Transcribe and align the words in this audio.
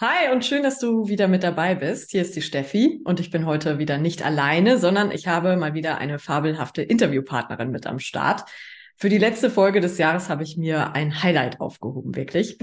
Hi 0.00 0.32
und 0.32 0.44
schön, 0.44 0.62
dass 0.62 0.78
du 0.78 1.08
wieder 1.08 1.26
mit 1.26 1.42
dabei 1.42 1.74
bist. 1.74 2.12
Hier 2.12 2.22
ist 2.22 2.36
die 2.36 2.40
Steffi 2.40 3.00
und 3.02 3.18
ich 3.18 3.32
bin 3.32 3.46
heute 3.46 3.80
wieder 3.80 3.98
nicht 3.98 4.24
alleine, 4.24 4.78
sondern 4.78 5.10
ich 5.10 5.26
habe 5.26 5.56
mal 5.56 5.74
wieder 5.74 5.98
eine 5.98 6.20
fabelhafte 6.20 6.82
Interviewpartnerin 6.82 7.72
mit 7.72 7.84
am 7.84 7.98
Start. 7.98 8.44
Für 8.94 9.08
die 9.08 9.18
letzte 9.18 9.50
Folge 9.50 9.80
des 9.80 9.98
Jahres 9.98 10.28
habe 10.28 10.44
ich 10.44 10.56
mir 10.56 10.92
ein 10.92 11.20
Highlight 11.24 11.60
aufgehoben, 11.60 12.14
wirklich. 12.14 12.58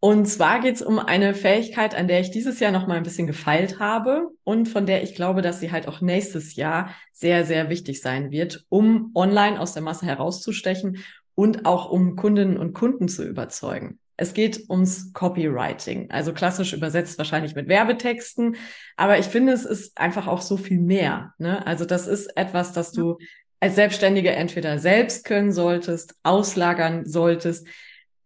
Und 0.00 0.26
zwar 0.26 0.60
geht 0.60 0.74
es 0.74 0.82
um 0.82 0.98
eine 0.98 1.32
Fähigkeit, 1.32 1.94
an 1.94 2.08
der 2.08 2.20
ich 2.20 2.30
dieses 2.30 2.60
Jahr 2.60 2.72
noch 2.72 2.86
mal 2.86 2.98
ein 2.98 3.04
bisschen 3.04 3.26
gefeilt 3.26 3.80
habe 3.80 4.28
und 4.44 4.68
von 4.68 4.84
der 4.84 5.02
ich 5.02 5.14
glaube, 5.14 5.40
dass 5.40 5.60
sie 5.60 5.72
halt 5.72 5.88
auch 5.88 6.02
nächstes 6.02 6.56
Jahr 6.56 6.94
sehr, 7.10 7.46
sehr 7.46 7.70
wichtig 7.70 8.02
sein 8.02 8.30
wird, 8.30 8.66
um 8.68 9.12
online 9.14 9.58
aus 9.58 9.72
der 9.72 9.82
Masse 9.82 10.04
herauszustechen 10.04 10.98
und 11.34 11.64
auch 11.64 11.88
um 11.90 12.16
Kundinnen 12.16 12.58
und 12.58 12.74
Kunden 12.74 13.08
zu 13.08 13.26
überzeugen. 13.26 13.98
Es 14.16 14.34
geht 14.34 14.68
ums 14.70 15.12
Copywriting, 15.12 16.10
also 16.10 16.32
klassisch 16.32 16.72
übersetzt 16.72 17.18
wahrscheinlich 17.18 17.54
mit 17.54 17.68
Werbetexten, 17.68 18.56
aber 18.96 19.18
ich 19.18 19.26
finde, 19.26 19.52
es 19.52 19.64
ist 19.64 19.98
einfach 19.98 20.26
auch 20.26 20.40
so 20.40 20.56
viel 20.56 20.80
mehr. 20.80 21.34
Ne? 21.38 21.66
Also 21.66 21.84
das 21.84 22.06
ist 22.06 22.36
etwas, 22.36 22.72
das 22.72 22.92
du 22.92 23.18
als 23.60 23.74
Selbstständige 23.74 24.32
entweder 24.32 24.78
selbst 24.78 25.24
können 25.24 25.52
solltest, 25.52 26.14
auslagern 26.22 27.04
solltest, 27.06 27.66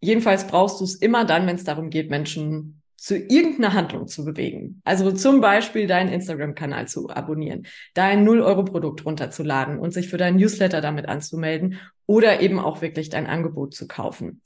Jedenfalls 0.00 0.46
brauchst 0.46 0.80
du 0.80 0.84
es 0.84 0.94
immer 0.94 1.24
dann, 1.24 1.46
wenn 1.46 1.56
es 1.56 1.64
darum 1.64 1.90
geht, 1.90 2.10
Menschen 2.10 2.82
zu 2.96 3.16
irgendeiner 3.16 3.74
Handlung 3.74 4.08
zu 4.08 4.24
bewegen. 4.24 4.80
Also 4.84 5.12
zum 5.12 5.40
Beispiel 5.40 5.86
deinen 5.86 6.12
Instagram-Kanal 6.12 6.88
zu 6.88 7.08
abonnieren, 7.08 7.66
dein 7.94 8.26
0-Euro-Produkt 8.26 9.04
runterzuladen 9.04 9.78
und 9.78 9.92
sich 9.92 10.08
für 10.08 10.18
deinen 10.18 10.36
Newsletter 10.36 10.80
damit 10.80 11.08
anzumelden 11.08 11.78
oder 12.06 12.40
eben 12.40 12.58
auch 12.58 12.82
wirklich 12.82 13.08
dein 13.08 13.26
Angebot 13.26 13.74
zu 13.74 13.86
kaufen. 13.88 14.42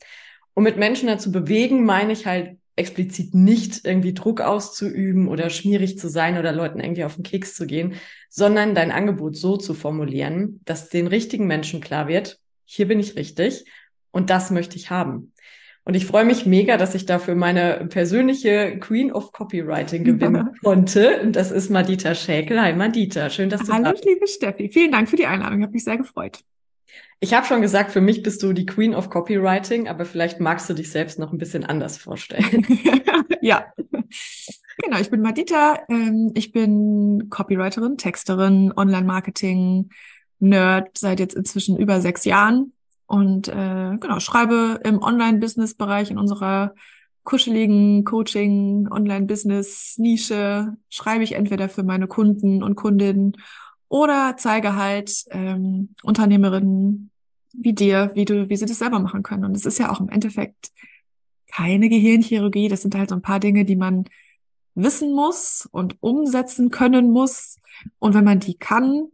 Um 0.55 0.63
mit 0.63 0.77
Menschen 0.77 1.09
dazu 1.09 1.33
bewegen, 1.33 1.85
meine 1.85 2.13
ich 2.13 2.27
halt 2.27 2.57
explizit 2.77 3.35
nicht 3.35 3.85
irgendwie 3.85 4.15
Druck 4.15 4.41
auszuüben 4.41 5.29
oder 5.29 5.51
schmierig 5.51 5.99
zu 5.99 6.09
sein 6.09 6.39
oder 6.39 6.53
Leuten 6.53 6.81
irgendwie 6.81 7.05
auf 7.05 7.15
den 7.15 7.23
Keks 7.23 7.55
zu 7.55 7.67
gehen, 7.67 7.95
sondern 8.29 8.75
dein 8.75 8.91
Angebot 8.91 9.37
so 9.37 9.57
zu 9.57 9.75
formulieren, 9.75 10.61
dass 10.65 10.89
den 10.89 11.07
richtigen 11.07 11.47
Menschen 11.47 11.81
klar 11.81 12.09
wird, 12.09 12.39
hier 12.65 12.89
bin 12.89 12.99
ich 12.99 13.17
richtig 13.17 13.65
und 14.11 14.31
das 14.31 14.51
möchte 14.51 14.77
ich 14.77 14.91
haben. 14.91 15.33
Und 15.87 15.95
ich 15.95 16.07
freue 16.07 16.25
mich 16.25 16.47
mega, 16.47 16.79
dass 16.79 16.95
ich 16.95 17.05
dafür 17.05 17.35
meine 17.35 17.87
persönliche 17.91 18.79
Queen 18.79 19.13
of 19.13 19.33
Copywriting 19.33 20.03
gewinnen 20.03 20.51
konnte. 20.63 21.21
Und 21.21 21.37
das 21.37 21.51
ist 21.51 21.71
Madita 21.71 22.15
Schäkel. 22.15 22.61
Hi 22.61 22.73
Madita, 22.73 23.29
schön, 23.29 23.51
dass 23.51 23.65
du 23.65 23.73
Hallo, 23.73 23.85
da 23.85 23.91
bist. 23.93 24.05
liebe 24.07 24.27
Steffi. 24.27 24.71
Vielen 24.71 24.93
Dank 24.93 25.11
für 25.11 25.17
die 25.17 25.27
Einladung. 25.27 25.59
Ich 25.59 25.65
habe 25.65 25.73
mich 25.75 25.85
sehr 25.85 25.99
gefreut. 25.99 26.41
Ich 27.21 27.33
habe 27.33 27.47
schon 27.47 27.63
gesagt, 27.63 27.91
für 27.91 28.01
mich 28.01 28.23
bist 28.23 28.43
du 28.43 28.53
die 28.53 28.67
Queen 28.67 28.95
of 28.95 29.09
Copywriting, 29.09 29.89
aber 29.89 30.05
vielleicht 30.05 30.41
magst 30.41 30.69
du 30.69 30.75
dich 30.75 30.91
selbst 30.91 31.19
noch 31.19 31.33
ein 31.33 31.39
bisschen 31.39 31.65
anders 31.65 31.97
vorstellen. 31.97 32.67
ja. 33.41 33.67
Genau, 34.83 34.99
ich 34.99 35.11
bin 35.11 35.23
Madita. 35.23 35.79
Ähm, 35.89 36.33
ich 36.35 36.53
bin 36.53 37.29
Copywriterin, 37.31 37.97
Texterin, 37.97 38.73
Online-Marketing, 38.77 39.91
Nerd 40.41 40.99
seit 40.99 41.21
jetzt 41.21 41.35
inzwischen 41.35 41.79
über 41.79 42.01
sechs 42.01 42.25
Jahren 42.25 42.73
und 43.07 43.49
äh, 43.49 43.97
genau, 43.99 44.19
schreibe 44.21 44.81
im 44.85 45.03
Online-Business-Bereich 45.03 46.11
in 46.11 46.19
unserer 46.19 46.75
kuscheligen 47.23 48.05
Coaching, 48.05 48.89
Online-Business-Nische, 48.91 50.77
schreibe 50.91 51.25
ich 51.25 51.33
entweder 51.33 51.69
für 51.69 51.83
meine 51.83 52.07
Kunden 52.07 52.63
und 52.63 52.75
Kundinnen 52.75 53.37
oder 53.89 54.35
zeige 54.37 54.77
halt 54.77 55.25
ähm, 55.31 55.95
Unternehmerinnen 56.03 57.11
wie 57.53 57.73
dir, 57.73 58.11
wie 58.15 58.25
du, 58.25 58.49
wie 58.49 58.57
sie 58.57 58.67
das 58.67 58.79
selber 58.79 58.99
machen 58.99 59.23
können. 59.23 59.45
Und 59.45 59.57
es 59.57 59.67
ist 59.67 59.79
ja 59.79 59.91
auch 59.91 60.01
im 60.01 60.09
Endeffekt 60.09 60.73
keine 61.51 61.89
Gehirnchirurgie. 61.89 62.69
Das 62.69 62.83
sind 62.83 62.95
halt 62.95 63.11
so 63.11 63.15
ein 63.15 63.23
paar 63.23 63.41
Dinge, 63.41 63.65
die 63.65 63.77
man 63.77 64.05
wissen 64.75 65.13
muss 65.15 65.69
und 65.71 65.97
umsetzen 66.01 66.71
können 66.71 67.11
muss. 67.11 67.59
Und 67.99 68.15
wenn 68.15 68.25
man 68.25 68.41
die 68.41 68.57
kann, 68.57 69.09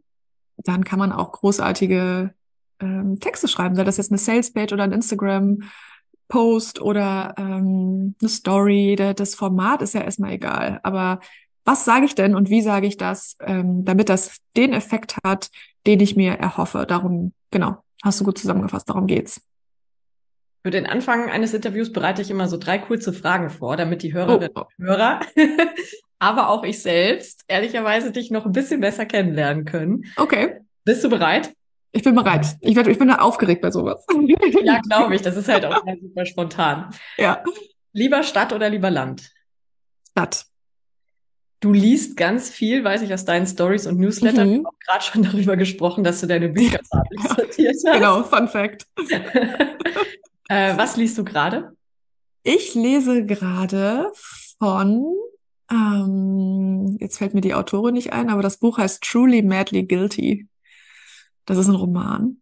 dann 0.56 0.84
kann 0.84 0.98
man 0.98 1.12
auch 1.12 1.32
großartige 1.32 2.34
ähm, 2.80 3.20
Texte 3.20 3.48
schreiben, 3.48 3.76
sei 3.76 3.84
das 3.84 3.98
jetzt 3.98 4.10
eine 4.10 4.18
Sales-Page 4.18 4.72
oder 4.72 4.84
ein 4.84 4.92
Instagram-Post 4.92 6.80
oder 6.80 7.34
ähm, 7.36 8.14
eine 8.20 8.28
Story. 8.28 8.96
Das 8.96 9.34
Format 9.34 9.82
ist 9.82 9.94
ja 9.94 10.00
erstmal 10.00 10.32
egal. 10.32 10.80
Aber 10.82 11.20
was 11.70 11.84
sage 11.84 12.04
ich 12.04 12.16
denn 12.16 12.34
und 12.34 12.50
wie 12.50 12.62
sage 12.62 12.88
ich 12.88 12.96
das, 12.96 13.36
ähm, 13.40 13.84
damit 13.84 14.08
das 14.08 14.38
den 14.56 14.72
Effekt 14.72 15.16
hat, 15.22 15.50
den 15.86 16.00
ich 16.00 16.16
mir 16.16 16.32
erhoffe? 16.32 16.84
Darum, 16.86 17.32
genau, 17.52 17.76
hast 18.02 18.20
du 18.20 18.24
gut 18.24 18.38
zusammengefasst, 18.38 18.88
darum 18.88 19.06
geht's. 19.06 19.40
Für 20.64 20.70
den 20.70 20.86
Anfang 20.86 21.30
eines 21.30 21.54
Interviews 21.54 21.92
bereite 21.92 22.22
ich 22.22 22.30
immer 22.30 22.48
so 22.48 22.56
drei 22.56 22.78
kurze 22.78 23.12
Fragen 23.12 23.50
vor, 23.50 23.76
damit 23.76 24.02
die 24.02 24.12
Hörerinnen 24.12 24.50
oh. 24.56 24.62
und 24.62 24.84
Hörer, 24.84 25.20
aber 26.18 26.48
auch 26.48 26.64
ich 26.64 26.82
selbst, 26.82 27.44
ehrlicherweise 27.46 28.10
dich 28.10 28.32
noch 28.32 28.46
ein 28.46 28.52
bisschen 28.52 28.80
besser 28.80 29.06
kennenlernen 29.06 29.64
können. 29.64 30.06
Okay. 30.16 30.56
Bist 30.84 31.04
du 31.04 31.08
bereit? 31.08 31.52
Ich 31.92 32.02
bin 32.02 32.16
bereit. 32.16 32.56
Ich, 32.60 32.74
werd, 32.74 32.88
ich 32.88 32.98
bin 32.98 33.08
da 33.08 33.16
aufgeregt 33.16 33.62
bei 33.62 33.70
sowas. 33.70 34.04
Ja, 34.64 34.80
glaube 34.80 35.14
ich. 35.14 35.22
Das 35.22 35.36
ist 35.36 35.48
halt 35.48 35.64
auch 35.64 35.82
super 36.02 36.26
spontan. 36.26 36.90
Ja. 37.16 37.44
Lieber 37.92 38.24
Stadt 38.24 38.52
oder 38.52 38.68
lieber 38.68 38.90
Land? 38.90 39.30
Stadt. 40.10 40.49
Du 41.60 41.74
liest 41.74 42.16
ganz 42.16 42.48
viel, 42.48 42.84
weiß 42.84 43.02
ich 43.02 43.12
aus 43.12 43.26
deinen 43.26 43.46
Stories 43.46 43.86
und 43.86 43.98
Newslettern. 43.98 44.48
Mhm. 44.48 44.52
Wir 44.52 44.64
haben 44.64 44.76
gerade 44.86 45.04
schon 45.04 45.22
darüber 45.22 45.56
gesprochen, 45.56 46.02
dass 46.02 46.20
du 46.20 46.26
deine 46.26 46.48
Bücher 46.48 46.80
farblich 46.90 47.22
sortiert 47.22 47.76
hast. 47.84 47.94
Genau, 47.94 48.22
Fun 48.22 48.48
Fact. 48.48 48.86
äh, 50.48 50.76
was 50.76 50.96
liest 50.96 51.18
du 51.18 51.24
gerade? 51.24 51.76
Ich 52.42 52.74
lese 52.74 53.26
gerade 53.26 54.10
von, 54.58 55.04
ähm, 55.70 56.96
jetzt 56.98 57.18
fällt 57.18 57.34
mir 57.34 57.42
die 57.42 57.52
Autorin 57.52 57.92
nicht 57.92 58.14
ein, 58.14 58.30
aber 58.30 58.40
das 58.40 58.56
Buch 58.56 58.78
heißt 58.78 59.02
Truly 59.02 59.42
Madly 59.42 59.82
Guilty. 59.82 60.48
Das 61.44 61.58
ist 61.58 61.68
ein 61.68 61.74
Roman. 61.74 62.38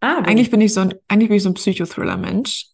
Ah, 0.00 0.18
eigentlich 0.18 0.50
bin 0.50 0.60
ich 0.60 0.72
so 0.72 0.80
ein, 0.80 0.94
eigentlich 1.08 1.28
bin 1.28 1.36
ich 1.38 1.42
so 1.42 1.50
ein 1.50 1.54
Psychothriller-Mensch. 1.54 2.66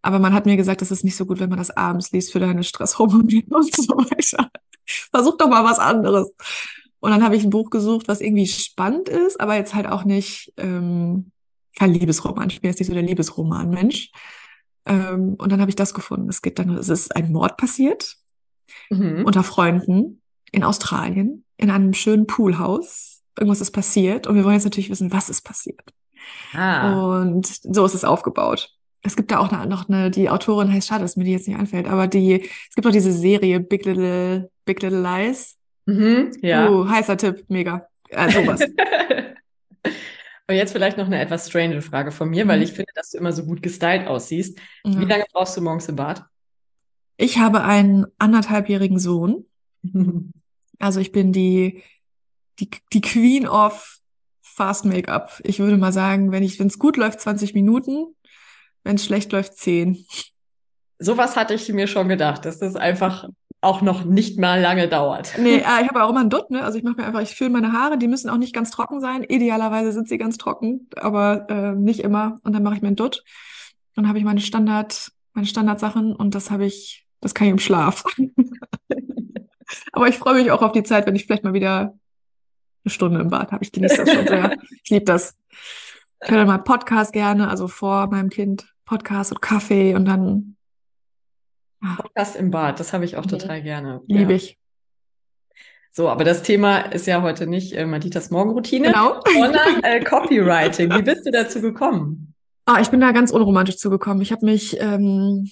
Aber 0.00 0.18
man 0.18 0.32
hat 0.34 0.46
mir 0.46 0.56
gesagt, 0.56 0.82
das 0.82 0.90
ist 0.90 1.04
nicht 1.04 1.16
so 1.16 1.24
gut, 1.24 1.40
wenn 1.40 1.48
man 1.48 1.58
das 1.58 1.70
abends 1.70 2.12
liest 2.12 2.32
für 2.32 2.40
deine 2.40 2.62
Stresshormone 2.62 3.42
und 3.50 3.74
so 3.74 3.94
weiter. 3.94 4.50
Versuch 4.86 5.36
doch 5.36 5.48
mal 5.48 5.64
was 5.64 5.78
anderes. 5.78 6.34
Und 7.00 7.10
dann 7.10 7.22
habe 7.22 7.36
ich 7.36 7.44
ein 7.44 7.50
Buch 7.50 7.70
gesucht, 7.70 8.08
was 8.08 8.20
irgendwie 8.20 8.46
spannend 8.46 9.08
ist, 9.08 9.40
aber 9.40 9.56
jetzt 9.56 9.74
halt 9.74 9.86
auch 9.86 10.04
nicht 10.04 10.52
ähm, 10.56 11.30
kein 11.78 11.92
Liebesroman. 11.92 12.48
Ich 12.50 12.60
bin 12.60 12.70
jetzt 12.70 12.78
nicht 12.78 12.88
so 12.88 12.94
der 12.94 13.02
Liebesroman-Mensch. 13.02 14.10
Ähm, 14.86 15.34
und 15.38 15.52
dann 15.52 15.60
habe 15.60 15.70
ich 15.70 15.76
das 15.76 15.94
gefunden. 15.94 16.28
Es 16.28 16.42
geht 16.42 16.58
dann, 16.58 16.70
es 16.70 16.88
ist 16.88 17.14
ein 17.14 17.32
Mord 17.32 17.56
passiert 17.56 18.16
mhm. 18.90 19.24
unter 19.24 19.42
Freunden 19.42 20.22
in 20.50 20.64
Australien 20.64 21.44
in 21.56 21.70
einem 21.70 21.94
schönen 21.94 22.26
Poolhaus 22.26 23.22
irgendwas 23.38 23.60
ist 23.60 23.72
passiert 23.72 24.26
und 24.26 24.36
wir 24.36 24.44
wollen 24.44 24.54
jetzt 24.54 24.64
natürlich 24.64 24.90
wissen, 24.90 25.12
was 25.12 25.28
ist 25.28 25.42
passiert. 25.42 25.82
Ah. 26.52 27.20
Und 27.20 27.46
so 27.46 27.84
ist 27.84 27.94
es 27.94 28.04
aufgebaut. 28.04 28.70
Es 29.02 29.16
gibt 29.16 29.30
da 29.30 29.38
auch 29.38 29.50
noch 29.66 29.88
eine, 29.88 30.10
die 30.10 30.30
Autorin 30.30 30.72
heißt, 30.72 30.88
schade, 30.88 31.02
dass 31.02 31.16
mir 31.16 31.24
die 31.24 31.32
jetzt 31.32 31.48
nicht 31.48 31.58
einfällt, 31.58 31.86
aber 31.88 32.06
die, 32.06 32.42
es 32.42 32.74
gibt 32.74 32.86
auch 32.86 32.92
diese 32.92 33.12
Serie 33.12 33.60
Big 33.60 33.84
Little, 33.84 34.50
Big 34.64 34.82
Little 34.82 35.00
Lies. 35.00 35.56
Mhm, 35.86 36.32
ja. 36.40 36.70
Uh, 36.70 36.88
heißer 36.88 37.16
Tipp, 37.16 37.44
mega. 37.48 37.86
Äh, 38.08 38.30
sowas. 38.30 38.60
Und 40.46 40.56
jetzt 40.56 40.72
vielleicht 40.72 40.98
noch 40.98 41.06
eine 41.06 41.20
etwas 41.20 41.48
strange 41.48 41.80
Frage 41.80 42.12
von 42.12 42.28
mir, 42.28 42.44
mhm. 42.44 42.48
weil 42.48 42.62
ich 42.62 42.72
finde, 42.72 42.92
dass 42.94 43.10
du 43.10 43.18
immer 43.18 43.32
so 43.32 43.44
gut 43.44 43.62
gestylt 43.62 44.06
aussiehst. 44.06 44.58
Mhm. 44.84 45.00
Wie 45.00 45.04
lange 45.06 45.24
brauchst 45.32 45.56
du 45.56 45.62
morgens 45.62 45.88
im 45.88 45.96
Bad? 45.96 46.24
Ich 47.16 47.38
habe 47.38 47.62
einen 47.62 48.06
anderthalbjährigen 48.18 48.98
Sohn. 48.98 49.46
Also 50.80 50.98
ich 50.98 51.12
bin 51.12 51.32
die 51.32 51.84
die, 52.58 52.70
die 52.92 53.00
Queen 53.00 53.46
of 53.46 53.98
Fast 54.42 54.84
Make-up. 54.84 55.40
Ich 55.42 55.58
würde 55.58 55.76
mal 55.76 55.92
sagen, 55.92 56.30
wenn 56.30 56.42
ich, 56.42 56.60
wenn 56.60 56.68
es 56.68 56.78
gut 56.78 56.96
läuft, 56.96 57.20
20 57.20 57.54
Minuten, 57.54 58.14
wenn 58.84 58.96
es 58.96 59.04
schlecht 59.04 59.32
läuft, 59.32 59.56
10. 59.56 60.06
Sowas 60.98 61.36
hatte 61.36 61.54
ich 61.54 61.68
mir 61.72 61.88
schon 61.88 62.08
gedacht, 62.08 62.44
dass 62.44 62.58
das 62.58 62.76
einfach 62.76 63.28
auch 63.64 63.82
noch 63.82 64.04
nicht 64.04 64.38
mal 64.38 64.60
lange 64.60 64.88
dauert. 64.88 65.34
Nee, 65.38 65.56
äh, 65.56 65.82
ich 65.82 65.88
habe 65.88 66.02
auch 66.04 66.10
immer 66.10 66.20
einen 66.20 66.30
Dutt, 66.30 66.50
ne? 66.50 66.62
Also 66.62 66.78
ich 66.78 66.84
mache 66.84 66.96
mir 66.96 67.06
einfach, 67.06 67.20
ich 67.20 67.34
fühle 67.34 67.50
meine 67.50 67.72
Haare, 67.72 67.98
die 67.98 68.08
müssen 68.08 68.30
auch 68.30 68.36
nicht 68.36 68.54
ganz 68.54 68.70
trocken 68.70 69.00
sein. 69.00 69.22
Idealerweise 69.24 69.92
sind 69.92 70.08
sie 70.08 70.18
ganz 70.18 70.38
trocken, 70.38 70.88
aber 70.96 71.48
äh, 71.48 71.72
nicht 71.72 72.00
immer. 72.00 72.38
Und 72.44 72.54
dann 72.54 72.62
mache 72.62 72.76
ich 72.76 72.82
mir 72.82 72.88
einen 72.88 72.96
Dutt. 72.96 73.24
Dann 73.94 74.08
habe 74.08 74.18
ich 74.18 74.24
meine 74.24 74.40
Standard, 74.40 75.12
meine 75.32 75.46
Standardsachen 75.46 76.14
und 76.14 76.34
das 76.34 76.50
habe 76.50 76.66
ich 76.66 77.06
Das 77.20 77.34
kann 77.34 77.46
ich 77.46 77.52
im 77.52 77.58
Schlaf. 77.58 78.04
Aber 79.92 80.08
ich 80.08 80.16
freue 80.16 80.34
mich 80.34 80.50
auch 80.50 80.62
auf 80.62 80.72
die 80.72 80.82
Zeit, 80.82 81.06
wenn 81.06 81.16
ich 81.16 81.24
vielleicht 81.24 81.44
mal 81.44 81.54
wieder 81.54 81.94
eine 82.84 82.90
Stunde 82.90 83.20
im 83.20 83.30
Bad 83.30 83.52
habe. 83.52 83.64
Ich 83.64 83.72
genieße 83.72 84.04
das 84.04 84.12
schon 84.12 84.26
sehr. 84.26 84.56
Ich 84.82 84.90
liebe 84.90 85.04
das. 85.04 85.38
Ich 86.22 86.30
höre 86.30 86.44
mal 86.44 86.58
Podcast 86.58 87.12
gerne, 87.12 87.48
also 87.48 87.68
vor 87.68 88.08
meinem 88.08 88.30
Kind 88.30 88.66
Podcast 88.84 89.32
und 89.32 89.40
Kaffee 89.40 89.94
und 89.94 90.04
dann. 90.04 90.53
Podcast 91.96 92.36
im 92.36 92.50
Bad, 92.50 92.80
das 92.80 92.92
habe 92.92 93.04
ich 93.04 93.16
auch 93.16 93.26
total 93.26 93.62
gerne. 93.62 94.02
Liebe 94.06 94.32
ja. 94.32 94.36
ich. 94.36 94.58
So, 95.96 96.08
aber 96.08 96.24
das 96.24 96.42
Thema 96.42 96.78
ist 96.78 97.06
ja 97.06 97.22
heute 97.22 97.46
nicht 97.46 97.72
äh, 97.74 97.86
Maditas 97.86 98.30
Morgenroutine, 98.30 98.88
genau. 98.88 99.20
sondern 99.32 99.82
äh, 99.84 100.00
Copywriting. 100.04 100.92
Wie 100.92 101.02
bist 101.02 101.24
du 101.24 101.30
dazu 101.30 101.60
gekommen? 101.60 102.34
Ah, 102.66 102.80
ich 102.80 102.88
bin 102.88 103.00
da 103.00 103.12
ganz 103.12 103.30
unromantisch 103.30 103.76
zugekommen. 103.76 104.20
Ich 104.20 104.32
habe 104.32 104.44
mich, 104.44 104.80
ähm, 104.80 105.48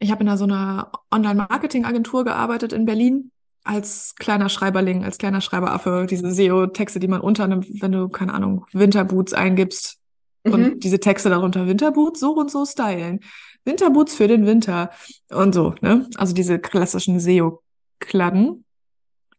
ich 0.00 0.10
habe 0.10 0.24
in 0.24 0.36
so 0.36 0.44
einer 0.44 0.90
Online-Marketing-Agentur 1.12 2.24
gearbeitet 2.24 2.72
in 2.72 2.84
Berlin 2.84 3.30
als 3.62 4.14
kleiner 4.18 4.48
Schreiberling, 4.48 5.04
als 5.04 5.18
kleiner 5.18 5.40
Schreiberaffe, 5.40 6.06
diese 6.08 6.32
SEO-Texte, 6.32 6.98
die 6.98 7.08
man 7.08 7.20
unternimmt, 7.20 7.66
wenn 7.80 7.92
du, 7.92 8.08
keine 8.08 8.34
Ahnung, 8.34 8.66
Winterboots 8.72 9.34
eingibst 9.34 9.98
mhm. 10.44 10.52
und 10.52 10.84
diese 10.84 10.98
Texte 10.98 11.28
darunter 11.28 11.66
Winterboots 11.66 12.20
so 12.20 12.34
und 12.34 12.50
so 12.50 12.64
stylen. 12.64 13.20
Winterboots 13.66 14.14
für 14.14 14.28
den 14.28 14.46
Winter 14.46 14.90
und 15.28 15.54
so, 15.54 15.74
ne? 15.80 16.08
Also 16.16 16.32
diese 16.34 16.58
klassischen 16.58 17.20
SEO-Kladden, 17.20 18.64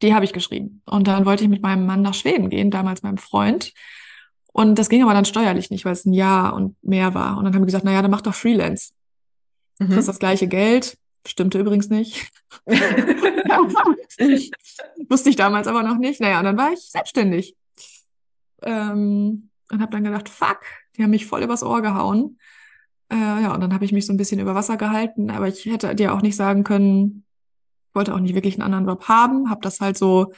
die 0.02 0.14
habe 0.14 0.26
ich 0.26 0.34
geschrieben. 0.34 0.82
Und 0.86 1.08
dann 1.08 1.26
wollte 1.26 1.44
ich 1.44 1.50
mit 1.50 1.64
meinem 1.64 1.86
Mann 1.86 2.02
nach 2.02 2.14
Schweden 2.14 2.50
gehen, 2.50 2.70
damals 2.70 3.02
meinem 3.04 3.18
Freund. 3.18 3.74
Und 4.54 4.78
das 4.78 4.90
ging 4.90 5.02
aber 5.02 5.14
dann 5.14 5.26
steuerlich 5.26 5.72
nicht, 5.72 5.86
weil 5.86 5.94
es 5.94 6.06
ein 6.06 6.14
Jahr 6.14 6.54
und 6.54 6.76
mehr 6.84 7.14
war. 7.14 7.38
Und 7.38 7.46
dann 7.46 7.54
haben 7.54 7.62
wir 7.62 7.68
gesagt, 7.68 7.86
na 7.86 7.94
ja, 7.94 8.02
dann 8.02 8.12
mach 8.12 8.22
doch 8.22 8.36
Freelance. 8.36 8.92
Mhm. 9.80 9.90
Das 9.90 10.00
ist 10.00 10.08
das 10.08 10.20
gleiche 10.20 10.48
Geld, 10.48 10.98
Stimmte 11.28 11.60
übrigens 11.60 11.90
nicht. 11.90 12.32
Wusste 15.10 15.30
ich 15.30 15.36
damals 15.36 15.68
aber 15.68 15.84
noch 15.84 15.98
nicht. 15.98 16.22
Naja, 16.22 16.40
und 16.40 16.46
dann 16.46 16.58
war 16.58 16.72
ich 16.72 16.80
selbstständig. 16.80 17.56
Ähm, 18.64 19.50
und 19.70 19.82
habe 19.82 19.92
dann 19.92 20.06
gedacht, 20.06 20.30
fuck, 20.30 20.62
die 20.96 21.04
haben 21.04 21.12
mich 21.12 21.26
voll 21.26 21.44
übers 21.44 21.64
Ohr 21.64 21.82
gehauen. 21.82 22.40
Äh, 23.10 23.16
ja, 23.16 23.54
und 23.54 23.62
dann 23.62 23.74
habe 23.74 23.86
ich 23.86 23.92
mich 23.92 24.06
so 24.06 24.14
ein 24.14 24.18
bisschen 24.18 24.40
über 24.40 24.56
Wasser 24.56 24.78
gehalten, 24.78 25.30
aber 25.30 25.48
ich 25.48 25.66
hätte 25.66 25.94
dir 25.96 26.14
auch 26.14 26.22
nicht 26.22 26.36
sagen 26.36 26.64
können, 26.64 27.24
wollte 27.94 28.14
auch 28.14 28.20
nicht 28.20 28.36
wirklich 28.36 28.56
einen 28.56 28.64
anderen 28.64 28.88
Job 28.88 29.08
haben, 29.08 29.50
habe 29.50 29.62
das 29.62 29.80
halt 29.80 29.98
so 29.98 30.34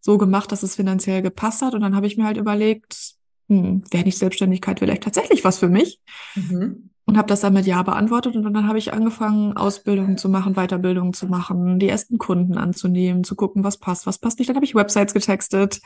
so 0.00 0.18
gemacht, 0.18 0.52
dass 0.52 0.62
es 0.62 0.76
finanziell 0.76 1.22
gepasst 1.22 1.62
hat 1.62 1.74
und 1.74 1.80
dann 1.80 1.96
habe 1.96 2.06
ich 2.06 2.18
mir 2.18 2.24
halt 2.24 2.36
überlegt, 2.36 3.14
hm, 3.48 3.84
wäre 3.90 4.04
nicht 4.04 4.18
Selbstständigkeit 4.18 4.78
vielleicht 4.78 5.02
tatsächlich 5.02 5.44
was 5.44 5.58
für 5.58 5.68
mich? 5.68 5.98
Mhm 6.34 6.90
und 7.06 7.18
habe 7.18 7.28
das 7.28 7.40
dann 7.40 7.52
mit 7.52 7.66
Ja 7.66 7.82
beantwortet 7.82 8.34
und 8.34 8.42
dann 8.42 8.66
habe 8.66 8.78
ich 8.78 8.92
angefangen, 8.92 9.56
Ausbildungen 9.56 10.16
zu 10.16 10.28
machen, 10.28 10.54
Weiterbildungen 10.54 11.12
zu 11.12 11.26
machen, 11.26 11.78
die 11.78 11.88
ersten 11.88 12.18
Kunden 12.18 12.56
anzunehmen, 12.56 13.24
zu 13.24 13.36
gucken, 13.36 13.62
was 13.62 13.78
passt, 13.78 14.06
was 14.06 14.18
passt 14.18 14.38
nicht. 14.38 14.48
Dann 14.48 14.56
habe 14.56 14.64
ich 14.64 14.74
Websites 14.74 15.12
getextet 15.12 15.80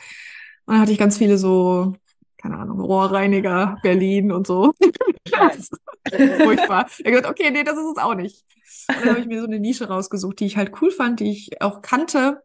und 0.65 0.73
dann 0.73 0.81
hatte 0.81 0.91
ich 0.91 0.97
ganz 0.97 1.17
viele 1.17 1.37
so, 1.37 1.93
keine 2.41 2.57
Ahnung, 2.57 2.79
Rohrreiniger, 2.79 3.77
Berlin 3.83 4.31
und 4.31 4.47
so. 4.47 4.73
Furchtbar. 6.09 6.87
Ich 6.89 7.05
habe 7.05 7.11
gesagt, 7.11 7.29
okay, 7.29 7.51
nee, 7.51 7.63
das 7.63 7.77
ist 7.77 7.97
es 7.97 8.03
auch 8.03 8.15
nicht. 8.15 8.43
Und 8.87 9.01
dann 9.01 9.09
habe 9.09 9.19
ich 9.19 9.27
mir 9.27 9.41
so 9.41 9.47
eine 9.47 9.59
Nische 9.59 9.87
rausgesucht, 9.87 10.39
die 10.39 10.45
ich 10.45 10.57
halt 10.57 10.81
cool 10.81 10.91
fand, 10.91 11.19
die 11.19 11.31
ich 11.31 11.61
auch 11.61 11.81
kannte, 11.81 12.41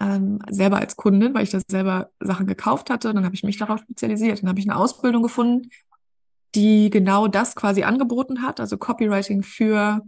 ähm, 0.00 0.40
selber 0.50 0.78
als 0.78 0.96
Kundin, 0.96 1.34
weil 1.34 1.44
ich 1.44 1.50
da 1.50 1.60
selber 1.60 2.10
Sachen 2.20 2.46
gekauft 2.46 2.90
hatte. 2.90 3.14
Dann 3.14 3.24
habe 3.24 3.34
ich 3.34 3.44
mich 3.44 3.56
darauf 3.56 3.80
spezialisiert. 3.80 4.42
Dann 4.42 4.48
habe 4.48 4.58
ich 4.58 4.68
eine 4.68 4.78
Ausbildung 4.78 5.22
gefunden, 5.22 5.70
die 6.54 6.90
genau 6.90 7.28
das 7.28 7.54
quasi 7.54 7.84
angeboten 7.84 8.42
hat, 8.42 8.60
also 8.60 8.78
Copywriting 8.78 9.42
für 9.42 10.02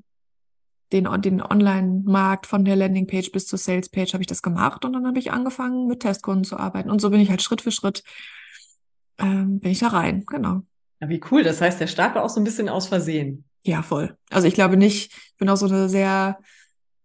den, 0.93 1.09
den 1.23 1.43
Online-Markt 1.43 2.47
von 2.47 2.65
der 2.65 2.77
Landingpage 2.77 3.33
bis 3.33 3.47
zur 3.47 3.59
Salespage 3.59 4.13
habe 4.13 4.23
ich 4.23 4.29
das 4.29 4.43
gemacht 4.43 4.85
und 4.85 4.93
dann 4.93 5.07
habe 5.07 5.19
ich 5.19 5.33
angefangen 5.33 5.89
mit 5.89 6.01
Testkunden 6.01 6.45
zu 6.45 6.57
arbeiten 6.57 6.91
und 6.91 7.01
so 7.01 7.11
bin 7.11 7.21
ich 7.21 7.31
halt 7.31 7.43
Schritt 7.43 7.61
für 7.61 7.73
Schritt 7.73 8.05
ähm, 9.19 9.61
bin 9.61 9.73
ich 9.73 9.79
da 9.79 9.89
rein, 9.89 10.25
genau. 10.27 10.63
Ja, 11.01 11.09
wie 11.09 11.21
cool. 11.31 11.43
Das 11.43 11.61
heißt, 11.61 11.81
der 11.81 11.87
Start 11.87 12.15
war 12.15 12.25
auch 12.25 12.31
so 12.31 12.41
ein 12.41 12.45
bisschen 12.45 12.69
aus 12.69 12.89
Versehen. 12.89 13.45
Ja, 13.63 13.83
voll. 13.83 14.17
Also 14.31 14.47
ich 14.47 14.55
glaube 14.55 14.77
nicht, 14.77 15.13
ich 15.13 15.37
bin 15.39 15.49
auch 15.49 15.57
so 15.57 15.67
eine 15.67 15.89
sehr, 15.89 16.39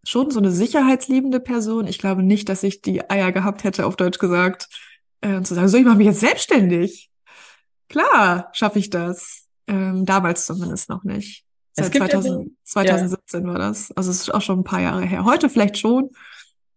schon 0.04 0.32
so 0.32 0.40
eine 0.40 0.52
sicherheitsliebende 0.52 1.40
Person. 1.40 1.88
Ich 1.88 1.98
glaube 1.98 2.24
nicht, 2.24 2.50
dass 2.50 2.64
ich 2.64 2.82
die 2.82 3.10
Eier 3.10 3.32
gehabt 3.32 3.64
hätte, 3.64 3.86
auf 3.86 3.96
Deutsch 3.96 4.20
gesagt, 4.20 4.68
äh, 5.22 5.42
zu 5.42 5.56
sagen, 5.56 5.68
so, 5.68 5.78
ich 5.78 5.86
mache 5.86 5.98
mich 5.98 6.08
jetzt 6.08 6.20
selbstständig. 6.20 7.10
Klar, 7.90 8.50
schaffe 8.54 8.80
ich 8.80 8.90
das. 8.90 9.48
Ähm, 9.68 10.06
damals 10.06 10.46
zumindest 10.46 10.90
noch 10.90 11.04
nicht. 11.04 11.46
Seit 11.74 11.94
2000, 11.94 12.48
ja 12.48 12.54
2017 12.64 13.42
ja. 13.44 13.48
war 13.48 13.58
das. 13.58 13.92
Also 13.94 14.12
es 14.12 14.22
ist 14.22 14.34
auch 14.34 14.42
schon 14.42 14.60
ein 14.60 14.64
paar 14.64 14.82
Jahre 14.82 15.06
her. 15.06 15.26
Heute 15.26 15.50
vielleicht 15.50 15.78
schon, 15.78 16.10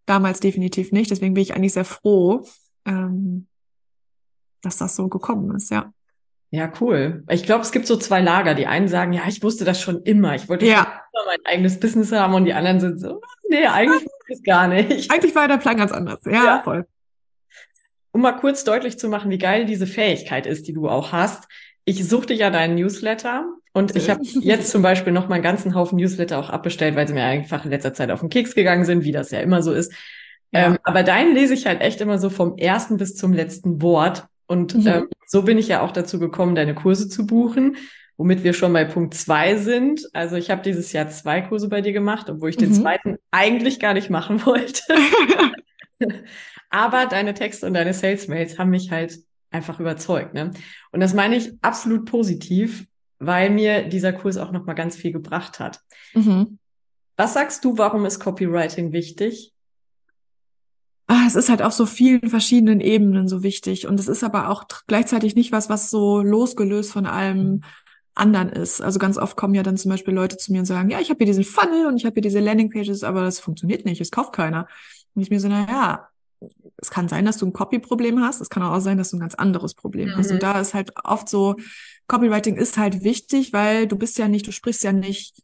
damals 0.05 0.39
definitiv 0.39 0.91
nicht. 0.91 1.11
Deswegen 1.11 1.33
bin 1.33 1.43
ich 1.43 1.55
eigentlich 1.55 1.73
sehr 1.73 1.85
froh, 1.85 2.47
ähm, 2.85 3.47
dass 4.65 4.77
das 4.77 4.95
so 4.95 5.07
gekommen 5.07 5.55
ist, 5.55 5.71
ja. 5.71 5.91
Ja, 6.51 6.71
cool. 6.79 7.23
Ich 7.29 7.43
glaube, 7.43 7.63
es 7.63 7.71
gibt 7.71 7.85
so 7.85 7.97
zwei 7.97 8.21
Lager. 8.21 8.53
Die 8.53 8.67
einen 8.67 8.87
sagen, 8.87 9.11
ja, 9.11 9.23
ich 9.27 9.43
wusste 9.43 9.65
das 9.65 9.81
schon 9.81 10.03
immer. 10.03 10.35
Ich 10.35 10.47
wollte 10.47 10.65
ja. 10.65 10.83
immer 11.11 11.25
mein 11.25 11.45
eigenes 11.45 11.79
Business 11.79 12.11
haben. 12.11 12.33
Und 12.33 12.45
die 12.45 12.53
anderen 12.53 12.79
sind 12.79 12.99
so, 12.99 13.19
nee, 13.49 13.65
eigentlich 13.65 14.03
ist 14.03 14.39
es 14.39 14.43
gar 14.43 14.67
nicht. 14.67 15.11
Eigentlich 15.11 15.35
war 15.35 15.47
der 15.49 15.57
Plan 15.57 15.75
ganz 15.75 15.91
anders. 15.91 16.21
Ja, 16.25 16.31
ja. 16.31 16.61
voll 16.63 16.85
um 18.15 18.21
mal 18.21 18.31
kurz 18.31 18.63
deutlich 18.63 18.97
zu 18.97 19.09
machen, 19.09 19.29
wie 19.29 19.37
geil 19.37 19.65
diese 19.65 19.85
Fähigkeit 19.85 20.45
ist, 20.45 20.69
die 20.69 20.73
du 20.73 20.87
auch 20.87 21.11
hast. 21.11 21.49
Ich 21.83 22.07
suchte 22.07 22.33
ja 22.33 22.49
deinen 22.49 22.75
Newsletter 22.75 23.43
und 23.73 23.93
ich 23.93 24.09
habe 24.09 24.21
jetzt 24.23 24.71
zum 24.71 24.81
Beispiel 24.81 25.11
noch 25.11 25.27
mal 25.27 25.35
einen 25.35 25.43
ganzen 25.43 25.75
Haufen 25.75 25.97
Newsletter 25.97 26.39
auch 26.39 26.49
abbestellt, 26.49 26.95
weil 26.95 27.09
sie 27.09 27.13
mir 27.13 27.25
einfach 27.25 27.65
in 27.65 27.71
letzter 27.71 27.93
Zeit 27.93 28.11
auf 28.11 28.21
den 28.21 28.29
Keks 28.29 28.55
gegangen 28.55 28.85
sind, 28.85 29.03
wie 29.03 29.11
das 29.11 29.31
ja 29.31 29.41
immer 29.41 29.61
so 29.61 29.73
ist. 29.73 29.91
Ja. 30.53 30.67
Ähm, 30.67 30.77
aber 30.83 31.03
deinen 31.03 31.35
lese 31.35 31.55
ich 31.55 31.65
halt 31.65 31.81
echt 31.81 31.99
immer 31.99 32.17
so 32.17 32.29
vom 32.29 32.57
ersten 32.57 32.95
bis 32.95 33.17
zum 33.17 33.33
letzten 33.33 33.81
Wort. 33.81 34.27
Und 34.47 34.75
mhm. 34.75 34.87
ähm, 34.87 35.07
so 35.25 35.43
bin 35.43 35.57
ich 35.57 35.67
ja 35.67 35.81
auch 35.81 35.91
dazu 35.91 36.19
gekommen, 36.19 36.55
deine 36.55 36.75
Kurse 36.75 37.09
zu 37.09 37.25
buchen, 37.25 37.77
womit 38.17 38.43
wir 38.43 38.53
schon 38.53 38.73
bei 38.73 38.85
Punkt 38.85 39.13
zwei 39.13 39.57
sind. 39.57 40.07
Also 40.13 40.35
ich 40.35 40.51
habe 40.51 40.61
dieses 40.61 40.91
Jahr 40.93 41.09
zwei 41.09 41.41
Kurse 41.41 41.67
bei 41.67 41.81
dir 41.81 41.93
gemacht, 41.93 42.29
obwohl 42.29 42.49
ich 42.49 42.57
mhm. 42.57 42.61
den 42.61 42.73
zweiten 42.73 43.17
eigentlich 43.31 43.79
gar 43.79 43.93
nicht 43.93 44.09
machen 44.09 44.45
wollte. 44.45 44.83
Aber 46.69 47.05
deine 47.05 47.33
Texte 47.33 47.65
und 47.65 47.73
deine 47.73 47.93
Sales-Mails 47.93 48.59
haben 48.59 48.69
mich 48.69 48.91
halt 48.91 49.17
einfach 49.51 49.79
überzeugt. 49.79 50.33
Ne? 50.33 50.51
Und 50.91 50.99
das 50.99 51.13
meine 51.13 51.37
ich 51.37 51.53
absolut 51.61 52.05
positiv, 52.05 52.85
weil 53.19 53.49
mir 53.49 53.87
dieser 53.87 54.13
Kurs 54.13 54.37
auch 54.37 54.51
nochmal 54.51 54.75
ganz 54.75 54.95
viel 54.95 55.11
gebracht 55.11 55.59
hat. 55.59 55.79
Mhm. 56.13 56.59
Was 57.17 57.33
sagst 57.33 57.63
du, 57.63 57.77
warum 57.77 58.05
ist 58.05 58.19
Copywriting 58.19 58.91
wichtig? 58.91 59.53
Ah, 61.07 61.23
es 61.27 61.35
ist 61.35 61.49
halt 61.49 61.61
auf 61.61 61.73
so 61.73 61.85
vielen 61.85 62.29
verschiedenen 62.29 62.79
Ebenen 62.79 63.27
so 63.27 63.43
wichtig. 63.43 63.87
Und 63.87 63.99
es 63.99 64.07
ist 64.07 64.23
aber 64.23 64.49
auch 64.49 64.65
gleichzeitig 64.87 65.35
nicht 65.35 65.51
was, 65.51 65.69
was 65.69 65.89
so 65.89 66.21
losgelöst 66.21 66.91
von 66.91 67.05
allem 67.05 67.61
anderen 68.15 68.49
ist. 68.49 68.81
Also 68.81 68.97
ganz 68.97 69.17
oft 69.17 69.37
kommen 69.37 69.53
ja 69.53 69.61
dann 69.61 69.77
zum 69.77 69.91
Beispiel 69.91 70.13
Leute 70.13 70.37
zu 70.37 70.51
mir 70.51 70.59
und 70.59 70.65
sagen, 70.65 70.89
ja, 70.89 70.99
ich 70.99 71.09
habe 71.09 71.17
hier 71.17 71.27
diesen 71.27 71.43
Funnel 71.43 71.85
und 71.85 71.97
ich 71.97 72.05
habe 72.05 72.13
hier 72.15 72.23
diese 72.23 72.39
Landingpages, 72.39 73.03
aber 73.03 73.21
das 73.21 73.39
funktioniert 73.39 73.85
nicht, 73.85 74.01
es 74.01 74.09
kauft 74.09 74.33
keiner. 74.33 74.67
Und 75.13 75.21
ich 75.21 75.29
mir 75.29 75.39
so, 75.39 75.47
na 75.47 75.67
ja, 75.69 76.07
es 76.77 76.89
kann 76.89 77.07
sein, 77.07 77.25
dass 77.25 77.37
du 77.37 77.45
ein 77.45 77.53
Copy-Problem 77.53 78.21
hast. 78.21 78.41
Es 78.41 78.49
kann 78.49 78.63
auch 78.63 78.79
sein, 78.79 78.97
dass 78.97 79.11
du 79.11 79.17
ein 79.17 79.21
ganz 79.21 79.35
anderes 79.35 79.73
Problem 79.73 80.09
mhm. 80.09 80.17
hast. 80.17 80.29
Und 80.29 80.37
mhm. 80.37 80.41
da 80.41 80.59
ist 80.59 80.73
halt 80.73 80.91
oft 81.03 81.29
so, 81.29 81.55
Copywriting 82.07 82.55
ist 82.55 82.77
halt 82.77 83.03
wichtig, 83.03 83.53
weil 83.53 83.87
du 83.87 83.97
bist 83.97 84.17
ja 84.17 84.27
nicht, 84.27 84.47
du 84.47 84.51
sprichst 84.51 84.83
ja 84.83 84.91
nicht 84.91 85.41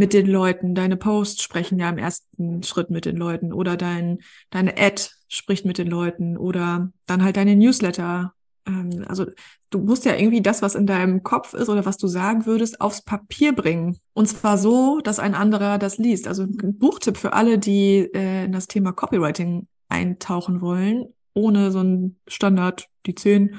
mit 0.00 0.14
den 0.14 0.26
Leuten. 0.26 0.74
Deine 0.74 0.96
Posts 0.96 1.42
sprechen 1.42 1.78
ja 1.78 1.90
im 1.90 1.98
ersten 1.98 2.62
Schritt 2.62 2.88
mit 2.88 3.04
den 3.04 3.18
Leuten 3.18 3.52
oder 3.52 3.76
dein, 3.76 4.20
deine 4.48 4.78
Ad 4.78 5.10
spricht 5.28 5.66
mit 5.66 5.76
den 5.76 5.88
Leuten 5.88 6.38
oder 6.38 6.90
dann 7.04 7.22
halt 7.22 7.36
deine 7.36 7.54
Newsletter. 7.54 8.32
Ähm, 8.66 9.04
also 9.06 9.26
du 9.68 9.78
musst 9.78 10.06
ja 10.06 10.16
irgendwie 10.16 10.40
das, 10.40 10.62
was 10.62 10.74
in 10.74 10.86
deinem 10.86 11.22
Kopf 11.22 11.52
ist 11.52 11.68
oder 11.68 11.84
was 11.84 11.98
du 11.98 12.06
sagen 12.06 12.46
würdest, 12.46 12.80
aufs 12.80 13.02
Papier 13.02 13.54
bringen. 13.54 13.98
Und 14.14 14.26
zwar 14.26 14.56
so, 14.56 15.00
dass 15.00 15.18
ein 15.18 15.34
anderer 15.34 15.76
das 15.76 15.98
liest. 15.98 16.26
Also 16.26 16.44
ein 16.44 16.78
Buchtipp 16.78 17.18
für 17.18 17.34
alle, 17.34 17.58
die 17.58 18.08
äh, 18.14 18.46
in 18.46 18.52
das 18.52 18.68
Thema 18.68 18.92
Copywriting 18.92 19.68
eintauchen 19.90 20.62
wollen, 20.62 21.12
ohne 21.34 21.70
so 21.72 21.80
ein 21.80 22.16
Standard, 22.26 22.86
die 23.04 23.14
zehn 23.14 23.56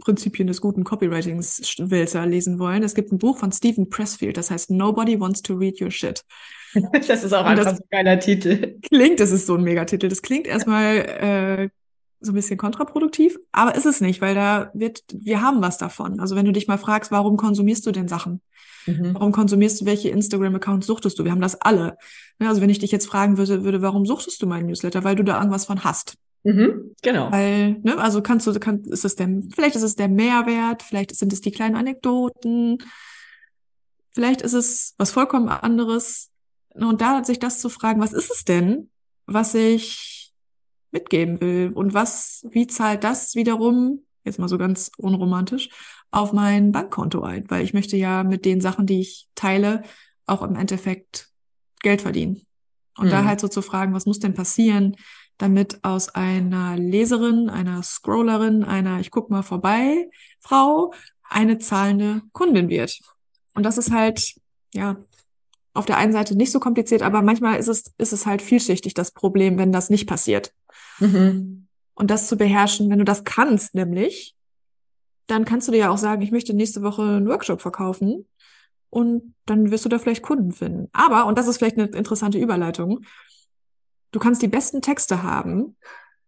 Prinzipien 0.00 0.48
des 0.48 0.60
guten 0.60 0.84
Copywritings 0.84 1.76
Wälzer 1.78 2.26
lesen 2.26 2.58
wollen. 2.58 2.82
Es 2.82 2.94
gibt 2.94 3.12
ein 3.12 3.18
Buch 3.18 3.38
von 3.38 3.52
Stephen 3.52 3.88
Pressfield, 3.88 4.36
das 4.36 4.50
heißt 4.50 4.70
Nobody 4.70 5.20
Wants 5.20 5.42
to 5.42 5.54
Read 5.54 5.80
Your 5.80 5.90
Shit. 5.90 6.24
Das 7.08 7.24
ist 7.24 7.32
auch 7.32 7.40
Und 7.40 7.58
einfach 7.58 7.76
so 7.76 7.82
ein 7.82 7.88
geiler 7.90 8.20
Titel. 8.20 8.78
Klingt, 8.82 9.18
das 9.18 9.32
ist 9.32 9.46
so 9.46 9.56
ein 9.56 9.64
Megatitel. 9.64 10.08
Das 10.08 10.22
klingt 10.22 10.46
erstmal 10.46 10.96
äh, 10.98 11.68
so 12.20 12.32
ein 12.32 12.34
bisschen 12.34 12.58
kontraproduktiv, 12.58 13.38
aber 13.50 13.74
ist 13.74 13.86
es 13.86 14.00
nicht, 14.00 14.20
weil 14.20 14.34
da 14.34 14.70
wird, 14.74 15.02
wir 15.12 15.40
haben 15.42 15.62
was 15.62 15.78
davon. 15.78 16.20
Also 16.20 16.36
wenn 16.36 16.44
du 16.44 16.52
dich 16.52 16.68
mal 16.68 16.78
fragst, 16.78 17.10
warum 17.10 17.36
konsumierst 17.36 17.86
du 17.86 17.92
denn 17.92 18.08
Sachen? 18.08 18.40
Mhm. 18.86 19.14
Warum 19.14 19.32
konsumierst 19.32 19.80
du, 19.80 19.86
welche 19.86 20.10
Instagram-Accounts 20.10 20.86
suchtest 20.86 21.18
du? 21.18 21.24
Wir 21.24 21.32
haben 21.32 21.40
das 21.40 21.60
alle. 21.60 21.96
Ja, 22.40 22.48
also 22.48 22.60
wenn 22.60 22.70
ich 22.70 22.78
dich 22.78 22.92
jetzt 22.92 23.06
fragen 23.06 23.36
würde, 23.36 23.64
würde, 23.64 23.82
warum 23.82 24.06
suchtest 24.06 24.40
du 24.42 24.46
meinen 24.46 24.66
Newsletter? 24.66 25.02
Weil 25.02 25.16
du 25.16 25.24
da 25.24 25.38
irgendwas 25.38 25.64
von 25.64 25.84
hast. 25.84 26.16
Mhm, 26.42 26.94
genau. 27.02 27.30
Weil, 27.30 27.80
ne, 27.82 27.98
also 27.98 28.22
kannst 28.22 28.46
du, 28.46 28.58
kann, 28.58 28.82
ist 28.84 29.04
es 29.04 29.16
der, 29.16 29.28
vielleicht 29.54 29.76
ist 29.76 29.82
es 29.82 29.96
der 29.96 30.08
Mehrwert, 30.08 30.82
vielleicht 30.82 31.14
sind 31.14 31.32
es 31.32 31.40
die 31.40 31.50
kleinen 31.50 31.76
Anekdoten, 31.76 32.78
vielleicht 34.12 34.40
ist 34.42 34.54
es 34.54 34.94
was 34.96 35.10
vollkommen 35.10 35.48
anderes. 35.48 36.30
Und 36.74 37.00
da 37.00 37.24
sich 37.24 37.38
das 37.38 37.60
zu 37.60 37.68
fragen, 37.68 38.00
was 38.00 38.12
ist 38.12 38.30
es 38.30 38.44
denn, 38.44 38.90
was 39.26 39.54
ich 39.54 40.32
mitgeben 40.92 41.40
will 41.40 41.72
und 41.74 41.94
was, 41.94 42.46
wie 42.50 42.66
zahlt 42.66 43.04
das 43.04 43.34
wiederum, 43.34 44.04
jetzt 44.24 44.38
mal 44.38 44.48
so 44.48 44.58
ganz 44.58 44.90
unromantisch, 44.96 45.68
auf 46.10 46.32
mein 46.32 46.72
Bankkonto 46.72 47.22
ein, 47.22 47.48
weil 47.48 47.64
ich 47.64 47.74
möchte 47.74 47.96
ja 47.96 48.24
mit 48.24 48.44
den 48.44 48.60
Sachen, 48.60 48.86
die 48.86 49.00
ich 49.00 49.28
teile, 49.34 49.82
auch 50.26 50.42
im 50.42 50.56
Endeffekt 50.56 51.28
Geld 51.82 52.02
verdienen. 52.02 52.42
Und 52.96 53.06
mhm. 53.06 53.10
da 53.10 53.24
halt 53.24 53.40
so 53.40 53.48
zu 53.48 53.62
fragen, 53.62 53.94
was 53.94 54.06
muss 54.06 54.18
denn 54.18 54.34
passieren, 54.34 54.96
damit 55.40 55.82
aus 55.82 56.10
einer 56.10 56.76
Leserin, 56.76 57.48
einer 57.48 57.82
Scrollerin, 57.82 58.62
einer 58.62 59.00
ich 59.00 59.10
guck 59.10 59.30
mal 59.30 59.42
vorbei 59.42 60.10
Frau 60.38 60.92
eine 61.28 61.58
zahlende 61.58 62.22
Kundin 62.32 62.68
wird. 62.68 63.00
Und 63.54 63.64
das 63.64 63.78
ist 63.78 63.90
halt, 63.90 64.34
ja, 64.74 64.96
auf 65.72 65.86
der 65.86 65.96
einen 65.96 66.12
Seite 66.12 66.36
nicht 66.36 66.52
so 66.52 66.60
kompliziert, 66.60 67.02
aber 67.02 67.22
manchmal 67.22 67.58
ist 67.58 67.68
es, 67.68 67.94
ist 67.96 68.12
es 68.12 68.26
halt 68.26 68.42
vielschichtig, 68.42 68.92
das 68.92 69.12
Problem, 69.12 69.56
wenn 69.56 69.72
das 69.72 69.88
nicht 69.88 70.06
passiert. 70.06 70.52
Mhm. 70.98 71.68
Und 71.94 72.10
das 72.10 72.28
zu 72.28 72.36
beherrschen, 72.36 72.90
wenn 72.90 72.98
du 72.98 73.04
das 73.04 73.24
kannst, 73.24 73.74
nämlich, 73.74 74.34
dann 75.26 75.44
kannst 75.44 75.68
du 75.68 75.72
dir 75.72 75.78
ja 75.78 75.90
auch 75.90 75.98
sagen, 75.98 76.22
ich 76.22 76.32
möchte 76.32 76.54
nächste 76.54 76.82
Woche 76.82 77.02
einen 77.02 77.28
Workshop 77.28 77.60
verkaufen 77.62 78.26
und 78.90 79.34
dann 79.46 79.70
wirst 79.70 79.84
du 79.84 79.88
da 79.88 79.98
vielleicht 79.98 80.22
Kunden 80.22 80.52
finden. 80.52 80.88
Aber, 80.92 81.26
und 81.26 81.38
das 81.38 81.46
ist 81.46 81.58
vielleicht 81.58 81.78
eine 81.78 81.88
interessante 81.88 82.38
Überleitung, 82.38 83.04
du 84.12 84.18
kannst 84.18 84.42
die 84.42 84.48
besten 84.48 84.82
Texte 84.82 85.22
haben, 85.22 85.76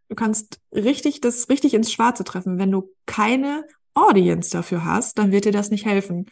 du 0.09 0.15
kannst 0.15 0.61
richtig 0.73 1.21
das 1.21 1.49
richtig 1.49 1.75
ins 1.75 1.93
Schwarze 1.93 2.25
treffen. 2.25 2.59
Wenn 2.59 2.71
du 2.71 2.91
keine 3.07 3.65
Audience 3.95 4.51
dafür 4.51 4.85
hast, 4.85 5.19
dann 5.19 5.33
wird 5.33 5.45
dir 5.45 5.53
das 5.53 5.71
nicht 5.71 5.87
helfen. 5.87 6.27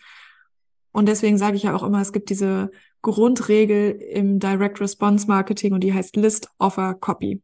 Und 0.93 1.07
deswegen 1.07 1.39
sage 1.39 1.57
ich 1.57 1.63
ja 1.65 1.75
auch 1.75 1.83
immer, 1.83 2.01
es 2.01 2.13
gibt 2.13 2.31
diese 2.31 2.71
Grundregel 3.03 3.93
im 3.93 4.39
Direct 4.39 4.81
Response 4.81 5.27
Marketing 5.27 5.73
und 5.73 5.85
die 5.85 5.95
heißt 5.95 6.17
List 6.17 6.49
Offer 6.59 6.95
Copy. 6.95 7.43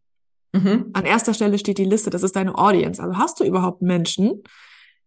Mhm. 0.53 0.91
An 0.93 1.05
erster 1.05 1.35
Stelle 1.35 1.59
steht 1.59 1.79
die 1.79 1.85
Liste, 1.85 2.11
das 2.11 2.23
ist 2.23 2.37
deine 2.37 2.57
Audience. 2.57 3.03
Also 3.03 3.17
hast 3.17 3.41
du 3.41 3.45
überhaupt 3.45 3.83
Menschen, 3.83 4.43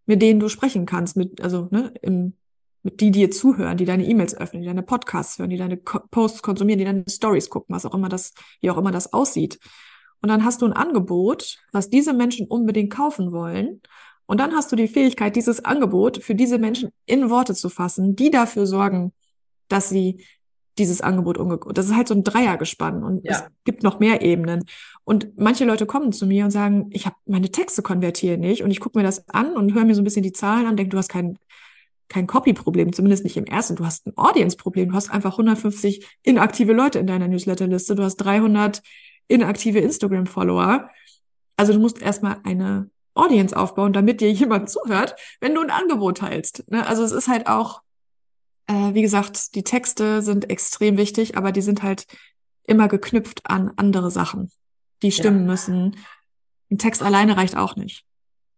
mit 0.06 0.22
denen 0.22 0.39
du 0.39 0.50
sprechen 0.50 0.86
kannst, 0.86 1.18
mit, 1.18 1.41
also 1.41 1.68
ne, 1.72 1.94
im, 2.01 2.34
die 2.83 3.12
dir 3.12 3.29
zuhören, 3.31 3.77
die 3.77 3.86
deine 3.86 4.05
E-Mails 4.05 4.36
öffnen, 4.36 4.62
die 4.62 4.67
deine 4.67 4.83
Podcasts 4.83 5.38
hören, 5.38 5.50
die 5.50 5.57
deine 5.57 5.77
Ko 5.77 6.00
Posts 6.12 6.41
konsumieren, 6.41 6.79
die 6.79 6.86
deine 6.86 7.03
Stories 7.09 7.50
gucken, 7.50 7.75
was 7.75 7.86
auch 7.86 7.93
immer 7.93 8.09
das, 8.09 8.33
wie 8.62 8.69
auch 8.69 8.77
immer 8.77 8.91
das 8.91 9.13
aussieht. 9.13 9.59
Und 10.21 10.29
dann 10.29 10.43
hast 10.43 10.62
du 10.62 10.65
ein 10.65 10.74
Angebot, 10.74 11.57
was 11.71 11.89
diese 11.89 12.13
Menschen 12.13 12.48
unbedingt 12.48 12.91
kaufen 12.91 13.31
wollen. 13.31 13.81
Und 14.25 14.39
dann 14.39 14.53
hast 14.53 14.71
du 14.71 14.75
die 14.75 14.88
Fähigkeit, 14.88 15.36
dieses 15.36 15.63
Angebot 15.65 16.24
für 16.24 16.36
diese 16.36 16.59
Menschen 16.59 16.89
in 17.05 17.29
Worte 17.29 17.55
zu 17.55 17.69
fassen, 17.69 18.15
die 18.15 18.29
dafür 18.29 18.67
sorgen, 18.67 19.13
dass 19.69 19.89
sie 19.89 20.24
dieses 20.77 21.01
Angebot 21.01 21.38
umgekommen. 21.38 21.75
Das 21.75 21.88
ist 21.88 21.95
halt 21.95 22.07
so 22.07 22.13
ein 22.13 22.24
Dreiergespann 22.24 23.03
und 23.03 23.25
ja. 23.25 23.31
es 23.31 23.43
gibt 23.65 23.83
noch 23.83 24.00
mehr 24.00 24.21
Ebenen. 24.21 24.63
Und 25.03 25.38
manche 25.38 25.65
Leute 25.65 25.86
kommen 25.86 26.12
zu 26.12 26.25
mir 26.25 26.45
und 26.45 26.51
sagen, 26.51 26.88
ich 26.91 27.05
habe 27.05 27.15
meine 27.25 27.51
Texte 27.51 27.81
konvertieren 27.81 28.39
nicht 28.39 28.63
und 28.63 28.71
ich 28.71 28.79
gucke 28.79 28.98
mir 28.98 29.03
das 29.03 29.27
an 29.29 29.57
und 29.57 29.74
höre 29.74 29.86
mir 29.86 29.95
so 29.95 30.01
ein 30.01 30.05
bisschen 30.05 30.24
die 30.24 30.31
Zahlen 30.31 30.65
an, 30.65 30.77
denke, 30.77 30.91
du 30.91 30.98
hast 30.98 31.09
kein 31.09 31.38
kein 32.10 32.28
Copy-Problem, 32.28 32.92
zumindest 32.92 33.24
nicht 33.24 33.38
im 33.38 33.46
ersten. 33.46 33.75
Du 33.75 33.86
hast 33.86 34.08
ein 34.08 34.18
Audience-Problem. 34.18 34.89
Du 34.89 34.96
hast 34.96 35.10
einfach 35.10 35.34
150 35.34 36.06
inaktive 36.24 36.74
Leute 36.74 37.00
in 37.00 37.08
deiner 37.08 37.28
Newsletter-Liste. 37.28 37.96
Du 37.96 38.04
hast 38.04 38.18
300 38.18 38.82
inaktive 39.28 39.80
Instagram-Follower. 39.80 40.89
Also 41.56 41.74
du 41.74 41.80
musst 41.80 42.01
erstmal 42.01 42.38
eine 42.44 42.89
Audience 43.13 43.56
aufbauen, 43.56 43.94
damit 43.94 44.22
dir 44.22 44.32
jemand 44.32 44.70
zuhört, 44.70 45.16
wenn 45.39 45.54
du 45.54 45.62
ein 45.62 45.70
Angebot 45.70 46.18
teilst. 46.18 46.70
Ne? 46.70 46.86
Also 46.86 47.04
es 47.04 47.12
ist 47.12 47.28
halt 47.28 47.48
auch 47.48 47.82
äh, 48.70 48.94
wie 48.94 49.01
gesagt, 49.01 49.56
die 49.56 49.63
Texte 49.63 50.22
sind 50.22 50.50
extrem 50.50 50.98
wichtig, 50.98 51.36
aber 51.36 51.51
die 51.51 51.63
sind 51.63 51.82
halt 51.82 52.06
immer 52.66 52.88
geknüpft 52.88 53.42
an 53.46 53.72
andere 53.78 54.12
Sachen, 54.12 54.51
die 55.01 55.12
stimmen 55.12 55.42
ja. 55.42 55.46
müssen. 55.48 55.98
Ein 56.70 56.78
Text 56.78 57.01
alleine 57.01 57.36
reicht 57.36 57.58
auch 57.58 57.75
nicht. 57.75 58.06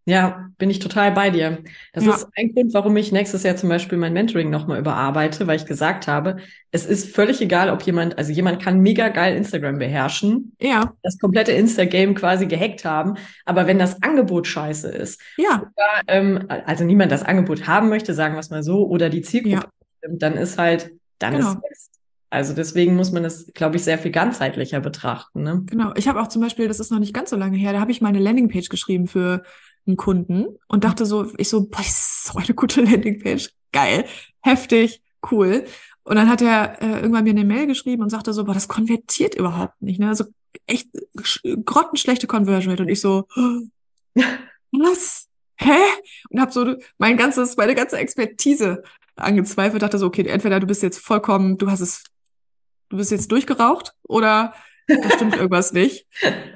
Ja, 0.06 0.50
bin 0.58 0.72
ich 0.72 0.80
total 0.80 1.12
bei 1.12 1.30
dir. 1.30 1.60
Das 1.94 2.06
ja. 2.06 2.16
ist 2.16 2.28
ein 2.36 2.54
Grund, 2.54 2.74
warum 2.74 2.98
ich 2.98 3.12
nächstes 3.12 3.44
Jahr 3.44 3.56
zum 3.56 3.70
Beispiel 3.70 4.00
mein 4.00 4.14
Mentoring 4.14 4.50
nochmal 4.50 4.80
überarbeite, 4.80 5.46
weil 5.46 5.58
ich 5.58 5.68
gesagt 5.68 6.08
habe, 6.08 6.38
es 6.72 6.86
ist 6.86 7.16
völlig 7.16 7.40
egal, 7.40 7.70
ob 7.70 7.84
jemand, 7.84 8.18
also 8.18 8.32
jemand 8.32 8.62
kann 8.62 8.80
mega 8.80 9.10
geil 9.10 9.36
Instagram 9.36 9.78
beherrschen, 9.78 10.56
ja. 10.60 10.94
das 11.04 11.20
komplette 11.20 11.52
Instagame 11.52 12.16
quasi 12.16 12.48
gehackt 12.48 12.84
haben, 12.84 13.14
aber 13.46 13.68
wenn 13.68 13.78
das 13.78 14.02
Angebot 14.02 14.48
scheiße 14.48 14.90
ist, 14.90 15.22
ja. 15.38 15.62
Oder, 15.62 16.02
ähm, 16.08 16.46
also 16.66 16.84
niemand 16.84 17.12
das 17.12 17.24
Angebot 17.24 17.68
haben 17.68 17.90
möchte, 17.90 18.16
sagen 18.16 18.34
wir 18.34 18.40
es 18.40 18.50
mal 18.50 18.64
so, 18.64 18.88
oder 18.88 19.10
die 19.10 19.22
Zielgruppe 19.22 19.66
ja 19.66 19.70
dann 20.02 20.34
ist 20.34 20.58
halt, 20.58 20.92
dann 21.20 21.36
genau. 21.36 21.52
ist 21.52 21.60
Mist. 21.70 21.92
Also 22.30 22.54
deswegen 22.54 22.96
muss 22.96 23.12
man 23.12 23.24
das, 23.24 23.52
glaube 23.54 23.76
ich, 23.76 23.84
sehr 23.84 23.98
viel 23.98 24.12
ganzheitlicher 24.12 24.80
betrachten. 24.80 25.44
Ne? 25.44 25.64
Genau. 25.66 25.92
Ich 25.96 26.08
habe 26.08 26.22
auch 26.22 26.28
zum 26.28 26.42
Beispiel, 26.42 26.68
das 26.68 26.80
ist 26.80 26.90
noch 26.90 27.00
nicht 27.00 27.14
ganz 27.14 27.30
so 27.30 27.36
lange 27.36 27.58
her, 27.58 27.74
da 27.74 27.82
habe 27.82 27.92
ich 27.92 28.02
meine 28.02 28.20
Landingpage 28.20 28.70
geschrieben 28.70 29.08
für 29.08 29.44
einen 29.88 29.98
Kunden 29.98 30.58
und 30.68 30.84
dachte 30.84 31.06
so, 31.06 31.32
ich 31.38 31.50
so, 31.50 31.68
boah, 31.68 31.82
ist 31.82 32.26
so 32.26 32.38
eine 32.38 32.54
gute 32.54 32.82
Landingpage. 32.84 33.50
Geil, 33.72 34.06
heftig, 34.42 35.02
cool. 35.32 35.66
Und 36.04 36.16
dann 36.16 36.30
hat 36.30 36.42
er 36.42 36.82
äh, 36.82 37.00
irgendwann 37.00 37.24
mir 37.24 37.32
eine 37.32 37.46
Mail 37.46 37.68
geschrieben 37.68 38.02
und 38.02 38.10
sagte 38.10 38.34
so, 38.34 38.44
boah, 38.44 38.54
das 38.54 38.68
konvertiert 38.68 39.36
überhaupt 39.36 39.82
nicht. 39.82 40.00
Ne? 40.00 40.08
Also 40.08 40.26
echt 40.66 40.90
grottenschlechte 41.66 42.28
Conversion 42.28 42.72
Rate. 42.72 42.84
Und 42.84 42.90
ich 42.90 43.02
so, 43.02 43.28
was? 44.72 45.28
Hä? 45.58 45.78
Und 46.30 46.42
habe 46.42 46.52
so 46.52 46.76
mein 46.98 47.18
ganzes, 47.18 47.56
meine 47.56 47.76
ganze 47.76 47.98
Expertise 47.98 48.84
angezweifelt, 49.16 49.84
dachte 49.84 50.00
so, 50.00 50.08
okay, 50.08 50.26
entweder 50.28 50.60
du 50.60 50.68
bist 50.68 50.82
jetzt 50.82 51.00
vollkommen, 51.00 51.58
du 51.58 51.70
hast 51.70 51.82
es, 51.82 52.04
du 52.90 52.98
bist 52.98 53.12
jetzt 53.12 53.32
durchgeraucht 53.32 53.94
oder 54.04 54.54
da 55.02 55.12
stimmt 55.12 55.36
irgendwas 55.36 55.74
nicht. 55.74 56.08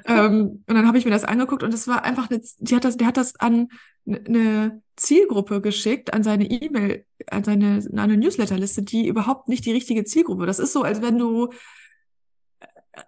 Ähm, 0.06 0.64
und 0.66 0.74
dann 0.74 0.86
habe 0.86 0.98
ich 0.98 1.04
mir 1.04 1.10
das 1.10 1.24
angeguckt 1.24 1.62
und 1.62 1.72
es 1.74 1.88
war 1.88 2.04
einfach 2.04 2.30
eine, 2.30 2.40
die 2.58 2.74
hat 2.74 2.84
das, 2.84 2.96
der 2.96 3.06
hat 3.06 3.16
das 3.16 3.36
an 3.36 3.68
eine 4.06 4.82
Zielgruppe 4.96 5.60
geschickt, 5.60 6.14
an 6.14 6.22
seine 6.22 6.44
E-Mail, 6.50 7.04
an 7.30 7.44
seine, 7.44 7.84
an 7.92 7.98
eine 7.98 8.16
Newsletterliste, 8.16 8.82
die 8.82 9.08
überhaupt 9.08 9.48
nicht 9.48 9.66
die 9.66 9.72
richtige 9.72 10.04
Zielgruppe. 10.04 10.46
Das 10.46 10.58
ist 10.58 10.72
so, 10.72 10.82
als 10.82 11.02
wenn 11.02 11.18
du, 11.18 11.50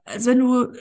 als 0.05 0.27
wenn 0.27 0.41
du 0.41 0.73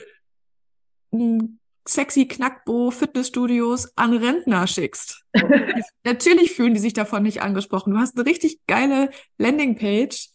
ein 1.12 1.58
sexy 1.86 2.26
Knackbo 2.26 2.90
Fitnessstudios 2.90 3.96
an 3.96 4.16
Rentner 4.16 4.66
schickst. 4.66 5.24
Natürlich 6.04 6.52
fühlen 6.52 6.74
die 6.74 6.80
sich 6.80 6.92
davon 6.92 7.22
nicht 7.22 7.40
angesprochen. 7.40 7.92
Du 7.92 7.98
hast 7.98 8.16
eine 8.16 8.26
richtig 8.26 8.60
geile 8.66 9.10
Landingpage, 9.38 10.28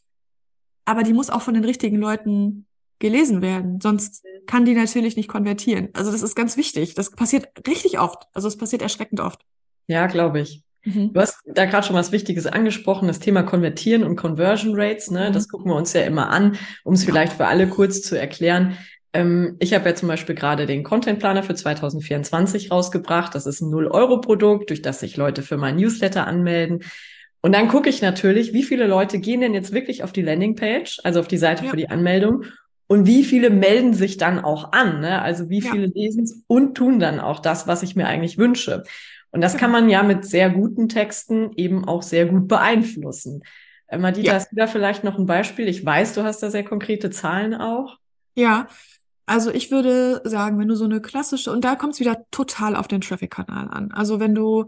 aber 0.85 1.03
die 1.03 1.13
muss 1.13 1.29
auch 1.29 1.41
von 1.41 1.53
den 1.53 1.63
richtigen 1.63 1.97
Leuten 1.97 2.65
gelesen 3.03 3.41
werden. 3.41 3.81
Sonst 3.81 4.23
kann 4.47 4.63
die 4.63 4.73
natürlich 4.73 5.17
nicht 5.17 5.27
konvertieren. 5.27 5.89
Also 5.91 6.09
das 6.09 6.23
ist 6.23 6.35
ganz 6.35 6.55
wichtig. 6.55 6.95
Das 6.95 7.11
passiert 7.11 7.49
richtig 7.67 7.99
oft. 7.99 8.23
Also 8.33 8.47
es 8.47 8.57
passiert 8.57 8.81
erschreckend 8.81 9.19
oft. 9.19 9.41
Ja, 9.87 10.07
glaube 10.07 10.39
ich. 10.39 10.63
Mhm. 10.85 11.11
Du 11.11 11.19
hast 11.19 11.39
da 11.45 11.65
gerade 11.65 11.85
schon 11.85 11.97
was 11.97 12.13
Wichtiges 12.13 12.47
angesprochen, 12.47 13.09
das 13.09 13.19
Thema 13.19 13.43
Konvertieren 13.43 14.05
und 14.05 14.15
Conversion 14.15 14.73
Rates. 14.73 15.11
Ne? 15.11 15.29
Mhm. 15.29 15.33
Das 15.33 15.49
gucken 15.49 15.69
wir 15.69 15.75
uns 15.75 15.91
ja 15.91 16.03
immer 16.03 16.29
an, 16.29 16.57
um 16.85 16.93
es 16.93 17.03
vielleicht 17.03 17.33
für 17.33 17.45
alle 17.47 17.67
kurz 17.67 18.01
zu 18.01 18.17
erklären. 18.17 18.77
Ähm, 19.11 19.57
ich 19.59 19.73
habe 19.73 19.89
ja 19.89 19.95
zum 19.95 20.07
Beispiel 20.07 20.35
gerade 20.35 20.65
den 20.65 20.83
Content 20.83 21.19
Planer 21.19 21.43
für 21.43 21.55
2024 21.55 22.71
rausgebracht. 22.71 23.35
Das 23.35 23.45
ist 23.45 23.59
ein 23.59 23.69
0-Euro-Produkt, 23.69 24.69
durch 24.69 24.81
das 24.81 25.01
sich 25.01 25.17
Leute 25.17 25.41
für 25.41 25.57
mein 25.57 25.75
Newsletter 25.75 26.25
anmelden. 26.25 26.83
Und 27.41 27.53
dann 27.53 27.67
gucke 27.67 27.89
ich 27.89 28.01
natürlich, 28.01 28.53
wie 28.53 28.63
viele 28.63 28.87
Leute 28.87 29.19
gehen 29.19 29.41
denn 29.41 29.53
jetzt 29.53 29.73
wirklich 29.73 30.05
auf 30.05 30.13
die 30.13 30.21
Landingpage, 30.21 31.01
also 31.03 31.19
auf 31.19 31.27
die 31.27 31.37
Seite 31.37 31.65
ja. 31.65 31.69
für 31.69 31.75
die 31.75 31.89
Anmeldung 31.89 32.45
und 32.93 33.07
wie 33.07 33.23
viele 33.23 33.49
melden 33.49 33.95
sich 33.95 34.17
dann 34.17 34.37
auch 34.39 34.71
an. 34.71 34.99
Ne? 34.99 35.19
Also 35.19 35.49
wie 35.49 35.61
viele 35.61 35.87
ja. 35.87 35.91
lesen 35.95 36.25
es 36.25 36.43
und 36.45 36.75
tun 36.75 36.99
dann 36.99 37.19
auch 37.19 37.39
das, 37.39 37.65
was 37.65 37.81
ich 37.81 37.95
mir 37.95 38.05
eigentlich 38.05 38.37
wünsche. 38.37 38.83
Und 39.31 39.41
das 39.41 39.57
kann 39.57 39.71
man 39.71 39.89
ja 39.89 40.03
mit 40.03 40.25
sehr 40.25 40.51
guten 40.51 40.89
Texten 40.89 41.53
eben 41.55 41.85
auch 41.85 42.03
sehr 42.03 42.27
gut 42.27 42.47
beeinflussen. 42.47 43.41
Äh, 43.87 43.97
Madita, 43.97 44.27
ja. 44.27 44.33
hast 44.35 44.51
du 44.51 44.55
da 44.55 44.67
vielleicht 44.67 45.03
noch 45.03 45.17
ein 45.17 45.25
Beispiel? 45.25 45.67
Ich 45.67 45.83
weiß, 45.83 46.13
du 46.13 46.23
hast 46.23 46.43
da 46.43 46.51
sehr 46.51 46.63
konkrete 46.63 47.09
Zahlen 47.09 47.55
auch. 47.55 47.97
Ja, 48.35 48.67
also 49.25 49.49
ich 49.49 49.71
würde 49.71 50.21
sagen, 50.23 50.59
wenn 50.59 50.67
du 50.67 50.75
so 50.75 50.85
eine 50.85 51.01
klassische, 51.01 51.51
und 51.51 51.65
da 51.65 51.75
kommt 51.75 51.95
es 51.95 51.99
wieder 51.99 52.27
total 52.29 52.75
auf 52.75 52.87
den 52.87 53.01
Traffic-Kanal 53.01 53.69
an. 53.71 53.91
Also 53.91 54.19
wenn 54.19 54.35
du, 54.35 54.65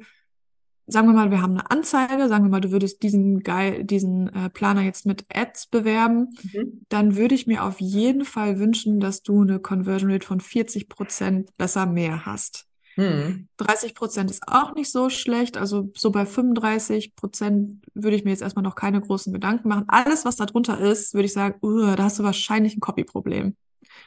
sagen 0.88 1.08
wir 1.08 1.14
mal, 1.14 1.32
wir 1.32 1.42
haben 1.42 1.54
eine 1.54 1.72
Anzeige, 1.72 2.28
sagen 2.28 2.46
wir 2.46 2.52
mal, 2.52 2.62
du 2.62 2.72
würdest 2.72 3.02
diesen 3.04 3.42
geil, 3.42 3.84
diesen 3.84 4.34
äh, 4.34 4.50
Planer 4.50 4.82
jetzt 4.82 5.06
mit 5.06 5.26
Ads 5.34 5.68
bewerben, 5.68 6.36
mhm. 6.54 6.86
dann 6.90 7.16
würde 7.16 7.36
ich 7.36 7.48
mir 7.48 7.64
auf 7.64 7.80
jeden 7.80 8.26
Fall 8.26 8.60
wünschen, 8.60 9.00
dass 9.00 9.24
du 9.24 9.42
eine 9.42 9.60
Conversion 9.60 10.12
Rate 10.12 10.26
von 10.26 10.40
40 10.40 10.90
Prozent 10.90 11.56
besser 11.58 11.86
mehr 11.86 12.26
hast. 12.26 12.68
Mhm. 12.98 13.50
30 13.58 13.94
Prozent 13.94 14.32
ist 14.32 14.48
auch 14.48 14.74
nicht 14.74 14.92
so 14.92 15.10
schlecht. 15.10 15.58
Also 15.58 15.92
so 15.96 16.12
bei 16.12 16.26
35 16.26 17.16
Prozent 17.16 17.84
würde 17.94 18.16
ich 18.16 18.24
mir 18.24 18.32
jetzt 18.32 18.42
erstmal 18.42 18.64
noch 18.64 18.76
keine 18.76 19.02
großen 19.02 19.34
Gedanken 19.34 19.68
machen. 19.68 19.86
Alles, 19.88 20.24
was 20.24 20.38
da 20.38 20.46
drunter 20.46 20.80
ist, 20.80 21.14
würde 21.14 21.26
ich 21.26 21.34
sagen, 21.34 21.58
uh, 21.62 21.96
da 21.96 22.04
hast 22.04 22.20
du 22.20 22.24
wahrscheinlich 22.24 22.78
ein 22.78 22.80
Copy-Problem 22.80 23.56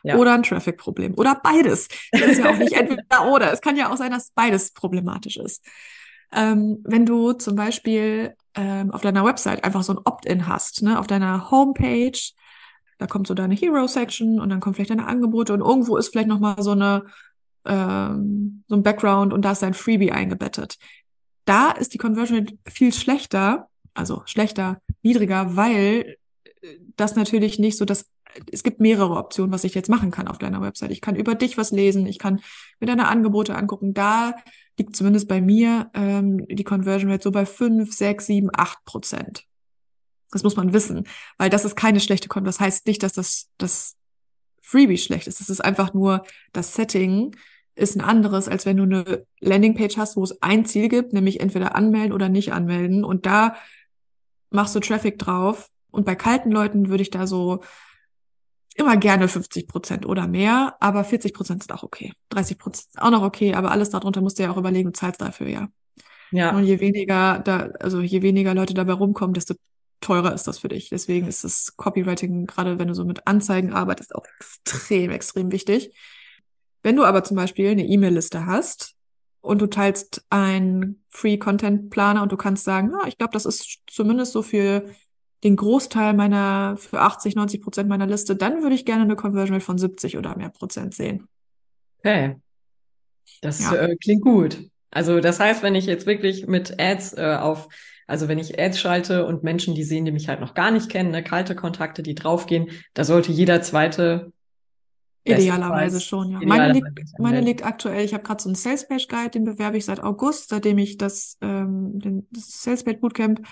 ja. 0.03 0.17
oder 0.17 0.35
ein 0.35 0.43
Traffic-Problem 0.43 1.15
oder 1.17 1.39
beides. 1.43 1.89
Das 2.13 2.23
ist 2.23 2.39
ja 2.39 2.51
auch 2.51 2.57
nicht 2.57 2.73
entweder 2.75 3.31
oder. 3.31 3.53
Es 3.53 3.61
kann 3.61 3.77
ja 3.77 3.93
auch 3.93 3.97
sein, 3.97 4.11
dass 4.11 4.31
beides 4.31 4.73
problematisch 4.73 5.37
ist. 5.37 5.65
Ähm, 6.33 6.79
wenn 6.85 7.07
du 7.07 7.33
zum 7.33 7.57
Beispiel 7.57 8.35
ähm, 8.55 8.91
auf 8.91 9.01
deiner 9.03 9.25
Website 9.25 9.65
einfach 9.65 9.83
so 9.83 9.95
ein 9.95 10.01
Opt-in 10.05 10.47
hast, 10.47 10.83
ne, 10.83 10.99
auf 10.99 11.07
deiner 11.07 11.51
Homepage, 11.51 12.19
Da 12.99 13.07
kommt 13.07 13.29
so 13.29 13.35
deine 13.35 13.55
Hero-Section 13.55 14.41
und 14.41 14.49
dann 14.51 14.61
kommt 14.61 14.77
vielleicht 14.77 14.91
deine 14.91 15.07
Angebote 15.07 15.53
und 15.53 15.61
irgendwo 15.61 15.97
ist 15.97 16.09
vielleicht 16.09 16.29
nochmal 16.29 16.57
so 16.63 16.73
eine, 16.73 17.05
ähm, 17.65 18.65
so 18.69 18.75
ein 18.77 18.83
Background 18.83 19.33
und 19.33 19.43
da 19.45 19.53
ist 19.53 19.63
dein 19.63 19.75
Freebie 19.75 20.13
eingebettet. 20.13 20.79
Da 21.45 21.71
ist 21.71 21.95
die 21.95 21.99
Conversion 21.99 22.59
viel 22.67 22.93
schlechter, 22.93 23.69
also 23.95 24.23
schlechter, 24.27 24.81
niedriger, 25.03 25.57
weil 25.57 26.17
äh, 26.63 26.77
das 26.97 27.15
natürlich 27.17 27.59
nicht 27.59 27.79
so 27.79 27.85
das 27.85 28.07
es 28.51 28.63
gibt 28.63 28.81
mehrere 28.81 29.17
Optionen, 29.17 29.53
was 29.53 29.65
ich 29.65 29.75
jetzt 29.75 29.89
machen 29.89 30.11
kann 30.11 30.29
auf 30.29 30.39
deiner 30.39 30.61
Website. 30.61 30.91
Ich 30.91 31.01
kann 31.01 31.17
über 31.17 31.35
dich 31.35 31.59
was 31.59 31.71
lesen, 31.71 32.07
ich 32.07 32.19
kann 32.19 32.41
mir 32.81 32.87
deine 32.87 33.09
Angebote 33.09 33.55
angucken. 33.55 33.95
Da 33.95 34.35
liegt 34.79 34.97
zumindest 34.97 35.29
bei 35.29 35.41
mir 35.41 35.91
ähm, 35.95 36.47
die 36.49 36.65
Conversion 36.65 37.11
Rate 37.11 37.25
so 37.25 37.31
bei 37.31 37.47
fünf, 37.47 37.93
sechs, 37.93 38.27
sieben, 38.27 38.51
acht 38.53 38.85
Prozent. 38.85 39.45
Das 40.31 40.43
muss 40.43 40.57
man 40.57 40.73
wissen, 40.73 41.07
weil 41.39 41.51
das 41.51 41.65
ist 41.65 41.75
keine 41.75 42.01
schlechte 42.01 42.29
Conversion. 42.29 42.59
Das 42.59 42.61
heißt 42.61 42.87
nicht, 42.87 43.03
dass 43.03 43.13
das, 43.13 43.49
das 43.57 43.97
Freebie 44.63 44.99
schlecht 44.99 45.27
ist. 45.27 45.41
Das 45.41 45.49
ist 45.49 45.65
einfach 45.65 45.95
nur 45.95 46.25
das 46.53 46.75
Setting 46.75 47.35
ist 47.79 47.97
ein 47.97 48.01
anderes, 48.01 48.49
als 48.49 48.67
wenn 48.67 48.77
du 48.77 48.83
eine 48.83 49.27
Landingpage 49.41 49.97
hast, 49.97 50.17
wo 50.17 50.25
es 50.25 50.43
ein 50.43 50.65
Ziel 50.65 50.89
gibt, 50.89 51.13
nämlich 51.13 51.41
entweder 51.41 51.77
anmelden 51.77 52.13
oder 52.13 52.29
nicht 52.29 52.53
anmelden. 52.53 53.05
Und 53.05 53.25
da 53.25 53.55
machst 54.51 54.75
du 54.75 54.81
Traffic 54.81 55.19
drauf. 55.19 55.71
Und 55.91 56.05
bei 56.05 56.15
kalten 56.15 56.51
Leuten 56.51 56.89
würde 56.89 57.03
ich 57.03 57.11
da 57.11 57.27
so 57.27 57.63
immer 58.79 58.97
gerne 58.97 59.29
50 59.29 59.67
Prozent 59.69 60.07
oder 60.07 60.27
mehr, 60.27 60.77
aber 60.81 61.05
40 61.05 61.35
Prozent 61.35 61.63
ist 61.63 61.73
auch 61.73 61.83
okay. 61.83 62.13
30 62.31 62.59
Prozent 62.59 62.89
ist 62.89 63.03
auch 63.03 63.11
noch 63.11 63.23
okay, 63.23 63.55
aber 63.55 63.71
alles 63.71 63.91
darunter 63.91 64.21
musst 64.21 64.39
du 64.39 64.45
ja 64.45 64.51
auch 64.51 64.57
überlegen, 64.57 64.93
du 64.93 64.99
zahlst 64.99 65.21
dafür 65.21 65.49
ja. 65.49 65.69
Ja. 66.31 66.55
Und 66.55 66.65
je 66.65 66.81
weniger 66.81 67.39
da, 67.39 67.71
also 67.81 68.01
je 68.01 68.23
weniger 68.23 68.55
Leute 68.55 68.75
dabei 68.75 68.93
rumkommen, 68.93 69.35
desto 69.35 69.55
teurer 70.01 70.35
ist 70.35 70.47
das 70.47 70.59
für 70.59 70.69
dich. 70.69 70.91
Deswegen 70.91 71.27
ist 71.27 71.45
das 71.45 71.77
Copywriting, 71.77 72.47
gerade 72.47 72.79
wenn 72.79 72.89
du 72.89 72.95
so 72.95 73.05
mit 73.05 73.27
Anzeigen 73.27 73.73
arbeitest, 73.73 74.15
auch 74.15 74.27
extrem, 74.39 75.11
extrem 75.11 75.51
wichtig. 75.53 75.95
Wenn 76.83 76.97
du 76.97 77.05
aber 77.05 77.25
zum 77.25 77.37
Beispiel 77.37 77.71
eine 77.71 77.87
E-Mail-Liste 77.87 78.47
hast 78.47 78.95
und 79.41 79.61
du 79.61 79.67
teilst 79.67 80.25
einen 80.31 81.03
Free-Content-Planer 81.09 82.23
und 82.23 82.31
du 82.31 82.37
kannst 82.37 82.65
sagen, 82.65 82.91
na, 82.93 83.09
ich 83.09 83.19
glaube, 83.19 83.33
das 83.33 83.47
ist 83.47 83.81
zumindest 83.87 84.33
so 84.33 84.43
für 84.43 84.85
den 85.45 85.57
Großteil 85.57 86.15
meiner, 86.15 86.77
für 86.77 87.01
80, 87.01 87.37
90 87.37 87.61
Prozent 87.61 87.89
meiner 87.89 88.07
Liste, 88.07 88.37
dann 88.37 88.63
würde 88.63 88.75
ich 88.75 88.85
gerne 88.85 89.03
eine 89.03 89.17
Conversion 89.17 89.55
Rate 89.55 89.65
von 89.65 89.79
70 89.79 90.17
oder 90.17 90.37
mehr 90.37 90.49
Prozent 90.49 90.95
sehen. 90.95 91.29
Okay. 91.99 92.37
Das 93.41 93.61
ja. 93.61 93.75
äh, 93.75 93.97
klingt 93.97 94.23
gut. 94.23 94.59
Also 94.91 95.21
das 95.21 95.39
heißt, 95.39 95.63
wenn 95.63 95.75
ich 95.75 95.87
jetzt 95.87 96.07
wirklich 96.07 96.47
mit 96.47 96.81
Ads 96.81 97.15
äh, 97.19 97.37
auf, 97.41 97.69
also 98.07 98.27
wenn 98.27 98.39
ich 98.39 98.59
Ads 98.59 98.81
schalte 98.81 99.27
und 99.27 99.45
Menschen, 99.45 99.75
die 99.75 99.85
sehen, 99.85 100.05
die 100.05 100.13
mich 100.13 100.29
halt 100.29 100.41
noch 100.41 100.55
gar 100.55 100.71
nicht 100.71 100.89
kennen, 100.91 101.11
ne, 101.11 101.23
kalte 101.23 101.55
Kontakte, 101.55 102.03
die 102.03 102.15
draufgehen, 102.15 102.71
da 102.95 103.05
sollte 103.05 103.31
jeder 103.31 103.63
zweite 103.63 104.33
Idealerweise 105.25 106.01
schon, 106.01 106.31
ja. 106.31 106.41
Idealerweise 106.41 106.81
meine, 106.81 106.93
liegt, 106.95 107.19
meine 107.19 107.41
liegt 107.43 107.65
aktuell, 107.65 108.05
ich 108.05 108.15
habe 108.15 108.23
gerade 108.23 108.43
so 108.43 108.49
einen 108.49 108.55
Sales 108.55 108.89
Page 108.89 109.09
Guide, 109.09 109.31
den 109.31 109.45
bewerbe 109.45 109.77
ich 109.77 109.85
seit 109.85 110.01
August, 110.01 110.49
seitdem 110.49 110.79
ich 110.79 110.97
das, 110.97 111.37
ähm, 111.43 111.99
den, 111.99 112.27
das 112.31 112.63
Sales 112.63 112.85
Page 112.85 113.01
Bootcamp 113.01 113.47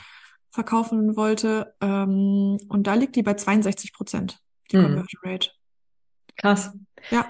verkaufen 0.56 1.16
wollte. 1.16 1.74
Ähm, 1.80 2.58
und 2.68 2.86
da 2.88 2.94
liegt 2.94 3.14
die 3.14 3.22
bei 3.22 3.34
62 3.34 3.92
Prozent, 3.92 4.40
die 4.72 4.78
hm. 4.78 4.86
Conversion 4.86 5.20
Rate. 5.24 5.50
Krass. 6.36 6.72
Ja. 7.10 7.26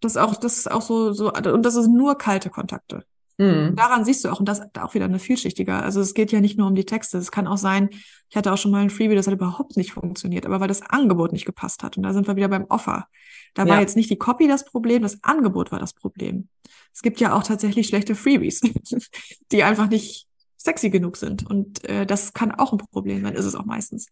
Das 0.00 0.12
ist 0.12 0.18
auch, 0.18 0.36
das 0.36 0.58
ist 0.58 0.70
auch 0.70 0.82
so, 0.82 1.12
so, 1.12 1.32
und 1.32 1.66
das 1.66 1.74
ist 1.74 1.88
nur 1.88 2.16
kalte 2.16 2.50
Kontakte. 2.50 3.04
Mhm. 3.36 3.74
Daran 3.74 4.04
siehst 4.04 4.24
du 4.24 4.28
auch, 4.30 4.38
und 4.38 4.48
das 4.48 4.60
ist 4.60 4.78
auch 4.78 4.94
wieder 4.94 5.06
eine 5.06 5.18
vielschichtiger. 5.18 5.82
Also 5.82 6.00
es 6.00 6.14
geht 6.14 6.30
ja 6.30 6.40
nicht 6.40 6.56
nur 6.56 6.68
um 6.68 6.76
die 6.76 6.84
Texte. 6.84 7.18
Es 7.18 7.32
kann 7.32 7.48
auch 7.48 7.56
sein, 7.56 7.88
ich 8.30 8.36
hatte 8.36 8.52
auch 8.52 8.58
schon 8.58 8.70
mal 8.70 8.82
ein 8.82 8.90
Freebie, 8.90 9.16
das 9.16 9.26
hat 9.26 9.34
überhaupt 9.34 9.76
nicht 9.76 9.92
funktioniert, 9.92 10.46
aber 10.46 10.60
weil 10.60 10.68
das 10.68 10.82
Angebot 10.82 11.32
nicht 11.32 11.46
gepasst 11.46 11.82
hat. 11.82 11.96
Und 11.96 12.04
da 12.04 12.12
sind 12.12 12.28
wir 12.28 12.36
wieder 12.36 12.46
beim 12.46 12.66
Offer. 12.68 13.08
Da 13.54 13.64
ja. 13.64 13.70
war 13.70 13.80
jetzt 13.80 13.96
nicht 13.96 14.10
die 14.10 14.18
Copy 14.18 14.46
das 14.46 14.64
Problem, 14.64 15.02
das 15.02 15.22
Angebot 15.24 15.72
war 15.72 15.80
das 15.80 15.94
Problem. 15.94 16.48
Es 16.94 17.02
gibt 17.02 17.18
ja 17.18 17.32
auch 17.32 17.42
tatsächlich 17.42 17.88
schlechte 17.88 18.14
Freebies, 18.14 18.60
die 19.52 19.64
einfach 19.64 19.88
nicht 19.88 20.27
sexy 20.58 20.90
genug 20.90 21.16
sind. 21.16 21.48
Und 21.48 21.84
äh, 21.84 22.04
das 22.04 22.34
kann 22.34 22.52
auch 22.52 22.72
ein 22.72 22.78
Problem 22.78 23.22
sein, 23.22 23.34
ist 23.34 23.46
es 23.46 23.54
auch 23.54 23.64
meistens. 23.64 24.08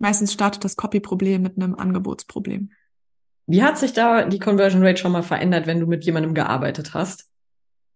Meistens 0.00 0.32
startet 0.32 0.64
das 0.64 0.76
Copy-Problem 0.76 1.42
mit 1.42 1.56
einem 1.56 1.74
Angebotsproblem. 1.74 2.70
Wie 3.46 3.62
hat 3.62 3.78
sich 3.78 3.92
da 3.92 4.24
die 4.24 4.38
Conversion 4.38 4.84
Rate 4.84 5.00
schon 5.00 5.12
mal 5.12 5.22
verändert, 5.22 5.66
wenn 5.66 5.80
du 5.80 5.86
mit 5.86 6.04
jemandem 6.04 6.34
gearbeitet 6.34 6.94
hast? 6.94 7.28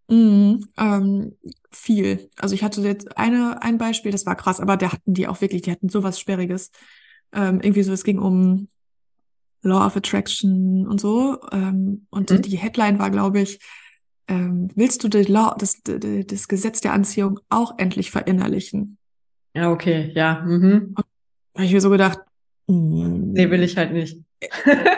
Mm, 0.08 0.56
ähm, 0.76 1.36
viel. 1.70 2.30
Also 2.36 2.54
ich 2.54 2.62
hatte 2.62 2.80
jetzt 2.82 3.16
eine, 3.16 3.62
ein 3.62 3.78
Beispiel, 3.78 4.12
das 4.12 4.26
war 4.26 4.36
krass, 4.36 4.60
aber 4.60 4.76
da 4.76 4.92
hatten 4.92 5.14
die 5.14 5.26
auch 5.26 5.40
wirklich, 5.40 5.62
die 5.62 5.72
hatten 5.72 5.88
sowas 5.88 6.20
Sperriges. 6.20 6.70
Ähm, 7.32 7.60
irgendwie 7.60 7.82
so, 7.82 7.92
es 7.92 8.04
ging 8.04 8.18
um 8.18 8.68
Law 9.62 9.84
of 9.84 9.96
Attraction 9.96 10.86
und 10.86 11.00
so. 11.00 11.40
Ähm, 11.50 12.06
und 12.10 12.30
mhm. 12.30 12.42
die 12.42 12.56
Headline 12.56 12.98
war, 12.98 13.10
glaube 13.10 13.40
ich, 13.40 13.58
ähm, 14.28 14.68
willst 14.74 15.04
du 15.04 15.08
Law, 15.08 15.54
das, 15.58 15.82
das 15.84 16.48
Gesetz 16.48 16.80
der 16.80 16.92
Anziehung 16.92 17.40
auch 17.48 17.78
endlich 17.78 18.10
verinnerlichen? 18.10 18.98
Ja, 19.54 19.70
okay, 19.70 20.12
ja. 20.14 20.42
Mhm. 20.44 20.94
Und 20.96 21.04
habe 21.54 21.64
ich 21.64 21.72
mir 21.72 21.80
so 21.80 21.90
gedacht, 21.90 22.18
mm, 22.66 23.32
nee, 23.32 23.50
will 23.50 23.62
ich 23.62 23.76
halt 23.76 23.92
nicht. 23.92 24.18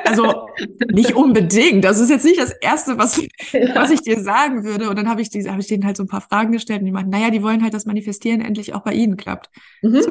Also 0.05 0.49
nicht 0.93 1.15
unbedingt. 1.15 1.85
Das 1.85 2.01
ist 2.01 2.11
jetzt 2.11 2.25
nicht 2.25 2.41
das 2.41 2.53
Erste, 2.53 2.99
was, 2.99 3.23
ja. 3.53 3.75
was 3.75 3.91
ich 3.91 4.03
dir 4.03 4.21
sagen 4.21 4.65
würde. 4.65 4.89
Und 4.91 4.97
dann 4.97 5.09
habe 5.09 5.23
ich, 5.23 5.31
die, 5.31 5.49
hab 5.49 5.59
ich 5.59 5.69
denen 5.69 5.85
halt 5.85 5.97
so 5.97 6.03
ein 6.03 6.09
paar 6.09 6.23
Fragen 6.23 6.53
gestellt 6.53 6.81
und 6.81 6.87
die 6.87 6.93
meinten, 6.93 7.11
naja, 7.11 7.31
die 7.31 7.43
wollen 7.43 7.63
halt, 7.63 7.75
dass 7.75 7.87
Manifestieren 7.87 8.41
endlich 8.41 8.75
auch 8.75 8.83
bei 8.83 8.95
ihnen 8.95 9.17
klappt. 9.17 9.51
Mhm. 9.83 10.03
So, 10.03 10.11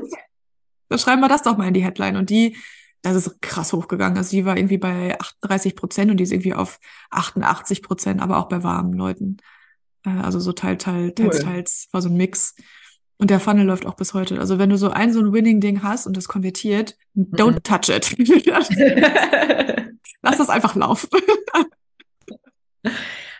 dann 0.89 0.99
schreiben 0.99 1.21
wir 1.21 1.27
das 1.27 1.43
doch 1.43 1.57
mal 1.57 1.67
in 1.67 1.73
die 1.73 1.83
Headline. 1.83 2.15
Und 2.15 2.29
die 2.29 2.55
das 3.01 3.15
ist 3.15 3.41
krass 3.41 3.73
hochgegangen. 3.73 4.17
Also 4.17 4.31
die 4.31 4.45
war 4.45 4.57
irgendwie 4.57 4.77
bei 4.77 5.19
38 5.19 5.75
Prozent 5.75 6.11
und 6.11 6.17
die 6.17 6.23
ist 6.23 6.31
irgendwie 6.31 6.53
auf 6.53 6.79
88 7.11 7.81
Prozent, 7.81 8.21
aber 8.21 8.37
auch 8.37 8.49
bei 8.49 8.63
warmen 8.63 8.93
Leuten. 8.93 9.37
Äh, 10.05 10.09
also 10.09 10.39
so 10.39 10.51
teil, 10.51 10.77
teil, 10.77 11.11
teils, 11.13 11.37
cool. 11.37 11.43
teils, 11.43 11.87
war 11.91 12.01
so 12.01 12.09
ein 12.09 12.17
Mix. 12.17 12.55
Und 13.19 13.31
der 13.31 13.39
Funnel 13.39 13.65
läuft 13.65 13.85
auch 13.85 13.95
bis 13.95 14.13
heute. 14.13 14.39
Also 14.39 14.59
wenn 14.59 14.69
du 14.69 14.77
so 14.77 14.91
ein 14.91 15.11
so 15.11 15.19
ein 15.19 15.33
Winning-Ding 15.33 15.81
hast 15.81 16.05
und 16.05 16.15
das 16.15 16.27
konvertiert, 16.27 16.95
mhm. 17.13 17.31
don't 17.33 17.63
touch 17.63 17.89
it. 17.89 18.15
Lass 20.21 20.37
das 20.37 20.49
einfach 20.49 20.75
laufen. 20.75 21.09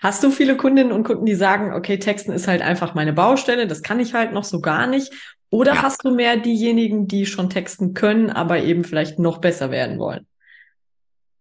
Hast 0.02 0.24
du 0.24 0.32
viele 0.32 0.58
Kundinnen 0.58 0.92
und 0.92 1.04
Kunden, 1.04 1.26
die 1.26 1.36
sagen, 1.36 1.74
okay, 1.74 2.00
Texten 2.00 2.32
ist 2.32 2.48
halt 2.48 2.62
einfach 2.62 2.96
meine 2.96 3.14
Baustelle, 3.14 3.68
das 3.68 3.82
kann 3.82 4.00
ich 4.00 4.14
halt 4.14 4.32
noch 4.32 4.44
so 4.44 4.62
gar 4.62 4.88
nicht? 4.88 5.12
Oder 5.50 5.76
ja. 5.76 5.82
hast 5.84 6.04
du 6.04 6.14
mehr 6.14 6.38
diejenigen, 6.38 7.08
die 7.08 7.26
schon 7.26 7.50
texten 7.50 7.94
können, 7.94 8.30
aber 8.30 8.62
eben 8.64 8.84
vielleicht 8.84 9.20
noch 9.20 9.40
besser 9.40 9.72
werden 9.72 9.98
wollen? 10.00 10.28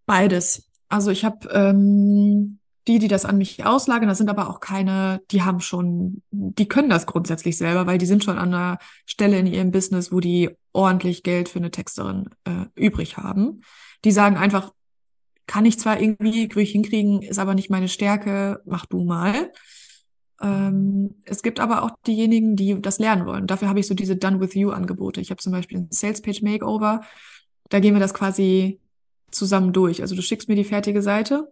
Beides. 0.06 0.70
Also 0.88 1.10
ich 1.10 1.24
habe 1.24 1.48
ähm, 1.50 2.58
die, 2.86 3.00
die 3.00 3.08
das 3.08 3.24
an 3.24 3.38
mich 3.38 3.64
auslagern, 3.64 4.08
das 4.08 4.18
sind 4.18 4.30
aber 4.30 4.48
auch 4.48 4.60
keine, 4.60 5.20
die 5.32 5.42
haben 5.42 5.60
schon, 5.60 6.22
die 6.30 6.68
können 6.68 6.88
das 6.88 7.06
grundsätzlich 7.06 7.58
selber, 7.58 7.86
weil 7.86 7.98
die 7.98 8.06
sind 8.06 8.22
schon 8.22 8.38
an 8.38 8.54
einer 8.54 8.78
Stelle 9.06 9.38
in 9.38 9.46
ihrem 9.46 9.72
Business, 9.72 10.12
wo 10.12 10.20
die 10.20 10.50
ordentlich 10.72 11.24
Geld 11.24 11.48
für 11.48 11.58
eine 11.58 11.72
Texterin 11.72 12.30
äh, 12.44 12.66
übrig 12.76 13.16
haben. 13.16 13.62
Die 14.04 14.12
sagen 14.12 14.36
einfach, 14.36 14.72
kann 15.48 15.64
ich 15.64 15.78
zwar 15.78 16.00
irgendwie 16.00 16.48
durch 16.48 16.70
hinkriegen, 16.70 17.22
ist 17.22 17.38
aber 17.38 17.54
nicht 17.54 17.70
meine 17.70 17.88
Stärke, 17.88 18.60
mach 18.64 18.86
du 18.86 19.02
mal. 19.02 19.52
Ähm, 20.42 21.14
es 21.25 21.42
gibt 21.42 21.61
aber 21.61 21.83
auch 21.83 21.90
diejenigen, 22.07 22.57
die 22.57 22.81
das 22.81 22.99
lernen 22.99 23.27
wollen. 23.27 23.46
Dafür 23.46 23.68
habe 23.68 23.81
ich 23.81 23.87
so 23.87 23.94
diese 23.94 24.16
Done 24.16 24.40
with 24.40 24.55
You 24.55 24.70
Angebote. 24.70 25.20
Ich 25.20 25.31
habe 25.31 25.40
zum 25.40 25.53
Beispiel 25.53 25.79
ein 25.79 25.88
Sales 25.90 26.20
Page 26.20 26.42
Makeover. 26.42 27.03
Da 27.68 27.81
gehen 27.81 27.94
wir 27.94 28.01
das 28.01 28.14
quasi 28.14 28.81
zusammen 29.31 29.72
durch. 29.72 30.03
Also 30.03 30.14
du 30.14 30.22
schickst 30.22 30.49
mir 30.49 30.57
die 30.57 30.64
fertige 30.64 31.03
Seite 31.03 31.51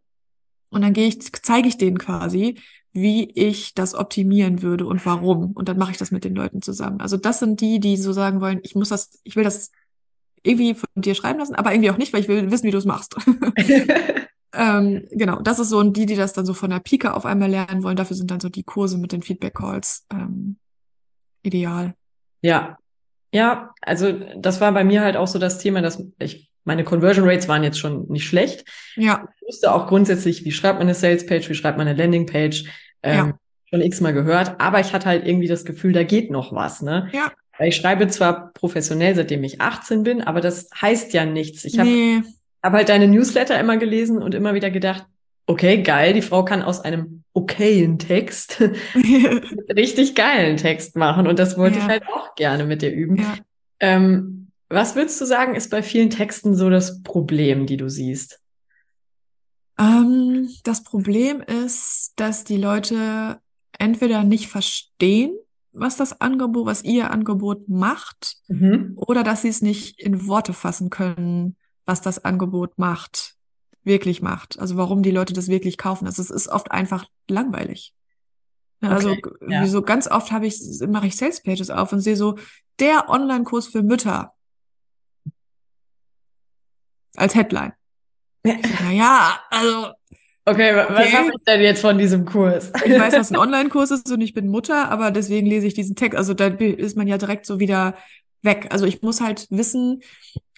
und 0.71 0.83
dann 0.83 0.93
gehe 0.93 1.09
ich, 1.09 1.33
zeige 1.33 1.69
ich 1.69 1.79
denen 1.79 1.99
quasi, 1.99 2.59
wie 2.93 3.31
ich 3.31 3.75
das 3.75 3.95
optimieren 3.95 4.63
würde 4.63 4.87
und 4.87 5.05
warum. 5.07 5.53
Und 5.53 5.69
dann 5.69 5.79
mache 5.79 5.93
ich 5.93 5.99
das 5.99 6.11
mit 6.11 6.25
den 6.25 6.35
Leuten 6.35 6.63
zusammen. 6.63 7.01
Also 7.01 7.17
das 7.17 7.41
sind 7.41 7.61
die, 7.61 7.81
die 7.81 7.97
so 7.97 8.13
sagen 8.13 8.41
wollen, 8.41 8.61
ich 8.63 8.75
muss 8.75 8.91
das, 8.91 9.21
ich 9.25 9.35
will 9.35 9.45
das 9.45 9.73
irgendwie 10.43 10.75
von 10.75 10.89
dir 10.95 11.15
schreiben 11.15 11.39
lassen, 11.39 11.55
aber 11.55 11.73
irgendwie 11.73 11.91
auch 11.91 11.97
nicht, 11.97 12.13
weil 12.13 12.21
ich 12.21 12.29
will 12.29 12.51
wissen, 12.51 12.67
wie 12.67 12.71
du 12.71 12.79
es 12.79 12.85
machst. 12.85 13.17
ähm, 14.57 15.07
genau, 15.11 15.41
das 15.41 15.59
ist 15.59 15.71
so, 15.71 15.79
und 15.79 15.97
die, 15.97 16.07
die 16.07 16.17
das 16.17 16.33
dann 16.33 16.47
so 16.47 16.55
von 16.55 16.71
der 16.71 16.81
Pike 16.81 17.15
auf 17.15 17.27
einmal 17.27 17.51
lernen 17.51 17.83
wollen, 17.83 17.97
dafür 17.97 18.17
sind 18.17 18.31
dann 18.31 18.41
so 18.41 18.49
die 18.49 18.63
Kurse 18.63 18.99
mit 18.99 19.13
den 19.13 19.23
Feedback-Calls 19.23 20.07
ähm, 20.13 20.57
ideal. 21.43 21.95
Ja, 22.43 22.79
ja, 23.33 23.75
also 23.81 24.13
das 24.37 24.61
war 24.61 24.71
bei 24.73 24.85
mir 24.85 25.01
halt 25.01 25.17
auch 25.17 25.27
so 25.27 25.39
das 25.39 25.59
Thema, 25.59 25.83
dass 25.83 26.03
ich 26.21 26.51
meine 26.65 26.85
Conversion 26.85 27.29
Rates 27.29 27.49
waren 27.49 27.65
jetzt 27.65 27.79
schon 27.79 28.07
nicht 28.09 28.27
schlecht. 28.27 28.65
Ja. 28.97 29.29
Ich 29.41 29.49
wusste 29.49 29.73
auch 29.73 29.87
grundsätzlich, 29.87 30.45
wie 30.45 30.53
schreibt 30.53 30.79
man 30.79 30.87
eine 30.87 30.95
Sales 30.95 31.27
Page, 31.27 31.49
wie 31.49 31.55
schreibt 31.55 31.77
man 31.77 31.87
eine 31.87 31.99
Landing 31.99 32.27
Page. 32.27 32.65
Ähm, 33.03 33.17
ja. 33.17 33.39
Schon 33.71 33.81
x-mal 33.81 34.13
gehört, 34.13 34.61
aber 34.61 34.81
ich 34.81 34.93
hatte 34.93 35.07
halt 35.07 35.27
irgendwie 35.27 35.49
das 35.49 35.65
Gefühl, 35.65 35.93
da 35.93 36.05
geht 36.05 36.31
noch 36.31 36.53
was, 36.53 36.81
ne? 36.81 37.11
Ja. 37.13 37.33
Ich 37.59 37.77
schreibe 37.77 38.09
zwar 38.09 38.53
professionell, 38.53 39.15
seitdem 39.15 39.45
ich 39.45 39.61
18 39.61 40.03
bin, 40.03 40.23
aber 40.23 40.41
das 40.41 40.69
heißt 40.81 41.13
ja 41.13 41.25
nichts. 41.25 41.65
Ich 41.65 41.79
habe 41.79 41.89
nee. 41.89 42.23
Hab 42.65 42.73
halt 42.73 42.89
deine 42.89 43.07
Newsletter 43.07 43.61
immer 43.61 43.77
gelesen 43.77 44.23
und 44.23 44.35
immer 44.35 44.55
wieder 44.55 44.71
gedacht, 44.71 45.05
okay, 45.47 45.83
geil, 45.83 46.15
die 46.15 46.23
Frau 46.23 46.45
kann 46.45 46.63
aus 46.63 46.81
einem 46.81 47.23
okayen 47.35 47.99
Text 47.99 48.61
richtig 49.77 50.15
geilen 50.15 50.57
Text 50.57 50.97
machen 50.97 51.27
und 51.27 51.39
das 51.39 51.59
wollte 51.59 51.79
ja. 51.79 51.85
ich 51.85 51.91
halt 51.91 52.03
auch 52.09 52.35
gerne 52.37 52.65
mit 52.65 52.81
dir 52.81 52.91
üben. 52.91 53.17
Ja. 53.17 53.35
Ähm, 53.81 54.49
Was 54.71 54.97
würdest 54.97 55.21
du 55.21 55.27
sagen, 55.27 55.55
ist 55.55 55.71
bei 55.71 55.83
vielen 55.83 56.09
Texten 56.09 56.57
so 56.57 56.71
das 56.71 57.03
Problem, 57.03 57.67
die 57.67 57.77
du 57.77 57.91
siehst? 57.91 58.41
Ähm, 59.79 60.49
das 60.63 60.85
Problem 60.85 61.43
ist, 61.43 62.15
dass 62.17 62.45
die 62.45 62.57
Leute 62.57 63.41
entweder 63.79 64.25
nicht 64.25 64.49
verstehen, 64.49 65.37
was 65.73 65.97
das 65.97 66.19
Angebot, 66.19 66.65
was 66.65 66.83
ihr 66.83 67.11
Angebot 67.11 67.69
macht, 67.69 68.37
mhm. 68.49 68.93
oder 68.97 69.23
dass 69.23 69.43
sie 69.43 69.49
es 69.49 69.61
nicht 69.61 70.01
in 70.01 70.27
Worte 70.27 70.55
fassen 70.55 70.89
können, 70.89 71.57
was 71.87 72.01
das 72.01 72.25
Angebot 72.25 72.79
macht, 72.79 73.35
wirklich 73.83 74.23
macht. 74.23 74.59
Also 74.59 74.77
warum 74.77 75.03
die 75.03 75.11
Leute 75.11 75.33
das 75.33 75.49
wirklich 75.49 75.79
kaufen. 75.79 76.07
Also 76.07 76.23
es 76.23 76.31
ist 76.31 76.49
oft 76.49 76.71
einfach 76.71 77.07
langweilig. 77.29 77.95
Also 78.81 79.13
okay, 79.13 79.31
ja. 79.49 79.63
wie 79.63 79.69
so 79.69 79.83
ganz 79.83 80.07
oft 80.07 80.31
habe 80.31 80.47
ich 80.47 80.61
mache 80.87 81.07
ich 81.07 81.17
Sales 81.17 81.43
Pages 81.43 81.71
auf 81.71 81.93
und 81.93 82.01
sehe 82.01 82.17
so 82.17 82.37
der 82.79 83.09
Online-Kurs 83.09 83.69
für 83.69 83.83
Mütter 83.83 84.35
als 87.17 87.35
Headline. 87.35 87.73
Naja, 88.45 89.41
also 89.51 89.93
Okay, 90.47 90.77
was 90.77 90.91
okay. 90.91 91.13
habe 91.13 91.29
ich 91.29 91.45
denn 91.47 91.61
jetzt 91.63 91.81
von 91.81 91.97
diesem 91.97 92.27
Kurs? 92.27 92.71
Ich 92.85 92.93
weiß, 92.93 93.15
was 93.15 93.31
ein 93.31 93.39
Online-Kurs 93.39 93.91
ist 93.91 94.13
und 94.13 94.21
ich 94.21 94.35
bin 94.35 94.49
Mutter, 94.49 94.91
aber 94.91 95.11
deswegen 95.11 95.47
lese 95.47 95.67
ich 95.67 95.73
diesen 95.73 95.97
Text. 95.97 96.19
Also 96.19 96.35
da 96.35 96.49
ist 96.49 96.99
man 96.99 97.07
ja 97.07 97.17
direkt 97.17 97.47
so 97.47 97.61
wieder 97.61 97.97
weg. 98.43 98.67
Also 98.71 98.85
ich 98.85 99.01
muss 99.01 99.23
halt 99.23 99.47
wissen, 99.49 100.03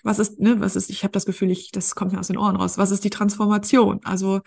was 0.07 0.19
ist, 0.19 0.41
ne, 0.41 0.61
was 0.61 0.77
ist, 0.77 0.89
ich 0.89 1.03
habe 1.03 1.13
das 1.13 1.27
Gefühl, 1.27 1.51
ich, 1.51 1.73
das 1.73 1.95
kommt 1.95 2.13
mir 2.13 2.21
aus 2.21 2.29
den 2.29 2.39
Ohren 2.39 2.57
raus. 2.57 2.79
Was 2.79 2.91
ist 2.91 3.05
die 3.05 3.11
Transformation? 3.11 4.01
Also 4.05 4.41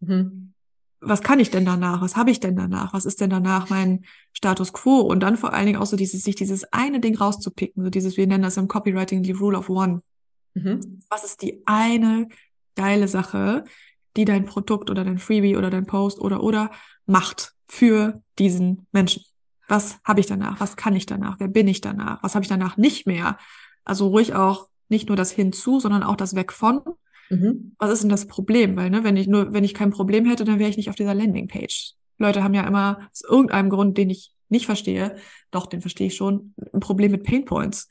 mhm. 0.00 0.52
was 1.00 1.22
kann 1.22 1.38
ich 1.38 1.50
denn 1.50 1.64
danach? 1.64 2.02
Was 2.02 2.16
habe 2.16 2.30
ich 2.30 2.40
denn 2.40 2.56
danach? 2.56 2.92
Was 2.92 3.04
ist 3.04 3.20
denn 3.20 3.30
danach 3.30 3.70
mein 3.70 4.04
Status 4.32 4.72
quo? 4.72 5.00
Und 5.00 5.20
dann 5.20 5.36
vor 5.36 5.52
allen 5.52 5.66
Dingen 5.66 5.78
auch 5.78 5.86
so 5.86 5.96
dieses, 5.96 6.22
sich 6.24 6.34
dieses 6.34 6.64
eine 6.72 7.00
Ding 7.00 7.16
rauszupicken, 7.16 7.84
so 7.84 7.90
dieses, 7.90 8.16
wir 8.16 8.26
nennen 8.26 8.42
das 8.42 8.56
im 8.56 8.66
Copywriting 8.66 9.22
die 9.22 9.32
Rule 9.32 9.56
of 9.56 9.70
One. 9.70 10.02
Mhm. 10.54 11.00
Was 11.08 11.24
ist 11.24 11.42
die 11.42 11.62
eine 11.64 12.28
geile 12.74 13.06
Sache, 13.06 13.64
die 14.16 14.24
dein 14.24 14.44
Produkt 14.44 14.90
oder 14.90 15.04
dein 15.04 15.18
Freebie 15.18 15.56
oder 15.56 15.70
dein 15.70 15.86
Post 15.86 16.18
oder 16.18 16.42
oder 16.42 16.70
macht 17.06 17.54
für 17.68 18.22
diesen 18.38 18.86
Menschen. 18.92 19.22
Was 19.68 19.98
habe 20.04 20.20
ich 20.20 20.26
danach? 20.26 20.60
Was 20.60 20.76
kann 20.76 20.94
ich 20.94 21.06
danach? 21.06 21.36
Wer 21.38 21.48
bin 21.48 21.68
ich 21.68 21.80
danach? 21.80 22.22
Was 22.22 22.34
habe 22.34 22.42
ich 22.42 22.48
danach 22.48 22.76
nicht 22.76 23.06
mehr? 23.06 23.38
Also 23.84 24.08
ruhig 24.08 24.34
auch 24.34 24.68
nicht 24.92 25.08
nur 25.08 25.16
das 25.16 25.32
hinzu, 25.32 25.80
sondern 25.80 26.04
auch 26.04 26.16
das 26.16 26.36
weg 26.36 26.52
von. 26.52 26.82
Mhm. 27.30 27.74
Was 27.78 27.90
ist 27.90 28.02
denn 28.02 28.10
das 28.10 28.26
Problem? 28.26 28.76
Weil, 28.76 28.90
ne, 28.90 29.02
wenn 29.02 29.16
ich 29.16 29.26
nur, 29.26 29.52
wenn 29.52 29.64
ich 29.64 29.74
kein 29.74 29.90
Problem 29.90 30.24
hätte, 30.26 30.44
dann 30.44 30.60
wäre 30.60 30.70
ich 30.70 30.76
nicht 30.76 30.90
auf 30.90 30.94
dieser 30.94 31.14
Landingpage. 31.14 31.94
Leute 32.18 32.44
haben 32.44 32.54
ja 32.54 32.66
immer 32.66 33.08
aus 33.10 33.22
irgendeinem 33.28 33.70
Grund, 33.70 33.98
den 33.98 34.10
ich 34.10 34.32
nicht 34.48 34.66
verstehe, 34.66 35.16
doch, 35.50 35.66
den 35.66 35.80
verstehe 35.80 36.08
ich 36.08 36.14
schon, 36.14 36.54
ein 36.72 36.80
Problem 36.80 37.10
mit 37.10 37.24
Painpoints. 37.24 37.88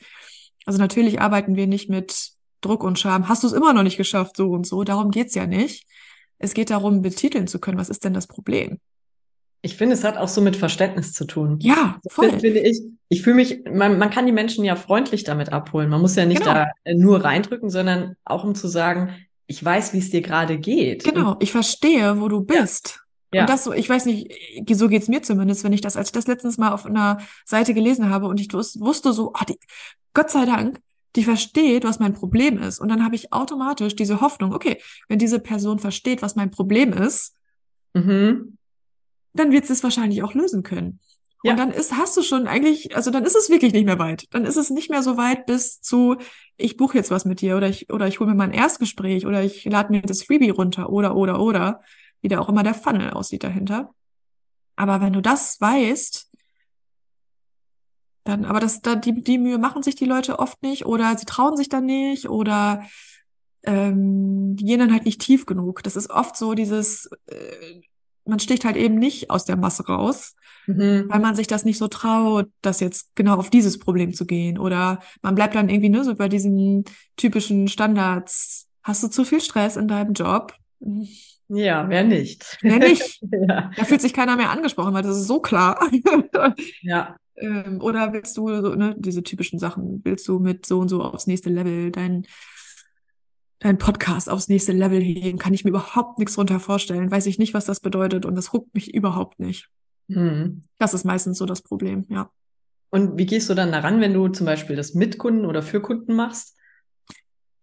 Also 0.65 0.79
natürlich 0.79 1.19
arbeiten 1.19 1.55
wir 1.55 1.67
nicht 1.67 1.89
mit 1.89 2.31
Druck 2.61 2.83
und 2.83 2.99
Scham. 2.99 3.27
Hast 3.27 3.43
du 3.43 3.47
es 3.47 3.53
immer 3.53 3.73
noch 3.73 3.83
nicht 3.83 3.97
geschafft, 3.97 4.37
so 4.37 4.51
und 4.51 4.67
so? 4.67 4.83
Darum 4.83 5.09
geht's 5.09 5.33
ja 5.33 5.47
nicht. 5.47 5.87
Es 6.37 6.53
geht 6.53 6.69
darum, 6.69 7.01
betiteln 7.01 7.47
zu 7.47 7.59
können, 7.59 7.79
was 7.79 7.89
ist 7.89 8.05
denn 8.05 8.13
das 8.13 8.27
Problem? 8.27 8.79
Ich 9.63 9.75
finde, 9.75 9.93
es 9.93 10.03
hat 10.03 10.17
auch 10.17 10.27
so 10.27 10.41
mit 10.41 10.55
Verständnis 10.55 11.13
zu 11.13 11.25
tun. 11.25 11.59
Ja, 11.61 11.99
voll. 12.09 12.31
Finde 12.39 12.59
ich, 12.59 12.81
ich 13.09 13.21
fühle 13.21 13.35
mich, 13.35 13.63
man, 13.71 13.99
man 13.99 14.09
kann 14.09 14.25
die 14.25 14.31
Menschen 14.31 14.63
ja 14.63 14.75
freundlich 14.75 15.23
damit 15.23 15.53
abholen. 15.53 15.89
Man 15.89 16.01
muss 16.01 16.15
ja 16.15 16.25
nicht 16.25 16.41
genau. 16.41 16.53
da 16.53 16.67
nur 16.93 17.23
reindrücken, 17.23 17.69
sondern 17.69 18.15
auch 18.25 18.43
um 18.43 18.55
zu 18.55 18.67
sagen, 18.67 19.15
ich 19.45 19.63
weiß, 19.63 19.93
wie 19.93 19.99
es 19.99 20.09
dir 20.09 20.21
gerade 20.21 20.57
geht. 20.57 21.03
Genau, 21.03 21.35
ich 21.39 21.51
verstehe, 21.51 22.19
wo 22.19 22.27
du 22.27 22.41
bist. 22.41 23.01
Ja. 23.33 23.41
Und 23.41 23.49
das 23.49 23.63
so, 23.63 23.71
ich 23.71 23.87
weiß 23.87 24.05
nicht, 24.05 24.33
so 24.71 24.89
geht's 24.89 25.07
mir 25.07 25.21
zumindest, 25.21 25.63
wenn 25.63 25.73
ich 25.73 25.81
das, 25.81 25.95
als 25.95 26.09
ich 26.09 26.13
das 26.13 26.27
letztens 26.27 26.57
mal 26.57 26.71
auf 26.71 26.85
einer 26.85 27.19
Seite 27.45 27.73
gelesen 27.73 28.09
habe 28.09 28.27
und 28.27 28.39
ich 28.39 28.51
wusste 28.51 29.13
so, 29.13 29.31
oh, 29.33 29.45
die, 29.47 29.57
Gott 30.13 30.31
sei 30.31 30.45
Dank, 30.45 30.81
die 31.15 31.23
versteht, 31.23 31.83
was 31.83 31.99
mein 31.99 32.13
Problem 32.13 32.57
ist. 32.57 32.79
Und 32.79 32.89
dann 32.89 33.03
habe 33.03 33.15
ich 33.15 33.33
automatisch 33.33 33.95
diese 33.95 34.21
Hoffnung, 34.21 34.53
okay, 34.53 34.81
wenn 35.07 35.19
diese 35.19 35.39
Person 35.39 35.79
versteht, 35.79 36.21
was 36.21 36.35
mein 36.35 36.51
Problem 36.51 36.93
ist, 36.93 37.35
mhm. 37.93 38.57
Dann 39.33 39.51
wird 39.51 39.69
es 39.69 39.83
wahrscheinlich 39.83 40.23
auch 40.23 40.33
lösen 40.33 40.63
können. 40.63 40.99
Ja. 41.43 41.51
Und 41.51 41.57
dann 41.57 41.71
ist, 41.71 41.93
hast 41.97 42.15
du 42.15 42.21
schon 42.21 42.47
eigentlich, 42.47 42.95
also 42.95 43.09
dann 43.09 43.25
ist 43.25 43.35
es 43.35 43.49
wirklich 43.49 43.73
nicht 43.73 43.85
mehr 43.85 43.97
weit. 43.97 44.27
Dann 44.31 44.45
ist 44.45 44.57
es 44.57 44.69
nicht 44.69 44.91
mehr 44.91 45.01
so 45.01 45.17
weit 45.17 45.47
bis 45.47 45.81
zu, 45.81 46.17
ich 46.57 46.77
buche 46.77 46.97
jetzt 46.97 47.09
was 47.09 47.25
mit 47.25 47.41
dir 47.41 47.57
oder 47.57 47.67
ich, 47.67 47.91
oder 47.91 48.07
ich 48.07 48.19
hole 48.19 48.29
mir 48.29 48.35
mein 48.35 48.51
Erstgespräch 48.51 49.25
oder 49.25 49.43
ich 49.43 49.65
lade 49.65 49.91
mir 49.91 50.01
das 50.01 50.23
Freebie 50.23 50.51
runter 50.51 50.89
oder, 50.91 51.15
oder, 51.15 51.39
oder, 51.39 51.81
wie 52.21 52.27
da 52.27 52.39
auch 52.39 52.49
immer 52.49 52.63
der 52.63 52.75
Funnel 52.75 53.11
aussieht 53.11 53.43
dahinter. 53.43 53.93
Aber 54.75 55.01
wenn 55.01 55.13
du 55.13 55.21
das 55.21 55.59
weißt, 55.59 56.29
dann, 58.23 58.45
aber 58.45 58.59
das, 58.59 58.81
da, 58.81 58.95
die, 58.95 59.23
die 59.23 59.39
Mühe 59.39 59.57
machen 59.57 59.81
sich 59.81 59.95
die 59.95 60.05
Leute 60.05 60.37
oft 60.37 60.61
nicht 60.61 60.85
oder 60.85 61.17
sie 61.17 61.25
trauen 61.25 61.57
sich 61.57 61.69
dann 61.69 61.85
nicht 61.85 62.29
oder 62.29 62.83
ähm, 63.63 64.55
die 64.55 64.65
gehen 64.65 64.79
dann 64.79 64.93
halt 64.93 65.05
nicht 65.05 65.21
tief 65.21 65.47
genug. 65.47 65.81
Das 65.81 65.95
ist 65.95 66.11
oft 66.11 66.37
so 66.37 66.53
dieses, 66.53 67.09
äh, 67.25 67.81
man 68.25 68.39
sticht 68.39 68.65
halt 68.65 68.75
eben 68.77 68.95
nicht 68.95 69.29
aus 69.29 69.45
der 69.45 69.57
Masse 69.57 69.85
raus, 69.85 70.35
mhm. 70.67 71.05
weil 71.07 71.19
man 71.19 71.35
sich 71.35 71.47
das 71.47 71.65
nicht 71.65 71.77
so 71.77 71.87
traut, 71.87 72.47
das 72.61 72.79
jetzt 72.79 73.15
genau 73.15 73.35
auf 73.35 73.49
dieses 73.49 73.79
Problem 73.79 74.13
zu 74.13 74.25
gehen. 74.25 74.57
Oder 74.57 74.99
man 75.21 75.35
bleibt 75.35 75.55
dann 75.55 75.69
irgendwie 75.69 75.89
nur 75.89 76.03
so 76.03 76.15
bei 76.15 76.29
diesen 76.29 76.85
typischen 77.17 77.67
Standards. 77.67 78.67
Hast 78.83 79.03
du 79.03 79.07
zu 79.07 79.23
viel 79.23 79.41
Stress 79.41 79.75
in 79.75 79.87
deinem 79.87 80.13
Job? 80.13 80.53
Ja, 81.53 81.89
wer 81.89 82.03
nicht? 82.03 82.57
Wer 82.61 82.79
nicht? 82.79 83.21
ja. 83.47 83.71
Da 83.75 83.83
fühlt 83.83 84.01
sich 84.01 84.13
keiner 84.13 84.37
mehr 84.37 84.51
angesprochen, 84.51 84.93
weil 84.93 85.03
das 85.03 85.17
ist 85.17 85.27
so 85.27 85.39
klar. 85.39 85.79
ja. 86.81 87.17
Ähm, 87.35 87.81
oder 87.81 88.13
willst 88.13 88.37
du 88.37 88.47
so, 88.47 88.75
ne, 88.75 88.95
diese 88.97 89.23
typischen 89.23 89.59
Sachen, 89.59 90.01
willst 90.03 90.27
du 90.27 90.39
mit 90.39 90.65
so 90.65 90.79
und 90.79 90.89
so 90.89 91.01
aufs 91.01 91.27
nächste 91.27 91.49
Level 91.49 91.91
dein, 91.91 92.25
dein 93.61 93.77
Podcast 93.77 94.29
aufs 94.29 94.49
nächste 94.49 94.73
Level 94.73 94.99
heben? 94.99 95.39
Kann 95.39 95.53
ich 95.53 95.63
mir 95.63 95.69
überhaupt 95.69 96.19
nichts 96.19 96.35
drunter 96.35 96.59
vorstellen. 96.59 97.09
Weiß 97.09 97.27
ich 97.27 97.39
nicht, 97.39 97.53
was 97.53 97.65
das 97.65 97.79
bedeutet 97.79 98.25
und 98.25 98.35
das 98.35 98.51
huckt 98.51 98.73
mich 98.73 98.93
überhaupt 98.93 99.39
nicht. 99.39 99.69
Mhm. 100.07 100.63
Das 100.77 100.93
ist 100.93 101.05
meistens 101.05 101.37
so 101.37 101.45
das 101.45 101.61
Problem, 101.61 102.05
ja. 102.09 102.29
Und 102.89 103.17
wie 103.17 103.25
gehst 103.25 103.49
du 103.49 103.53
dann 103.53 103.71
daran, 103.71 104.01
wenn 104.01 104.13
du 104.13 104.27
zum 104.27 104.45
Beispiel 104.45 104.75
das 104.75 104.93
mit 104.93 105.17
Kunden 105.17 105.45
oder 105.45 105.61
für 105.61 105.81
Kunden 105.81 106.13
machst? 106.13 106.57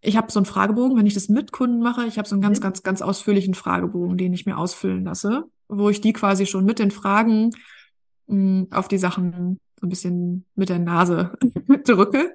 Ich 0.00 0.16
habe 0.16 0.32
so 0.32 0.38
einen 0.38 0.46
Fragebogen, 0.46 0.96
wenn 0.96 1.06
ich 1.06 1.14
das 1.14 1.28
mit 1.28 1.52
Kunden 1.52 1.80
mache, 1.80 2.06
ich 2.06 2.16
habe 2.16 2.28
so 2.28 2.34
einen 2.34 2.42
ganz, 2.42 2.60
mhm. 2.60 2.62
ganz, 2.62 2.82
ganz 2.82 3.02
ausführlichen 3.02 3.54
Fragebogen, 3.54 4.16
den 4.16 4.32
ich 4.32 4.46
mir 4.46 4.56
ausfüllen 4.56 5.04
lasse, 5.04 5.44
wo 5.68 5.90
ich 5.90 6.00
die 6.00 6.12
quasi 6.12 6.46
schon 6.46 6.64
mit 6.64 6.78
den 6.78 6.92
Fragen 6.92 7.50
mh, 8.28 8.68
auf 8.70 8.88
die 8.88 8.98
Sachen 8.98 9.58
so 9.78 9.86
ein 9.86 9.90
bisschen 9.90 10.46
mit 10.54 10.68
der 10.68 10.78
Nase 10.78 11.36
drücke. 11.84 12.34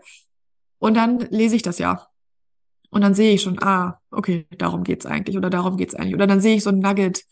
Und 0.78 0.96
dann 0.96 1.20
lese 1.20 1.56
ich 1.56 1.62
das 1.62 1.80
ja. 1.80 2.08
Und 2.94 3.02
dann 3.02 3.16
sehe 3.16 3.34
ich 3.34 3.42
schon, 3.42 3.62
ah, 3.64 4.00
okay, 4.12 4.46
darum 4.58 4.84
geht's 4.84 5.08
eigentlich 5.08 5.36
oder 5.36 5.50
darum 5.50 5.78
geht's 5.78 5.96
eigentlich. 5.96 6.14
Oder 6.14 6.28
dann 6.28 6.42
sehe 6.42 6.56
ich 6.56 6.64
so 6.64 6.70
ein 6.70 6.78
Nugget 6.78 7.24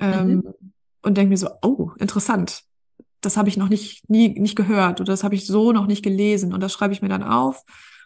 ähm, 0.00 0.28
mhm. 0.28 0.54
und 1.02 1.16
denke 1.16 1.30
mir 1.30 1.36
so, 1.36 1.48
oh, 1.62 1.92
interessant. 2.00 2.64
Das 3.20 3.36
habe 3.36 3.48
ich 3.48 3.56
noch 3.56 3.68
nicht, 3.68 4.10
nie, 4.10 4.28
nicht 4.30 4.56
gehört 4.56 5.00
oder 5.00 5.12
das 5.12 5.22
habe 5.22 5.36
ich 5.36 5.46
so 5.46 5.70
noch 5.70 5.86
nicht 5.86 6.02
gelesen. 6.02 6.52
Und 6.52 6.60
das 6.60 6.72
schreibe 6.72 6.92
ich 6.92 7.02
mir 7.02 7.08
dann 7.08 7.22
auf. 7.22 7.62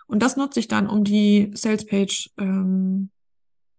Und 0.06 0.22
das 0.22 0.36
nutze 0.36 0.60
ich 0.60 0.68
dann, 0.68 0.88
um 0.88 1.02
die 1.02 1.50
Salespage 1.54 2.28
ähm, 2.38 3.08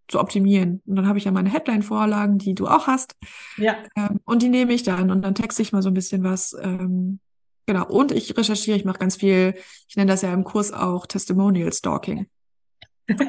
zu 0.08 0.20
optimieren. 0.20 0.82
Und 0.88 0.96
dann 0.96 1.08
habe 1.08 1.20
ich 1.20 1.26
ja 1.26 1.32
meine 1.32 1.52
Headline-Vorlagen, 1.52 2.40
die 2.40 2.56
du 2.56 2.68
auch 2.68 2.88
hast. 2.88 3.16
Ja. 3.58 3.76
Ähm, 3.96 4.20
und 4.26 4.42
die 4.42 4.50
nehme 4.50 4.74
ich 4.74 4.82
dann 4.82 5.12
und 5.12 5.22
dann 5.22 5.36
texte 5.36 5.62
ich 5.62 5.74
mal 5.74 5.84
so 5.84 5.92
ein 5.92 5.94
bisschen 5.94 6.24
was. 6.24 6.56
Ähm, 6.60 7.20
genau. 7.68 7.86
Und 7.86 8.12
ich 8.12 8.36
recherchiere, 8.36 8.78
ich 8.78 8.86
mache 8.86 8.98
ganz 8.98 9.18
viel, 9.18 9.54
ich 9.88 9.96
nenne 9.96 10.12
das 10.12 10.24
ja 10.24 10.34
im 10.34 10.44
Kurs 10.44 10.74
auch 10.74 11.06
Testimonial 11.06 11.72
Stalking. 11.72 12.26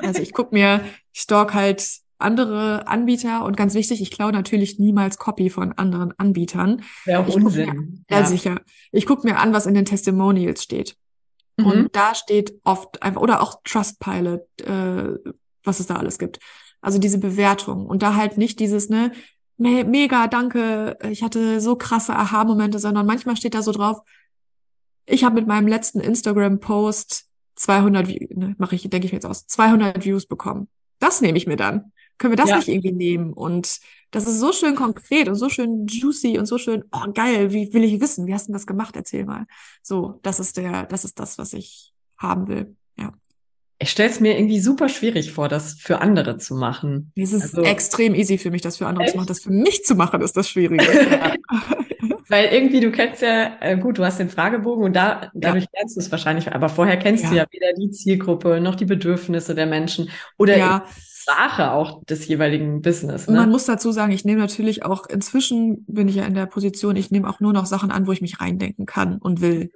Also 0.03 0.23
ich 0.23 0.33
gucke 0.33 0.55
mir, 0.55 0.85
ich 1.13 1.21
stalk 1.21 1.55
halt 1.55 1.85
andere 2.19 2.87
Anbieter 2.87 3.45
und 3.45 3.57
ganz 3.57 3.75
wichtig, 3.75 4.01
ich 4.01 4.11
klaue 4.11 4.33
natürlich 4.33 4.79
niemals 4.79 5.19
Copy 5.19 5.51
von 5.51 5.73
anderen 5.73 6.13
Anbietern. 6.19 6.83
Wäre 7.05 7.21
auch 7.21 7.29
ich 7.29 7.35
Unsinn. 7.35 7.69
Mir, 7.69 8.17
ja, 8.17 8.21
ja, 8.21 8.27
sicher. 8.27 8.61
Ich 8.93 9.07
gucke 9.07 9.27
mir 9.27 9.39
an, 9.39 9.53
was 9.53 9.67
in 9.67 9.75
den 9.75 9.85
Testimonials 9.85 10.63
steht. 10.63 10.97
Mhm. 11.57 11.67
Und 11.67 11.97
da 11.97 12.15
steht 12.15 12.55
oft 12.65 13.03
einfach, 13.03 13.21
oder 13.21 13.43
auch 13.43 13.61
Trustpilot, 13.65 14.43
äh, 14.63 15.15
was 15.65 15.81
es 15.81 15.87
da 15.87 15.97
alles 15.97 16.19
gibt. 16.19 16.39
Also 16.81 16.99
diese 16.99 17.19
Bewertung 17.19 17.87
und 17.87 18.03
da 18.03 18.15
halt 18.15 18.39
nicht 18.39 18.59
dieses, 18.59 18.89
ne, 18.89 19.13
me 19.57 19.85
mega, 19.85 20.27
danke, 20.27 20.99
ich 21.09 21.23
hatte 21.23 21.61
so 21.61 21.77
krasse 21.77 22.17
Aha-Momente, 22.17 22.79
sondern 22.79 23.07
manchmal 23.07 23.37
steht 23.37 23.55
da 23.55 23.63
so 23.63 23.73
drauf, 23.73 24.01
ich 25.07 25.25
habe 25.25 25.37
mit 25.37 25.47
meinem 25.47 25.69
letzten 25.69 26.01
Instagram-Post 26.01 27.27
200, 27.57 28.09
ne, 28.31 28.55
mache 28.59 28.75
ich, 28.75 28.89
denke 28.89 29.07
ich 29.07 29.13
mir 29.13 29.17
jetzt 29.17 29.27
aus, 29.27 29.47
200 29.47 30.05
Views 30.05 30.27
bekommen. 30.27 30.69
Das 30.99 31.21
nehme 31.21 31.39
ich 31.39 31.47
mir 31.47 31.57
dann. 31.57 31.93
Können 32.19 32.33
wir 32.33 32.37
das 32.37 32.51
ja. 32.51 32.57
nicht 32.57 32.69
irgendwie 32.69 32.93
nehmen? 32.93 33.33
Und 33.33 33.81
das 34.11 34.27
ist 34.27 34.39
so 34.39 34.53
schön 34.53 34.75
konkret 34.75 35.29
und 35.29 35.35
so 35.35 35.49
schön 35.49 35.87
juicy 35.87 36.39
und 36.39 36.47
so 36.47 36.59
schön, 36.59 36.85
oh 36.93 37.11
geil, 37.13 37.53
wie 37.53 37.73
will 37.73 37.85
ich 37.85 38.01
wissen? 38.01 38.27
Wie 38.27 38.35
hast 38.35 38.49
du 38.49 38.53
das 38.53 38.67
gemacht? 38.67 38.95
Erzähl 38.97 39.25
mal. 39.25 39.47
So, 39.83 40.21
das 40.23 40.39
ist 40.39 40.57
der, 40.57 40.85
das 40.87 41.05
ist 41.05 41.19
das, 41.19 41.39
was 41.39 41.53
ich 41.53 41.93
haben 42.19 42.47
will. 42.49 42.77
Ja 42.97 43.13
ich 43.83 43.91
stelle 43.91 44.11
es 44.11 44.21
mir 44.21 44.39
irgendwie 44.39 44.61
super 44.61 44.89
schwierig 44.89 45.33
vor, 45.33 45.49
das 45.49 45.75
für 45.75 46.01
andere 46.01 46.39
zu 46.39 46.55
machen. 46.55 47.13
Es 47.17 47.33
ist 47.33 47.43
also, 47.43 47.63
extrem 47.63 48.15
easy 48.15 48.39
für 48.39 48.53
mich, 48.53 48.63
das 48.63 48.77
für 48.77 48.87
andere 48.87 49.05
echt? 49.05 49.13
zu 49.13 49.17
machen. 49.17 49.27
Das 49.27 49.41
für 49.41 49.51
mich 49.51 49.85
zu 49.85 49.97
machen, 49.97 50.21
ist 50.23 50.37
das 50.37 50.49
Schwierige. 50.49 50.85
Weil 52.33 52.47
irgendwie, 52.47 52.81
du 52.81 52.91
kennst 52.91 53.21
ja, 53.21 53.59
äh, 53.61 53.77
gut, 53.77 53.99
du 53.99 54.07
hast 54.07 54.19
den 54.19 54.31
Fragebogen 54.31 54.83
und 54.83 54.97
da, 54.97 55.31
dadurch 55.35 55.65
ja. 55.65 55.71
lernst 55.75 55.97
du 55.97 56.01
es 56.01 56.11
wahrscheinlich, 56.11 56.51
aber 56.51 56.71
vorher 56.71 56.97
kennst 56.97 57.25
ja. 57.25 57.29
du 57.29 57.37
ja 57.37 57.45
weder 57.51 57.75
die 57.75 57.91
Zielgruppe 57.91 58.59
noch 58.59 58.75
die 58.75 58.87
Bedürfnisse 58.87 59.55
der 59.55 59.67
Menschen 59.67 60.09
oder 60.39 60.57
ja. 60.57 60.87
Sprache 61.13 61.73
auch 61.73 62.03
des 62.05 62.27
jeweiligen 62.27 62.81
Business. 62.81 63.29
Ne? 63.29 63.37
Man 63.37 63.51
muss 63.51 63.67
dazu 63.67 63.93
sagen, 63.93 64.13
ich 64.13 64.25
nehme 64.25 64.41
natürlich 64.41 64.83
auch, 64.83 65.05
inzwischen 65.11 65.85
bin 65.85 66.09
ich 66.09 66.15
ja 66.15 66.25
in 66.25 66.33
der 66.33 66.47
Position, 66.47 66.97
ich 66.97 67.11
nehme 67.11 67.29
auch 67.29 67.41
nur 67.41 67.53
noch 67.53 67.67
Sachen 67.67 67.91
an, 67.91 68.07
wo 68.07 68.13
ich 68.13 68.23
mich 68.23 68.41
reindenken 68.41 68.87
kann 68.87 69.19
und 69.19 69.43
will. 69.43 69.71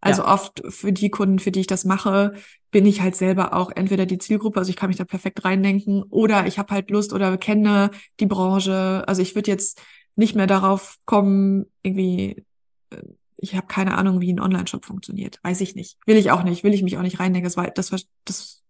Also 0.00 0.22
ja. 0.22 0.34
oft 0.34 0.64
für 0.70 0.92
die 0.92 1.10
Kunden, 1.10 1.38
für 1.38 1.52
die 1.52 1.60
ich 1.60 1.68
das 1.68 1.84
mache, 1.84 2.32
bin 2.72 2.86
ich 2.86 3.02
halt 3.02 3.14
selber 3.14 3.54
auch 3.54 3.70
entweder 3.72 4.04
die 4.04 4.18
Zielgruppe, 4.18 4.58
also 4.58 4.68
ich 4.68 4.76
kann 4.76 4.88
mich 4.88 4.98
da 4.98 5.04
perfekt 5.04 5.44
reindenken, 5.44 6.02
oder 6.02 6.48
ich 6.48 6.58
habe 6.58 6.74
halt 6.74 6.90
Lust 6.90 7.12
oder 7.12 7.38
kenne 7.38 7.92
die 8.18 8.26
Branche. 8.26 9.04
Also 9.06 9.22
ich 9.22 9.36
würde 9.36 9.52
jetzt 9.52 9.80
nicht 10.16 10.34
mehr 10.34 10.46
darauf 10.46 10.98
kommen, 11.04 11.66
irgendwie, 11.82 12.44
äh, 12.90 13.02
ich 13.36 13.54
habe 13.54 13.66
keine 13.66 13.98
Ahnung, 13.98 14.20
wie 14.20 14.32
ein 14.32 14.40
Online-Shop 14.40 14.84
funktioniert. 14.84 15.38
Weiß 15.42 15.60
ich 15.60 15.74
nicht. 15.74 15.98
Will 16.06 16.16
ich 16.16 16.30
auch 16.30 16.44
nicht, 16.44 16.64
will 16.64 16.74
ich 16.74 16.82
mich 16.82 16.96
auch 16.96 17.02
nicht 17.02 17.20
reindenken. 17.20 17.44
Das 17.44 17.56
war, 17.56 17.70
das, 17.70 17.90
das, 18.24 18.62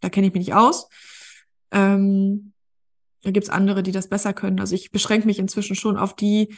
da 0.00 0.08
kenne 0.08 0.28
ich 0.28 0.32
mich 0.32 0.46
nicht 0.46 0.54
aus. 0.54 0.88
Ähm, 1.70 2.52
da 3.22 3.30
gibt's 3.30 3.48
andere, 3.48 3.82
die 3.82 3.92
das 3.92 4.08
besser 4.08 4.34
können. 4.34 4.60
Also 4.60 4.74
ich 4.74 4.92
beschränke 4.92 5.26
mich 5.26 5.38
inzwischen 5.38 5.74
schon 5.74 5.96
auf 5.96 6.14
die 6.14 6.54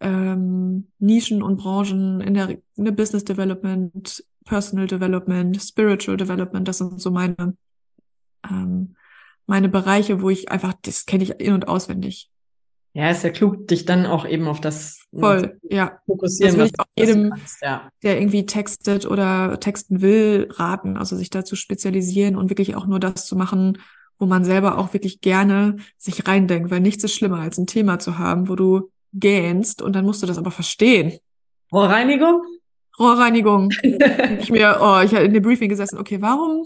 ähm, 0.00 0.88
Nischen 0.98 1.42
und 1.42 1.56
Branchen 1.56 2.20
in 2.20 2.34
der, 2.34 2.50
in 2.76 2.84
der 2.84 2.92
Business 2.92 3.24
Development, 3.24 4.22
Personal 4.44 4.86
Development, 4.86 5.60
Spiritual 5.60 6.18
Development, 6.18 6.68
das 6.68 6.78
sind 6.78 7.00
so 7.00 7.10
meine, 7.10 7.56
ähm, 8.48 8.96
meine 9.46 9.68
Bereiche, 9.70 10.20
wo 10.20 10.30
ich 10.30 10.50
einfach, 10.50 10.74
das 10.82 11.06
kenne 11.06 11.24
ich 11.24 11.40
in- 11.40 11.54
und 11.54 11.68
auswendig. 11.68 12.30
Ja, 12.96 13.10
ist 13.10 13.24
ja 13.24 13.30
klug, 13.30 13.66
dich 13.66 13.86
dann 13.86 14.06
auch 14.06 14.24
eben 14.24 14.46
auf 14.46 14.60
das 14.60 15.04
Voll, 15.12 15.58
ja. 15.68 15.98
fokussieren. 16.06 16.56
Das 16.56 16.60
will 16.60 16.70
ich 16.72 16.80
auch 16.80 16.86
jedem, 16.96 17.30
kannst, 17.30 17.60
ja. 17.60 17.88
der 18.04 18.20
irgendwie 18.20 18.46
textet 18.46 19.04
oder 19.04 19.58
texten 19.58 20.00
will, 20.00 20.48
raten, 20.52 20.96
also 20.96 21.16
sich 21.16 21.28
dazu 21.28 21.56
spezialisieren 21.56 22.36
und 22.36 22.50
wirklich 22.50 22.76
auch 22.76 22.86
nur 22.86 23.00
das 23.00 23.26
zu 23.26 23.34
machen, 23.34 23.78
wo 24.20 24.26
man 24.26 24.44
selber 24.44 24.78
auch 24.78 24.92
wirklich 24.92 25.20
gerne 25.20 25.78
sich 25.98 26.28
reindenkt, 26.28 26.70
weil 26.70 26.80
nichts 26.80 27.02
ist 27.02 27.14
schlimmer, 27.14 27.40
als 27.40 27.58
ein 27.58 27.66
Thema 27.66 27.98
zu 27.98 28.16
haben, 28.16 28.48
wo 28.48 28.54
du 28.54 28.90
gähnst 29.12 29.82
und 29.82 29.94
dann 29.96 30.04
musst 30.04 30.22
du 30.22 30.28
das 30.28 30.38
aber 30.38 30.52
verstehen. 30.52 31.18
Rohrreinigung? 31.72 32.42
Rohrreinigung. 32.98 33.70
ich 34.38 34.52
mir, 34.52 34.78
oh, 34.80 35.00
ich 35.04 35.12
habe 35.14 35.24
in 35.24 35.34
dem 35.34 35.42
Briefing 35.42 35.68
gesessen, 35.68 35.98
okay, 35.98 36.22
warum? 36.22 36.64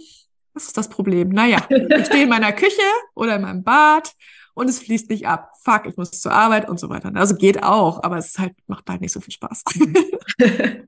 Was 0.52 0.66
ist 0.66 0.76
das 0.76 0.90
Problem? 0.90 1.30
Naja, 1.30 1.66
ich 1.70 2.06
stehe 2.06 2.24
in 2.24 2.28
meiner 2.28 2.52
Küche 2.52 2.82
oder 3.14 3.36
in 3.36 3.42
meinem 3.42 3.62
Bad 3.62 4.12
und 4.58 4.68
es 4.68 4.80
fließt 4.80 5.10
nicht 5.10 5.26
ab. 5.26 5.52
Fuck, 5.62 5.86
ich 5.86 5.96
muss 5.96 6.10
zur 6.10 6.32
Arbeit 6.32 6.68
und 6.68 6.78
so 6.80 6.88
weiter. 6.88 7.10
Also 7.14 7.34
geht 7.34 7.62
auch, 7.62 8.02
aber 8.02 8.18
es 8.18 8.38
halt, 8.38 8.54
macht 8.66 8.88
halt 8.88 9.00
nicht 9.00 9.12
so 9.12 9.20
viel 9.20 9.32
Spaß. 9.32 9.64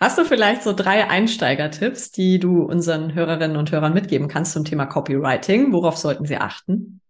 Hast 0.00 0.18
du 0.18 0.24
vielleicht 0.24 0.62
so 0.62 0.72
drei 0.72 1.08
Einsteigertipps, 1.08 2.10
die 2.10 2.38
du 2.38 2.62
unseren 2.62 3.14
Hörerinnen 3.14 3.56
und 3.56 3.70
Hörern 3.70 3.92
mitgeben 3.92 4.28
kannst 4.28 4.52
zum 4.52 4.64
Thema 4.64 4.86
Copywriting? 4.86 5.72
Worauf 5.72 5.98
sollten 5.98 6.26
sie 6.26 6.38
achten? 6.38 7.00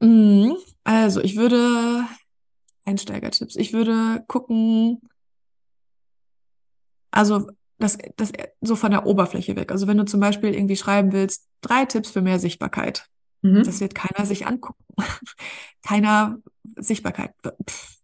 Mhm. 0.00 0.56
Also, 0.84 1.20
ich 1.20 1.36
würde 1.36 2.04
Einsteigertipps. 2.84 3.56
Ich 3.56 3.72
würde 3.72 4.24
gucken, 4.26 5.00
also 7.10 7.46
das, 7.78 7.98
das 8.16 8.32
so 8.60 8.76
von 8.76 8.90
der 8.90 9.06
Oberfläche 9.06 9.56
weg. 9.56 9.70
Also 9.70 9.86
wenn 9.86 9.98
du 9.98 10.04
zum 10.04 10.20
Beispiel 10.20 10.54
irgendwie 10.54 10.76
schreiben 10.76 11.12
willst, 11.12 11.48
drei 11.60 11.84
Tipps 11.84 12.10
für 12.10 12.22
mehr 12.22 12.38
Sichtbarkeit. 12.38 13.06
Mhm. 13.52 13.64
Das 13.64 13.80
wird 13.80 13.94
keiner 13.94 14.26
sich 14.26 14.46
angucken. 14.46 14.84
keiner 15.82 16.38
Sichtbarkeit. 16.76 17.32
Pff, 17.68 17.96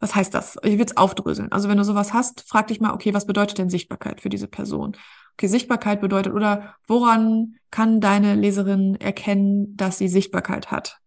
was 0.00 0.14
heißt 0.14 0.32
das? 0.32 0.56
Ich 0.62 0.78
will 0.78 0.86
es 0.86 0.96
aufdröseln. 0.96 1.50
Also 1.50 1.68
wenn 1.68 1.78
du 1.78 1.84
sowas 1.84 2.12
hast, 2.12 2.44
frag 2.48 2.68
dich 2.68 2.80
mal, 2.80 2.92
okay, 2.92 3.14
was 3.14 3.26
bedeutet 3.26 3.58
denn 3.58 3.70
Sichtbarkeit 3.70 4.20
für 4.20 4.28
diese 4.28 4.46
Person? 4.46 4.96
Okay, 5.34 5.48
Sichtbarkeit 5.48 6.00
bedeutet, 6.00 6.32
oder 6.32 6.76
woran 6.86 7.56
kann 7.70 8.00
deine 8.00 8.34
Leserin 8.34 8.96
erkennen, 8.96 9.76
dass 9.76 9.98
sie 9.98 10.08
Sichtbarkeit 10.08 10.70
hat? 10.70 10.98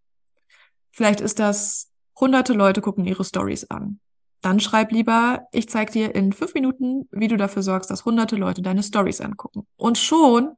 Vielleicht 0.92 1.22
ist 1.22 1.40
das 1.40 1.92
Hunderte 2.20 2.54
Leute 2.54 2.82
gucken 2.82 3.06
ihre 3.06 3.26
Stories 3.26 3.72
an. 3.72 4.00
Dann 4.42 4.60
schreib 4.60 4.92
lieber, 4.92 5.48
ich 5.52 5.70
zeig 5.70 5.92
dir 5.92 6.14
in 6.14 6.34
fünf 6.34 6.54
Minuten, 6.54 7.08
wie 7.12 7.28
du 7.28 7.36
dafür 7.36 7.64
sorgst, 7.64 7.90
dass 7.90 8.06
hunderte 8.06 8.36
Leute 8.36 8.62
deine 8.62 8.84
Stories 8.84 9.22
angucken. 9.22 9.66
Und 9.76 9.98
schon 9.98 10.52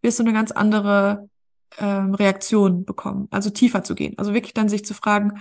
wirst 0.00 0.18
du 0.18 0.22
eine 0.22 0.32
ganz 0.32 0.52
andere 0.52 1.28
ähm, 1.78 2.14
Reaktion 2.14 2.84
bekommen, 2.84 3.28
also 3.30 3.50
tiefer 3.50 3.84
zu 3.84 3.94
gehen. 3.94 4.14
Also 4.16 4.34
wirklich 4.34 4.54
dann 4.54 4.68
sich 4.68 4.84
zu 4.84 4.94
fragen, 4.94 5.40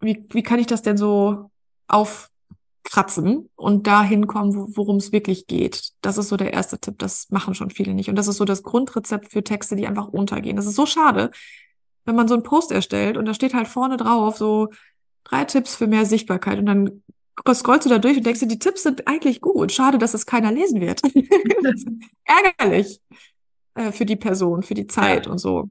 wie, 0.00 0.24
wie 0.30 0.42
kann 0.42 0.58
ich 0.58 0.66
das 0.66 0.82
denn 0.82 0.96
so 0.96 1.50
aufkratzen 1.88 3.50
und 3.56 3.86
dahin 3.86 4.26
kommen, 4.26 4.76
worum 4.76 4.96
es 4.96 5.12
wirklich 5.12 5.46
geht. 5.46 5.92
Das 6.00 6.18
ist 6.18 6.28
so 6.28 6.36
der 6.36 6.52
erste 6.52 6.78
Tipp. 6.78 6.98
Das 6.98 7.30
machen 7.30 7.54
schon 7.54 7.70
viele 7.70 7.94
nicht. 7.94 8.08
Und 8.08 8.16
das 8.16 8.28
ist 8.28 8.36
so 8.36 8.44
das 8.44 8.62
Grundrezept 8.62 9.32
für 9.32 9.42
Texte, 9.42 9.76
die 9.76 9.86
einfach 9.86 10.08
untergehen. 10.08 10.56
Das 10.56 10.66
ist 10.66 10.76
so 10.76 10.86
schade, 10.86 11.30
wenn 12.04 12.14
man 12.14 12.28
so 12.28 12.34
einen 12.34 12.42
Post 12.42 12.70
erstellt 12.70 13.16
und 13.16 13.26
da 13.26 13.34
steht 13.34 13.54
halt 13.54 13.68
vorne 13.68 13.96
drauf 13.96 14.36
so 14.36 14.68
drei 15.24 15.44
Tipps 15.44 15.74
für 15.74 15.88
mehr 15.88 16.06
Sichtbarkeit 16.06 16.58
und 16.58 16.66
dann 16.66 17.02
scrollst 17.52 17.84
du 17.84 17.90
da 17.90 17.98
durch 17.98 18.16
und 18.16 18.24
denkst 18.24 18.40
dir, 18.40 18.46
die 18.46 18.60
Tipps 18.60 18.84
sind 18.84 19.08
eigentlich 19.08 19.40
gut. 19.40 19.72
Schade, 19.72 19.98
dass 19.98 20.14
es 20.14 20.24
keiner 20.24 20.52
lesen 20.52 20.80
wird. 20.80 21.02
ärgerlich 22.24 23.00
äh, 23.76 23.92
für 23.92 24.06
die 24.06 24.16
Person, 24.16 24.62
für 24.62 24.74
die 24.74 24.86
Zeit 24.86 25.26
ja. 25.26 25.32
und 25.32 25.38
so. 25.38 25.70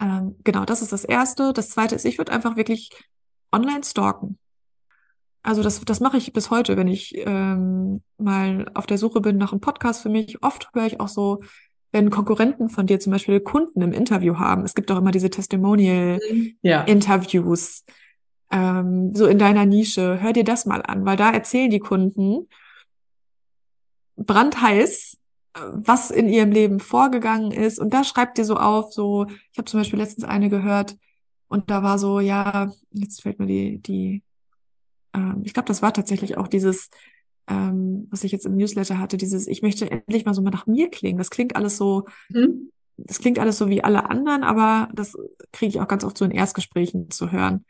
Ähm, 0.00 0.36
genau, 0.44 0.64
das 0.64 0.82
ist 0.82 0.92
das 0.92 1.04
Erste. 1.04 1.52
Das 1.52 1.70
Zweite 1.70 1.94
ist, 1.94 2.04
ich 2.04 2.18
würde 2.18 2.32
einfach 2.32 2.56
wirklich 2.56 2.90
online 3.52 3.84
stalken. 3.84 4.38
Also 5.42 5.62
das, 5.62 5.82
das 5.84 6.00
mache 6.00 6.18
ich 6.18 6.32
bis 6.32 6.50
heute, 6.50 6.76
wenn 6.76 6.88
ich 6.88 7.14
ähm, 7.16 8.02
mal 8.18 8.70
auf 8.74 8.86
der 8.86 8.98
Suche 8.98 9.20
bin 9.20 9.38
nach 9.38 9.52
einem 9.52 9.60
Podcast 9.60 10.02
für 10.02 10.10
mich. 10.10 10.42
Oft 10.42 10.70
höre 10.74 10.86
ich 10.86 11.00
auch 11.00 11.08
so 11.08 11.40
wenn 11.92 12.10
Konkurrenten 12.10 12.68
von 12.68 12.86
dir 12.86 13.00
zum 13.00 13.12
Beispiel 13.12 13.40
Kunden 13.40 13.80
im 13.82 13.92
Interview 13.92 14.38
haben, 14.38 14.62
es 14.64 14.74
gibt 14.74 14.90
auch 14.92 14.98
immer 14.98 15.10
diese 15.10 15.30
Testimonial-Interviews, 15.30 17.84
ja. 18.52 18.80
ähm, 18.80 19.14
so 19.14 19.26
in 19.26 19.38
deiner 19.38 19.64
Nische, 19.66 20.20
hör 20.20 20.32
dir 20.32 20.44
das 20.44 20.66
mal 20.66 20.82
an, 20.82 21.04
weil 21.04 21.16
da 21.16 21.32
erzählen 21.32 21.70
die 21.70 21.80
Kunden 21.80 22.48
brandheiß, 24.16 25.16
was 25.54 26.10
in 26.10 26.28
ihrem 26.28 26.52
Leben 26.52 26.80
vorgegangen 26.80 27.50
ist. 27.50 27.78
Und 27.78 27.92
da 27.92 28.04
schreibt 28.04 28.38
dir 28.38 28.44
so 28.44 28.56
auf, 28.56 28.92
so, 28.92 29.26
ich 29.52 29.58
habe 29.58 29.64
zum 29.64 29.80
Beispiel 29.80 29.98
letztens 29.98 30.24
eine 30.24 30.48
gehört 30.48 30.96
und 31.48 31.70
da 31.70 31.82
war 31.82 31.98
so, 31.98 32.20
ja, 32.20 32.70
jetzt 32.92 33.22
fällt 33.22 33.40
mir 33.40 33.46
die, 33.46 33.78
die, 33.78 34.22
ähm, 35.12 35.42
ich 35.44 35.52
glaube, 35.52 35.66
das 35.66 35.82
war 35.82 35.92
tatsächlich 35.92 36.36
auch 36.36 36.46
dieses, 36.46 36.90
ähm, 37.48 38.06
was 38.10 38.22
ich 38.22 38.30
jetzt 38.30 38.46
im 38.46 38.56
Newsletter 38.56 38.98
hatte, 38.98 39.16
dieses, 39.16 39.48
ich 39.48 39.62
möchte 39.62 39.90
endlich 39.90 40.24
mal 40.24 40.34
so 40.34 40.42
mal 40.42 40.50
nach 40.50 40.66
mir 40.66 40.88
klingen. 40.88 41.18
Das 41.18 41.30
klingt 41.30 41.56
alles 41.56 41.76
so, 41.76 42.04
mhm. 42.28 42.70
das 42.96 43.18
klingt 43.18 43.40
alles 43.40 43.58
so 43.58 43.68
wie 43.68 43.82
alle 43.82 44.08
anderen, 44.08 44.44
aber 44.44 44.88
das 44.94 45.16
kriege 45.52 45.70
ich 45.70 45.80
auch 45.80 45.88
ganz 45.88 46.04
oft 46.04 46.16
so 46.16 46.24
in 46.24 46.30
Erstgesprächen 46.30 47.10
zu 47.10 47.32
hören. 47.32 47.64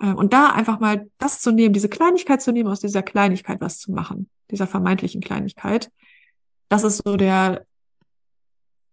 Ähm, 0.00 0.16
und 0.16 0.32
da 0.32 0.50
einfach 0.50 0.80
mal 0.80 1.10
das 1.18 1.40
zu 1.40 1.52
nehmen, 1.52 1.74
diese 1.74 1.90
Kleinigkeit 1.90 2.40
zu 2.40 2.52
nehmen, 2.52 2.70
aus 2.70 2.80
dieser 2.80 3.02
Kleinigkeit 3.02 3.60
was 3.60 3.78
zu 3.78 3.92
machen, 3.92 4.30
dieser 4.50 4.66
vermeintlichen 4.66 5.20
Kleinigkeit. 5.20 5.90
Das 6.70 6.84
ist 6.84 7.02
so 7.04 7.16
der 7.16 7.66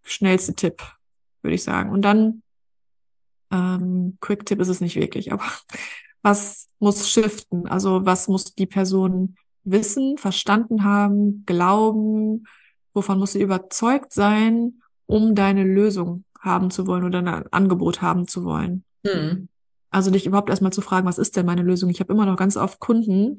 schnellste 0.04 0.54
Tipp, 0.54 0.82
würde 1.42 1.56
ich 1.56 1.64
sagen. 1.64 1.92
Und 1.92 2.02
dann, 2.02 2.42
ähm, 3.52 4.18
Quick-Tipp 4.20 4.60
ist 4.60 4.68
es 4.68 4.82
nicht 4.82 4.96
wirklich, 4.96 5.32
aber 5.32 5.46
was 6.22 6.68
muss 6.80 7.10
shiften? 7.10 7.68
Also 7.68 8.06
was 8.06 8.28
muss 8.28 8.54
die 8.56 8.66
Person 8.66 9.38
wissen, 9.64 10.18
verstanden 10.18 10.84
haben, 10.84 11.44
glauben, 11.46 12.48
wovon 12.94 13.20
muss 13.20 13.34
sie 13.34 13.42
überzeugt 13.42 14.14
sein, 14.14 14.82
um 15.06 15.36
deine 15.36 15.64
Lösung 15.64 16.24
haben 16.40 16.72
zu 16.72 16.88
wollen 16.88 17.04
oder 17.04 17.20
ein 17.20 17.28
Angebot 17.52 18.02
haben 18.02 18.28
zu 18.28 18.44
wollen. 18.44 18.84
Hm. 19.06 19.50
Also 19.90 20.12
dich 20.12 20.26
überhaupt 20.26 20.50
erstmal 20.50 20.74
zu 20.74 20.82
fragen, 20.82 21.08
was 21.08 21.18
ist 21.18 21.36
denn 21.36 21.46
meine 21.46 21.64
Lösung? 21.64 21.90
Ich 21.90 22.00
habe 22.00 22.14
immer 22.14 22.26
noch 22.26 22.38
ganz 22.38 22.58
oft 22.58 22.80
Kunden, 22.80 23.38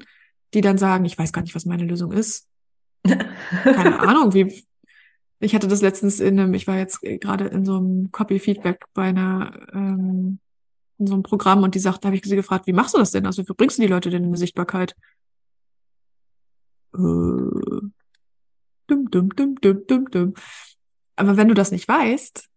die 0.53 0.61
dann 0.61 0.77
sagen, 0.77 1.05
ich 1.05 1.17
weiß 1.17 1.31
gar 1.31 1.41
nicht, 1.41 1.55
was 1.55 1.65
meine 1.65 1.85
Lösung 1.85 2.11
ist. 2.11 2.48
Keine 3.63 3.99
Ahnung, 3.99 4.33
wie. 4.33 4.63
Ich 5.41 5.55
hatte 5.55 5.69
das 5.69 5.81
letztens 5.81 6.19
in 6.19 6.37
einem, 6.37 6.53
ich 6.53 6.67
war 6.67 6.77
jetzt 6.77 6.99
gerade 7.01 7.45
in 7.45 7.63
so 7.63 7.77
einem 7.77 8.11
Copy-Feedback 8.11 8.83
bei 8.93 9.03
einer, 9.03 9.69
ähm, 9.71 10.39
in 10.97 11.07
so 11.07 11.13
einem 11.13 11.23
Programm 11.23 11.63
und 11.63 11.75
die 11.75 11.79
sagt, 11.79 12.03
da 12.03 12.07
habe 12.07 12.17
ich 12.17 12.25
sie 12.25 12.35
gefragt, 12.35 12.67
wie 12.67 12.73
machst 12.73 12.93
du 12.93 12.97
das 12.97 13.11
denn? 13.11 13.25
Also 13.25 13.47
wie 13.47 13.53
bringst 13.53 13.77
du 13.77 13.81
die 13.81 13.87
Leute 13.87 14.09
denn 14.09 14.23
in 14.23 14.29
eine 14.29 14.37
Sichtbarkeit? 14.37 14.95
äh, 16.93 17.81
dum, 18.87 19.11
dum, 19.11 19.29
dum, 19.35 19.55
dum, 19.61 19.87
dum, 19.87 20.09
dum. 20.09 20.33
Aber 21.15 21.37
wenn 21.37 21.47
du 21.47 21.53
das 21.53 21.71
nicht 21.71 21.87
weißt, 21.87 22.47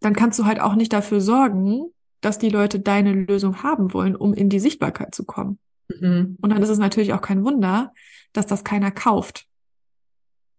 dann 0.00 0.14
kannst 0.14 0.38
du 0.38 0.44
halt 0.44 0.60
auch 0.60 0.74
nicht 0.74 0.92
dafür 0.92 1.20
sorgen, 1.20 1.92
dass 2.20 2.38
die 2.38 2.48
Leute 2.48 2.80
deine 2.80 3.12
Lösung 3.12 3.62
haben 3.62 3.92
wollen, 3.92 4.16
um 4.16 4.34
in 4.34 4.48
die 4.48 4.60
Sichtbarkeit 4.60 5.14
zu 5.14 5.24
kommen. 5.24 5.58
Mhm. 5.88 6.38
Und 6.40 6.50
dann 6.50 6.62
ist 6.62 6.70
es 6.70 6.78
natürlich 6.78 7.12
auch 7.12 7.20
kein 7.20 7.44
Wunder, 7.44 7.92
dass 8.32 8.46
das 8.46 8.64
keiner 8.64 8.90
kauft. 8.90 9.46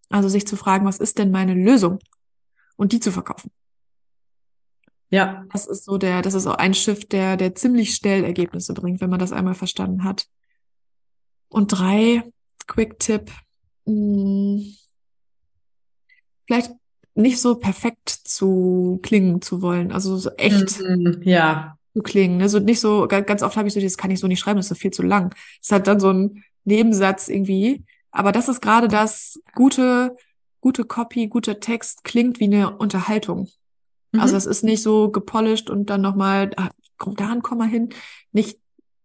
Also 0.10 0.30
sich 0.30 0.48
zu 0.48 0.56
fragen, 0.56 0.86
was 0.86 1.00
ist 1.00 1.18
denn 1.18 1.32
meine 1.32 1.54
Lösung? 1.54 2.00
Und 2.78 2.92
die 2.92 3.00
zu 3.00 3.12
verkaufen. 3.12 3.52
Ja. 5.10 5.46
Das 5.52 5.66
ist 5.68 5.86
so 5.86 5.98
der, 5.98 6.22
das 6.22 6.34
ist 6.34 6.48
auch 6.48 6.56
ein 6.56 6.74
Shift, 6.74 7.12
der, 7.12 7.38
der 7.38 7.56
ziemlich 7.56 7.96
schnell 7.96 8.24
Ergebnisse 8.24 8.74
bringt, 8.74 9.02
wenn 9.02 9.10
man 9.10 9.20
das 9.20 9.32
einmal 9.32 9.54
verstanden 9.56 10.04
hat. 10.04 10.28
Und 11.48 11.68
drei, 11.68 12.24
Quick-Tipp, 12.68 13.32
hm, 13.86 14.76
vielleicht 16.48 16.72
nicht 17.14 17.40
so 17.40 17.56
perfekt 17.56 18.10
zu 18.10 19.00
klingen 19.04 19.42
zu 19.42 19.62
wollen, 19.62 19.92
also 19.92 20.18
so 20.18 20.32
echt 20.32 20.82
Mhm, 20.82 21.22
ja. 21.24 21.78
zu 21.94 22.02
klingen. 22.02 22.42
Also 22.42 22.60
nicht 22.60 22.82
so, 22.82 23.08
ga- 23.08 23.22
ganz 23.22 23.42
oft 23.42 23.56
habe 23.56 23.68
ich 23.68 23.74
so, 23.74 23.80
das 23.80 23.98
kann 23.98 24.12
ich 24.12 24.20
so 24.20 24.28
nicht 24.28 24.40
schreiben, 24.40 24.58
das 24.58 24.66
ist 24.66 24.70
so 24.70 24.76
viel 24.76 24.92
zu 24.92 25.02
lang. 25.02 25.34
Das 25.62 25.72
hat 25.72 25.88
dann 25.88 26.00
so 26.00 26.12
ein 26.12 26.44
Nebensatz 26.66 27.30
irgendwie. 27.30 27.86
Aber 28.16 28.32
das 28.32 28.48
ist 28.48 28.62
gerade 28.62 28.88
das 28.88 29.42
gute, 29.56 30.16
gute 30.62 30.86
Copy, 30.86 31.28
guter 31.28 31.60
Text 31.60 32.06
klingt 32.06 32.40
wie 32.40 32.46
eine 32.46 32.78
Unterhaltung. 32.78 33.50
Also 34.14 34.34
Mhm. 34.34 34.38
es 34.38 34.46
ist 34.46 34.64
nicht 34.64 34.82
so 34.82 35.12
gepolished 35.12 35.70
und 35.70 35.90
dann 35.90 36.00
nochmal, 36.02 36.52
ah, 36.56 36.70
kommt 36.98 37.20
da 37.20 37.30
ein 37.30 37.42
Komma 37.42 37.66
hin. 37.66 37.90
Nicht, 38.32 38.58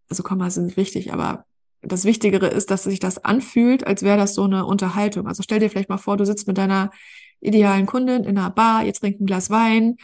also 0.09 0.23
Kommas 0.23 0.55
sind 0.55 0.77
wichtig, 0.77 1.13
aber 1.13 1.45
das 1.83 2.05
Wichtigere 2.05 2.47
ist, 2.47 2.71
dass 2.71 2.85
sich 2.85 3.01
das 3.01 3.25
anfühlt, 3.25 3.85
als 3.85 4.03
wäre 4.03 4.17
das 4.17 4.35
so 4.35 4.45
eine 4.45 4.65
Unterhaltung. 4.65 5.27
Also 5.27 5.43
stell 5.43 5.59
dir 5.59 5.71
vielleicht 5.71 5.89
mal 5.89 5.99
vor, 5.99 6.17
du 6.17 6.25
sitzt 6.25 6.47
mit 6.47 6.57
deiner 6.57 6.91
idealen 7.41 7.87
Kundin 7.87 8.23
in 8.23 8.39
einer 8.39 8.51
Bar, 8.51 8.85
ihr 8.85 8.93
trinkt 8.93 9.21
ein 9.21 9.27
Glas 9.27 9.51
Wein 9.51 9.97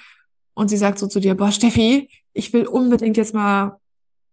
und 0.54 0.68
sie 0.68 0.78
sagt 0.78 0.98
so 0.98 1.06
zu 1.06 1.20
dir, 1.20 1.36
boah, 1.36 1.52
Steffi, 1.52 2.10
ich 2.32 2.52
will 2.52 2.66
unbedingt 2.66 3.16
jetzt 3.18 3.34
mal, 3.34 3.78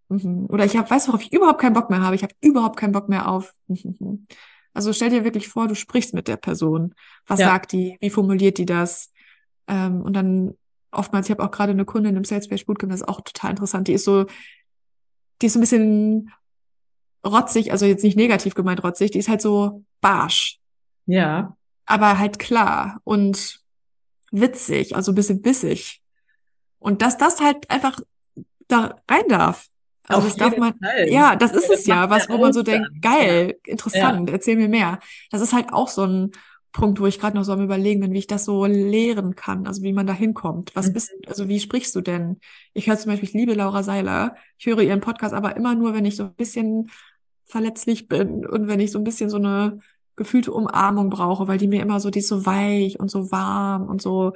mhm, 0.10 0.48
oder 0.50 0.66
ich 0.66 0.76
hab, 0.78 0.90
weiß, 0.90 1.10
worauf 1.10 1.22
ich 1.22 1.32
überhaupt 1.32 1.62
keinen 1.62 1.74
Bock 1.74 1.92
mehr 1.92 2.02
habe, 2.02 2.16
ich 2.16 2.24
habe 2.24 2.34
überhaupt 2.42 2.78
keinen 2.78 2.94
Bock 2.94 3.08
mehr 3.08 3.28
auf. 3.28 3.54
Also 4.74 4.92
stell 4.94 5.10
dir 5.10 5.24
wirklich 5.24 5.48
vor, 5.48 5.68
du 5.68 5.76
sprichst 5.76 6.14
mit 6.14 6.28
der 6.28 6.38
Person. 6.38 6.96
Was 7.28 7.40
Ja. 7.40 7.48
sagt 7.48 7.72
die? 7.72 7.98
Wie 8.02 8.10
formuliert 8.10 8.58
die 8.58 8.66
das? 8.66 9.12
Ähm, 9.68 10.02
und 10.02 10.14
dann 10.14 10.58
oftmals, 10.92 11.28
ich 11.28 11.32
habe 11.32 11.44
auch 11.44 11.52
gerade 11.52 11.72
eine 11.72 11.86
Kundin 11.86 12.16
im 12.16 12.24
Sales 12.24 12.48
Page 12.48 12.66
Bootcamp, 12.66 12.92
das 12.92 13.02
ist 13.02 13.08
auch 13.08 13.22
total 13.22 13.52
interessant. 13.52 13.88
Die 13.88 13.94
ist 13.94 14.04
so, 14.06 14.26
die 15.42 15.46
ist 15.48 15.54
so 15.54 15.60
ein 15.60 15.62
bisschen 15.62 16.32
rotzig, 17.26 17.72
also 17.72 17.86
jetzt 17.86 18.04
nicht 18.04 18.18
negativ 18.18 18.54
gemeint 18.56 18.84
rotzig, 18.84 19.12
die 19.12 19.20
ist 19.20 19.30
halt 19.30 19.42
so 19.42 19.84
barsch, 20.02 20.60
Ja. 21.06 21.56
aber 21.86 22.20
halt 22.20 22.38
klar 22.38 23.00
und 23.06 23.62
witzig, 24.32 24.96
also 24.96 25.12
ein 25.12 25.16
bisschen 25.16 25.42
bissig. 25.42 26.02
Und 26.80 27.02
dass 27.02 27.18
das 27.18 27.40
halt 27.40 27.70
einfach 27.72 28.00
da 28.68 28.96
rein 29.10 29.24
darf. 29.30 29.70
Also 30.08 30.28
Auf 30.28 30.36
das 30.36 30.58
man, 30.58 30.74
ja, 31.06 31.36
das 31.36 31.54
ist 31.54 31.70
Das 31.70 31.70
es 31.70 31.86
ja, 31.88 32.10
was, 32.10 32.30
ja 32.30 32.30
wo 32.30 32.38
man 32.38 32.54
so 32.54 32.62
denkt, 32.64 33.02
geil, 33.02 33.56
interessant, 33.66 34.30
erzähl 34.30 34.58
mir 34.58 34.68
mehr. 34.70 35.00
Das 35.32 35.42
ist 35.42 35.54
halt 35.54 35.72
auch 35.74 35.88
so 35.88 36.04
ein 36.06 36.32
Punkt, 36.74 37.00
wo 37.00 37.06
ich 37.08 37.20
gerade 37.20 37.38
noch 37.38 37.44
so 37.46 37.54
am 37.54 37.62
überlegen 37.64 38.02
bin, 38.02 38.14
wie 38.14 38.20
ich 38.20 38.28
das 38.28 38.46
so 38.46 38.66
lehren 38.66 39.36
kann, 39.36 39.66
also 39.68 39.82
wie 39.84 39.94
man 39.94 40.08
da 40.08 40.14
hinkommt. 40.14 40.76
Was 40.76 40.88
Mhm. 40.88 40.94
bist, 40.94 41.12
also 41.28 41.48
wie 41.48 41.60
sprichst 41.60 41.96
du 41.96 42.02
denn? 42.02 42.40
Ich 42.74 42.88
höre 42.88 42.98
zum 42.98 43.12
Beispiel, 43.12 43.30
ich 43.30 43.36
liebe 43.36 43.54
Laura 43.54 43.84
Seiler. 43.84 44.36
Ich 44.58 44.66
höre 44.66 44.82
ihren 44.82 45.00
Podcast 45.02 45.34
aber 45.34 45.56
immer 45.56 45.76
nur, 45.76 45.94
wenn 45.94 46.06
ich 46.06 46.16
so 46.16 46.24
ein 46.26 46.34
bisschen 46.36 46.90
verletzlich 47.46 48.08
bin 48.08 48.46
und 48.46 48.68
wenn 48.68 48.80
ich 48.80 48.92
so 48.92 48.98
ein 49.00 49.04
bisschen 49.04 49.30
so 49.30 49.38
eine 49.38 49.80
gefühlte 50.16 50.52
Umarmung 50.54 51.10
brauche, 51.10 51.48
weil 51.48 51.58
die 51.58 51.68
mir 51.68 51.82
immer 51.82 52.00
so, 52.00 52.10
die 52.10 52.20
ist 52.20 52.28
so 52.28 52.46
weich 52.46 53.00
und 53.00 53.10
so 53.10 53.32
warm 53.32 53.88
und 53.88 54.02
so, 54.02 54.34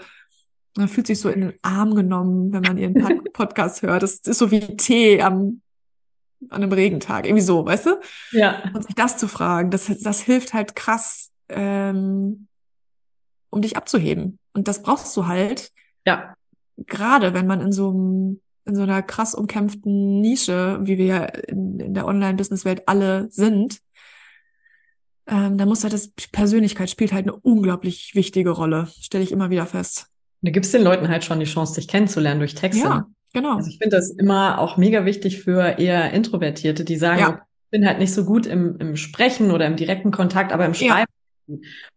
man 0.78 0.88
fühlt 0.88 1.08
sich 1.08 1.20
so 1.20 1.30
in 1.30 1.42
den 1.42 1.54
Arm 1.62 1.96
genommen, 1.96 2.54
wenn 2.54 2.62
man 2.62 2.78
ihren 2.78 2.94
Pod 2.94 3.34
Podcast 3.34 3.82
hört. 3.82 4.04
Das 4.04 4.16
ist 4.20 4.38
so 4.38 4.52
wie 4.52 4.78
Tee 4.78 5.22
am, 5.22 5.62
an 6.50 6.64
einem 6.64 6.72
Regentag, 6.72 7.26
irgendwie 7.26 7.44
so, 7.44 7.66
weißt 7.66 7.88
du? 7.88 8.00
Ja. 8.32 8.64
Und 8.74 8.84
sich 8.86 8.96
das 8.96 9.18
zu 9.18 9.28
fragen, 9.28 9.72
das, 9.72 9.92
das 10.02 10.22
hilft 10.22 10.54
halt 10.54 10.76
krass, 10.76 11.32
ähm, 11.50 12.48
um 13.50 13.62
dich 13.62 13.78
abzuheben. 13.78 14.40
Und 14.54 14.68
das 14.68 14.82
brauchst 14.82 15.16
du 15.18 15.28
halt, 15.28 15.72
Ja. 16.06 16.34
gerade 16.86 17.34
wenn 17.34 17.48
man 17.48 17.62
in 17.62 17.72
so 17.72 17.90
einem, 17.90 18.42
in 18.66 18.76
so 18.76 18.82
einer 18.84 19.02
krass 19.02 19.34
umkämpften 19.34 20.20
Nische, 20.20 20.80
wie 20.84 20.98
wir 20.98 21.06
ja 21.06 21.24
in, 21.24 21.80
in 21.80 21.94
der 21.94 22.06
Online-Business-Welt 22.06 22.84
alle 22.88 23.28
sind, 23.32 23.80
ähm, 25.28 25.58
da 25.58 25.66
muss 25.66 25.84
halt 25.84 25.94
das 25.94 26.10
Persönlichkeit 26.32 26.90
spielt 26.90 27.14
halt 27.14 27.26
eine 27.26 27.36
unglaublich 27.36 28.12
wichtige 28.16 28.52
Rolle, 28.52 28.90
stelle 29.02 29.24
ich 29.24 29.32
immer 29.32 29.50
wieder 29.50 29.66
fest. 29.66 30.08
Du 30.42 30.52
gibst 30.52 30.74
den 30.74 30.84
Leuten 30.84 31.10
halt 31.10 31.24
schon 31.24 31.40
die 31.40 31.46
Chance, 31.46 31.76
dich 31.76 31.88
kennenzulernen 31.88 32.40
durch 32.40 32.56
Texte. 32.56 32.84
Ja, 32.84 33.08
genau. 33.34 33.56
Also 33.56 33.70
ich 33.70 33.78
finde 33.80 33.96
das 33.96 34.12
immer 34.12 34.60
auch 34.60 34.78
mega 34.78 35.06
wichtig 35.06 35.42
für 35.42 35.80
eher 35.80 36.12
Introvertierte, 36.14 36.86
die 36.86 36.96
sagen, 36.98 37.20
Ja. 37.20 37.42
ich 37.66 37.72
bin 37.72 37.88
halt 37.88 38.00
nicht 38.00 38.14
so 38.14 38.24
gut 38.26 38.46
im, 38.46 38.78
im 38.80 38.96
Sprechen 38.96 39.52
oder 39.52 39.66
im 39.66 39.76
direkten 39.76 40.12
Kontakt, 40.12 40.52
aber 40.54 40.66
im 40.66 40.74
Ja. 40.74 40.94
Schreiben. 40.94 41.12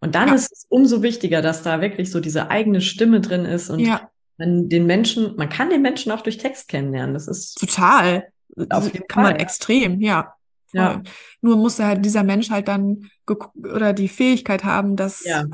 Und 0.01 0.15
dann 0.15 0.29
Ja. 0.29 0.35
ist 0.35 0.53
es 0.53 0.67
umso 0.69 1.03
wichtiger, 1.03 1.43
dass 1.43 1.63
da 1.63 1.81
wirklich 1.81 2.11
so 2.11 2.21
diese 2.21 2.51
eigene 2.51 2.81
Stimme 2.81 3.21
drin 3.21 3.45
ist 3.45 3.69
und 3.69 3.81
Ja, 3.81 4.09
man 4.39 4.69
den 4.69 4.87
Menschen, 4.87 5.35
man 5.37 5.49
kann 5.49 5.69
den 5.71 5.83
Menschen 5.83 6.11
auch 6.13 6.23
durch 6.23 6.39
Text 6.39 6.69
kennenlernen. 6.69 7.15
Das 7.15 7.29
ist 7.29 7.55
total. 7.59 8.29
Auf 8.71 8.93
jeden 8.93 9.07
Kann 9.07 9.23
man 9.25 9.33
Fall, 9.33 9.41
ja. 9.41 9.45
extrem, 9.45 10.01
ja. 10.01 10.35
Ja. 10.73 11.03
Nur 11.41 11.57
muss 11.57 11.79
halt 11.81 12.05
dieser 12.05 12.23
Mensch 12.23 12.49
halt 12.51 12.69
dann 12.69 13.11
oder 13.57 13.93
die 13.93 14.09
Fähigkeit 14.09 14.63
haben, 14.65 14.95
das, 14.97 15.25
ja, 15.25 15.45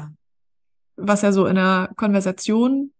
was 0.96 1.22
er 1.22 1.32
so 1.32 1.46
in 1.46 1.58
einer 1.58 1.90
Konversation 1.96 2.92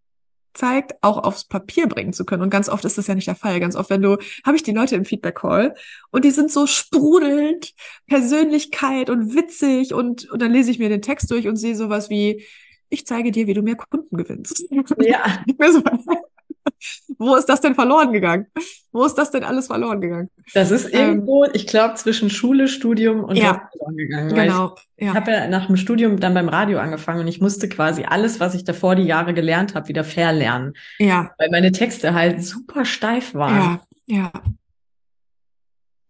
zeigt, 0.56 0.94
auch 1.02 1.18
aufs 1.18 1.44
Papier 1.44 1.86
bringen 1.86 2.12
zu 2.12 2.24
können. 2.24 2.42
Und 2.42 2.50
ganz 2.50 2.68
oft 2.68 2.84
ist 2.84 2.98
das 2.98 3.06
ja 3.06 3.14
nicht 3.14 3.26
der 3.26 3.34
Fall. 3.34 3.60
Ganz 3.60 3.76
oft, 3.76 3.90
wenn 3.90 4.02
du, 4.02 4.16
habe 4.44 4.56
ich 4.56 4.62
die 4.62 4.72
Leute 4.72 4.96
im 4.96 5.04
Feedback-Call 5.04 5.74
und 6.10 6.24
die 6.24 6.30
sind 6.30 6.50
so 6.50 6.66
sprudelnd, 6.66 7.74
Persönlichkeit 8.06 9.10
und 9.10 9.34
witzig 9.34 9.92
und, 9.92 10.30
und 10.30 10.40
dann 10.40 10.52
lese 10.52 10.70
ich 10.70 10.78
mir 10.78 10.88
den 10.88 11.02
Text 11.02 11.30
durch 11.30 11.46
und 11.46 11.56
sehe 11.56 11.76
sowas 11.76 12.10
wie, 12.10 12.44
ich 12.88 13.06
zeige 13.06 13.30
dir, 13.32 13.46
wie 13.46 13.54
du 13.54 13.62
mehr 13.62 13.76
Kunden 13.76 14.16
gewinnst. 14.16 14.64
ja, 14.98 15.44
Wo 17.18 17.34
ist 17.36 17.46
das 17.46 17.60
denn 17.60 17.74
verloren 17.74 18.12
gegangen? 18.12 18.46
Wo 18.92 19.04
ist 19.04 19.14
das 19.14 19.30
denn 19.30 19.44
alles 19.44 19.66
verloren 19.66 20.00
gegangen? 20.00 20.30
das 20.54 20.70
ist 20.70 20.86
Ähm, 20.92 21.00
irgendwo, 21.00 21.44
ich 21.52 21.66
glaube, 21.66 21.94
zwischen 21.94 22.30
Schule, 22.30 22.68
Studium 22.68 23.24
und 23.24 23.36
Ja. 23.36 23.68
Verloren 23.72 23.96
gegangen. 23.96 24.34
Genau, 24.34 24.74
Ich 24.96 25.06
ja. 25.06 25.14
habe 25.14 25.30
ja 25.32 25.48
nach 25.48 25.66
dem 25.66 25.76
Studium 25.76 26.18
dann 26.18 26.34
beim 26.34 26.48
Radio 26.48 26.78
angefangen 26.78 27.20
und 27.20 27.28
ich 27.28 27.40
musste 27.40 27.68
quasi 27.68 28.04
alles, 28.04 28.40
was 28.40 28.54
ich 28.54 28.64
davor 28.64 28.94
die 28.96 29.02
Jahre 29.04 29.34
gelernt 29.34 29.74
habe, 29.74 29.88
wieder 29.88 30.04
verlernen, 30.04 30.74
Ja, 30.98 31.32
weil 31.38 31.50
meine 31.50 31.72
Texte 31.72 32.14
halt 32.14 32.42
super 32.44 32.84
steif 32.84 33.34
waren. 33.34 33.80
ja, 34.08 34.22
ja. 34.22 34.32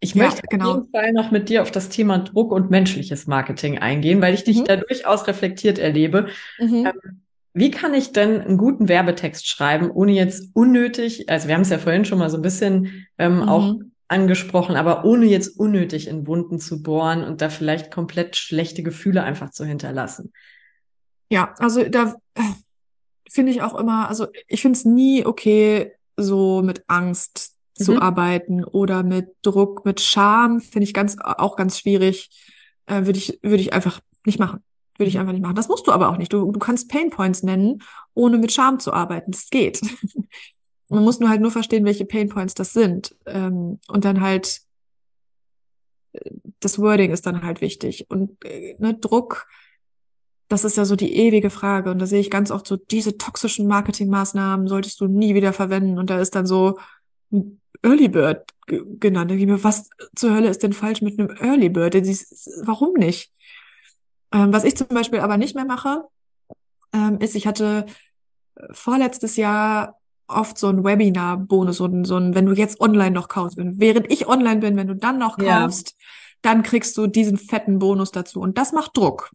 Ich 0.00 0.14
Ja, 0.14 0.24
möchte 0.24 0.42
genau. 0.48 0.70
auf 0.72 0.76
jeden 0.76 0.90
Fall 0.92 1.12
noch 1.12 1.30
mit 1.30 1.48
dir 1.48 1.62
auf 1.62 1.70
das 1.70 1.88
Thema 1.88 2.18
Druck 2.18 2.52
und 2.52 2.70
menschliches 2.70 3.26
Marketing 3.26 3.78
eingehen, 3.78 4.20
weil 4.20 4.34
ich 4.34 4.44
dich 4.44 4.58
Mhm. 4.58 4.64
da 4.66 4.76
durchaus 4.76 5.26
reflektiert 5.26 5.78
erlebe. 5.78 6.28
Mhm. 6.58 6.92
Wie 7.58 7.70
kann 7.70 7.94
ich 7.94 8.12
denn 8.12 8.42
einen 8.42 8.58
guten 8.58 8.86
Werbetext 8.86 9.48
schreiben, 9.48 9.90
ohne 9.90 10.12
jetzt 10.12 10.50
unnötig, 10.52 11.30
also 11.30 11.48
wir 11.48 11.54
haben 11.54 11.62
es 11.62 11.70
ja 11.70 11.78
vorhin 11.78 12.04
schon 12.04 12.18
mal 12.18 12.28
so 12.28 12.36
ein 12.36 12.42
bisschen 12.42 13.06
ähm, 13.16 13.36
Mhm. 13.36 13.48
auch 13.48 13.74
angesprochen, 14.08 14.76
aber 14.76 15.06
ohne 15.06 15.24
jetzt 15.24 15.58
unnötig 15.58 16.06
in 16.06 16.26
Wunden 16.26 16.60
zu 16.60 16.82
bohren 16.82 17.24
und 17.24 17.40
da 17.40 17.48
vielleicht 17.48 17.90
komplett 17.90 18.36
schlechte 18.36 18.82
Gefühle 18.82 19.22
einfach 19.22 19.50
zu 19.52 19.64
hinterlassen. 19.64 20.34
Ja, 21.30 21.54
also 21.58 21.82
da 21.88 22.16
äh, 22.34 22.42
finde 23.30 23.52
ich 23.52 23.62
auch 23.62 23.74
immer, 23.74 24.06
also 24.10 24.26
ich 24.48 24.60
finde 24.60 24.76
es 24.76 24.84
nie 24.84 25.24
okay, 25.24 25.92
so 26.18 26.60
mit 26.62 26.84
Angst 26.88 27.54
zu 27.74 27.92
Mhm. 27.92 27.98
arbeiten 27.98 28.64
oder 28.64 29.02
mit 29.02 29.28
Druck, 29.40 29.86
mit 29.86 30.02
Scham, 30.02 30.60
finde 30.60 30.84
ich 30.84 30.92
ganz 30.92 31.16
auch 31.18 31.56
ganz 31.56 31.78
schwierig. 31.78 32.28
Äh, 32.84 33.06
würde 33.06 33.18
ich, 33.18 33.38
würde 33.42 33.62
ich 33.62 33.72
einfach 33.72 34.00
nicht 34.26 34.38
machen. 34.38 34.62
Würde 34.98 35.08
ich 35.08 35.14
Mhm. 35.14 35.20
einfach 35.20 35.32
nicht 35.32 35.42
machen. 35.42 35.54
Das 35.56 35.68
musst 35.68 35.86
du 35.86 35.92
aber 35.92 36.08
auch 36.08 36.16
nicht. 36.16 36.32
Du, 36.32 36.50
du 36.50 36.58
kannst 36.58 36.88
Pain 36.88 37.10
Points 37.10 37.42
nennen, 37.42 37.82
ohne 38.14 38.38
mit 38.38 38.52
Scham 38.52 38.78
zu 38.80 38.92
arbeiten. 38.92 39.30
Das 39.32 39.50
geht. 39.50 39.80
Man 40.88 41.02
muss 41.04 41.18
nur 41.20 41.28
halt 41.28 41.40
nur 41.40 41.50
verstehen, 41.50 41.84
welche 41.84 42.04
Pain 42.04 42.28
Points 42.28 42.54
das 42.54 42.72
sind. 42.72 43.14
Ähm, 43.26 43.80
und 43.88 44.04
dann 44.04 44.20
halt, 44.20 44.60
äh, 46.12 46.30
das 46.60 46.78
Wording 46.78 47.10
ist 47.12 47.26
dann 47.26 47.42
halt 47.42 47.60
wichtig. 47.60 48.06
Und 48.08 48.42
äh, 48.44 48.76
ne, 48.78 48.94
Druck, 48.94 49.46
das 50.48 50.64
ist 50.64 50.76
ja 50.76 50.84
so 50.84 50.94
die 50.96 51.14
ewige 51.16 51.50
Frage. 51.50 51.90
Und 51.90 51.98
da 51.98 52.06
sehe 52.06 52.20
ich 52.20 52.30
ganz 52.30 52.50
oft 52.50 52.66
so, 52.66 52.76
diese 52.76 53.18
toxischen 53.18 53.66
Marketingmaßnahmen 53.66 54.68
solltest 54.68 55.00
du 55.00 55.06
nie 55.08 55.34
wieder 55.34 55.52
verwenden. 55.52 55.98
Und 55.98 56.08
da 56.10 56.20
ist 56.20 56.34
dann 56.36 56.46
so 56.46 56.78
ein 57.32 57.60
Early 57.82 58.08
Bird 58.08 58.48
ge- 58.66 58.84
genannt. 59.00 59.30
Da 59.30 59.34
denke 59.34 59.42
ich 59.42 59.58
mir, 59.58 59.64
was 59.64 59.88
zur 60.14 60.32
Hölle 60.34 60.48
ist 60.48 60.62
denn 60.62 60.72
falsch 60.72 61.02
mit 61.02 61.18
einem 61.18 61.30
Early 61.40 61.68
Bird? 61.68 61.94
Warum 62.64 62.92
nicht? 62.94 63.32
Ähm, 64.36 64.52
was 64.52 64.64
ich 64.64 64.76
zum 64.76 64.88
Beispiel 64.88 65.20
aber 65.20 65.38
nicht 65.38 65.54
mehr 65.54 65.64
mache, 65.64 66.04
ähm, 66.92 67.18
ist, 67.20 67.34
ich 67.34 67.46
hatte 67.46 67.86
vorletztes 68.72 69.36
Jahr 69.36 69.98
oft 70.28 70.58
so 70.58 70.68
ein 70.68 70.84
Webinar-Bonus, 70.84 71.80
ein, 71.80 72.04
so 72.04 72.16
ein, 72.16 72.34
wenn 72.34 72.46
du 72.46 72.52
jetzt 72.52 72.80
online 72.80 73.12
noch 73.12 73.28
kaufst, 73.28 73.56
während 73.58 74.10
ich 74.12 74.26
online 74.28 74.60
bin, 74.60 74.76
wenn 74.76 74.88
du 74.88 74.94
dann 74.94 75.18
noch 75.18 75.38
Ja. 75.38 75.62
kaufst, 75.62 75.94
dann 76.42 76.62
kriegst 76.62 76.96
du 76.98 77.06
diesen 77.06 77.38
fetten 77.38 77.78
Bonus 77.78 78.12
dazu. 78.12 78.40
Und 78.40 78.58
das 78.58 78.72
macht 78.72 78.96
Druck 78.96 79.30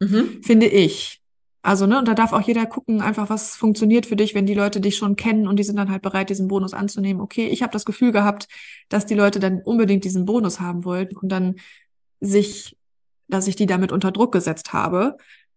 Mhm. 0.00 0.42
finde 0.42 0.66
ich. 0.66 1.22
Also, 1.62 1.86
ne, 1.86 1.98
und 1.98 2.06
da 2.06 2.14
darf 2.14 2.32
auch 2.32 2.42
jeder 2.42 2.66
gucken, 2.66 3.00
einfach 3.00 3.28
was 3.28 3.56
funktioniert 3.56 4.06
für 4.06 4.14
dich, 4.14 4.34
wenn 4.34 4.46
die 4.46 4.54
Leute 4.54 4.80
dich 4.80 4.96
schon 4.96 5.16
kennen 5.16 5.48
und 5.48 5.56
die 5.56 5.64
sind 5.64 5.76
dann 5.76 5.90
halt 5.90 6.02
bereit, 6.02 6.28
diesen 6.30 6.48
Bonus 6.48 6.74
anzunehmen. 6.74 7.20
Okay, 7.20 7.48
ich 7.48 7.62
habe 7.62 7.72
das 7.72 7.84
Gefühl 7.84 8.12
gehabt, 8.12 8.46
dass 8.88 9.06
die 9.06 9.14
Leute 9.14 9.40
dann 9.40 9.62
unbedingt 9.62 10.04
diesen 10.04 10.26
Bonus 10.26 10.60
haben 10.60 10.84
wollten 10.84 11.16
und 11.16 11.28
dann 11.30 11.56
sich, 12.20 12.76
dass 13.28 13.48
ich 13.48 13.56
die 13.56 13.66
damit 13.66 13.92
unter 13.92 14.12
Druck 14.12 14.32
gesetzt 14.32 14.72
habe. 14.72 15.16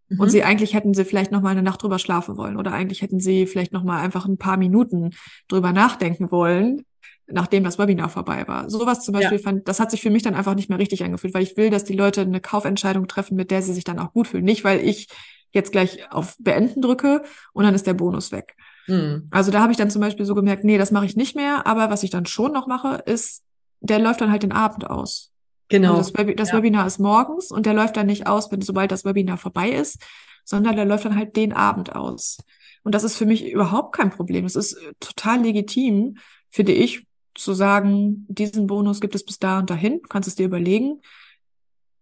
Mhm. 0.09 0.19
Und 0.19 0.29
sie 0.29 0.43
eigentlich 0.43 0.73
hätten 0.73 0.93
sie 0.93 1.05
vielleicht 1.05 1.31
noch 1.31 1.41
mal 1.41 1.51
eine 1.51 1.63
Nacht 1.63 1.83
drüber 1.83 1.99
schlafen 1.99 2.37
wollen 2.37 2.57
oder 2.57 2.71
eigentlich 2.73 3.01
hätten 3.01 3.19
sie 3.19 3.47
vielleicht 3.47 3.73
noch 3.73 3.83
mal 3.83 4.01
einfach 4.01 4.25
ein 4.25 4.37
paar 4.37 4.57
Minuten 4.57 5.11
drüber 5.47 5.71
nachdenken 5.71 6.31
wollen, 6.31 6.83
nachdem 7.27 7.63
das 7.63 7.77
Webinar 7.77 8.09
vorbei 8.09 8.47
war. 8.47 8.69
Sowas 8.69 9.03
zum 9.03 9.13
Beispiel 9.13 9.37
ja. 9.37 9.43
fand, 9.43 9.67
das 9.67 9.79
hat 9.79 9.91
sich 9.91 10.01
für 10.01 10.09
mich 10.09 10.23
dann 10.23 10.35
einfach 10.35 10.55
nicht 10.55 10.69
mehr 10.69 10.79
richtig 10.79 11.03
angefühlt, 11.03 11.33
weil 11.33 11.43
ich 11.43 11.57
will, 11.57 11.69
dass 11.69 11.83
die 11.83 11.93
Leute 11.93 12.21
eine 12.21 12.41
Kaufentscheidung 12.41 13.07
treffen, 13.07 13.35
mit 13.35 13.51
der 13.51 13.61
sie 13.61 13.73
sich 13.73 13.83
dann 13.83 13.99
auch 13.99 14.13
gut 14.13 14.27
fühlen. 14.27 14.45
Nicht, 14.45 14.63
weil 14.63 14.79
ich 14.79 15.07
jetzt 15.51 15.71
gleich 15.71 16.11
auf 16.11 16.35
Beenden 16.39 16.81
drücke 16.81 17.23
und 17.53 17.63
dann 17.63 17.75
ist 17.75 17.87
der 17.87 17.93
Bonus 17.93 18.31
weg. 18.31 18.55
Mhm. 18.87 19.27
Also 19.31 19.51
da 19.51 19.61
habe 19.61 19.71
ich 19.71 19.77
dann 19.77 19.89
zum 19.89 20.01
Beispiel 20.01 20.25
so 20.25 20.35
gemerkt, 20.35 20.63
nee, 20.63 20.77
das 20.77 20.91
mache 20.91 21.05
ich 21.05 21.15
nicht 21.15 21.35
mehr. 21.35 21.65
Aber 21.67 21.89
was 21.89 22.03
ich 22.03 22.09
dann 22.09 22.25
schon 22.25 22.51
noch 22.51 22.67
mache, 22.67 23.03
ist, 23.05 23.43
der 23.79 23.99
läuft 23.99 24.21
dann 24.21 24.31
halt 24.31 24.43
den 24.43 24.51
Abend 24.51 24.89
aus. 24.89 25.31
Genau. 25.69 25.97
Also 25.97 26.11
das, 26.11 26.27
Web 26.27 26.37
das 26.37 26.51
ja. 26.51 26.57
Webinar 26.57 26.87
ist 26.87 26.99
morgens 26.99 27.51
und 27.51 27.65
der 27.65 27.73
läuft 27.73 27.95
dann 27.95 28.07
nicht 28.07 28.27
aus, 28.27 28.51
wenn 28.51 28.61
sobald 28.61 28.91
das 28.91 29.05
Webinar 29.05 29.37
vorbei 29.37 29.69
ist, 29.69 30.01
sondern 30.43 30.75
der 30.75 30.85
läuft 30.85 31.05
dann 31.05 31.15
halt 31.15 31.35
den 31.35 31.53
Abend 31.53 31.95
aus. 31.95 32.39
Und 32.83 32.95
das 32.95 33.03
ist 33.03 33.17
für 33.17 33.25
mich 33.25 33.51
überhaupt 33.51 33.95
kein 33.95 34.09
Problem. 34.09 34.45
Es 34.45 34.55
ist 34.55 34.73
äh, 34.73 34.93
total 34.99 35.41
legitim, 35.41 36.17
finde 36.49 36.71
ich, 36.71 37.05
zu 37.35 37.53
sagen, 37.53 38.25
diesen 38.27 38.67
Bonus 38.67 38.99
gibt 38.99 39.15
es 39.15 39.23
bis 39.23 39.39
da 39.39 39.59
und 39.59 39.69
dahin, 39.69 40.01
kannst 40.09 40.27
es 40.27 40.35
dir 40.35 40.45
überlegen 40.45 41.01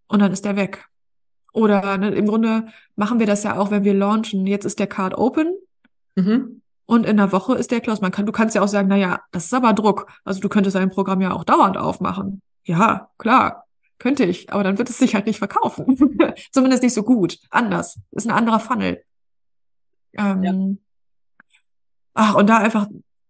und 0.08 0.20
dann 0.20 0.32
ist 0.32 0.46
der 0.46 0.56
weg. 0.56 0.88
Oder 1.54 1.98
ne, 1.98 2.10
im 2.10 2.28
Grunde 2.28 2.68
machen 2.96 3.20
wir 3.20 3.28
das 3.28 3.44
ja 3.44 3.58
auch, 3.58 3.72
wenn 3.72 3.84
wir 3.84 3.94
launchen. 3.94 4.48
Jetzt 4.48 4.66
ist 4.66 4.80
der 4.80 4.88
Card 4.88 5.16
open 5.16 5.56
mhm. 6.16 6.62
und 6.86 7.06
in 7.06 7.18
der 7.18 7.32
Woche 7.32 7.56
ist 7.56 7.72
der 7.72 7.82
closed. 7.82 8.02
Man 8.02 8.12
kann, 8.12 8.26
du 8.26 8.32
kannst 8.32 8.56
ja 8.56 8.62
auch 8.62 8.68
sagen, 8.68 8.88
na 8.90 8.96
ja, 8.96 9.20
das 9.32 9.46
ist 9.46 9.54
aber 9.54 9.74
Druck. 9.74 10.08
Also 10.24 10.40
du 10.40 10.50
könntest 10.50 10.76
dein 10.76 10.90
Programm 10.90 11.22
ja 11.22 11.34
auch 11.34 11.44
dauernd 11.44 11.78
aufmachen. 11.78 12.42
Ja, 12.68 13.10
klar, 13.18 13.66
könnte 13.98 14.26
ich, 14.26 14.52
aber 14.52 14.64
dann 14.64 14.78
wird 14.78 14.90
es 14.90 14.98
sich 14.98 15.16
halt 15.16 15.26
nicht 15.26 15.40
verkaufen. 15.40 15.98
Zumindest 16.52 16.84
nicht 16.84 16.94
so 16.94 17.04
gut. 17.04 17.40
Anders. 17.50 18.00
Ist 18.12 18.28
ein 18.28 18.36
anderer 18.36 18.60
Funnel. 18.60 19.04
Ähm, 20.14 20.44
ja. 20.44 20.54
Ach, 22.14 22.36
und 22.36 22.48
da 22.48 22.58
einfach, 22.58 22.88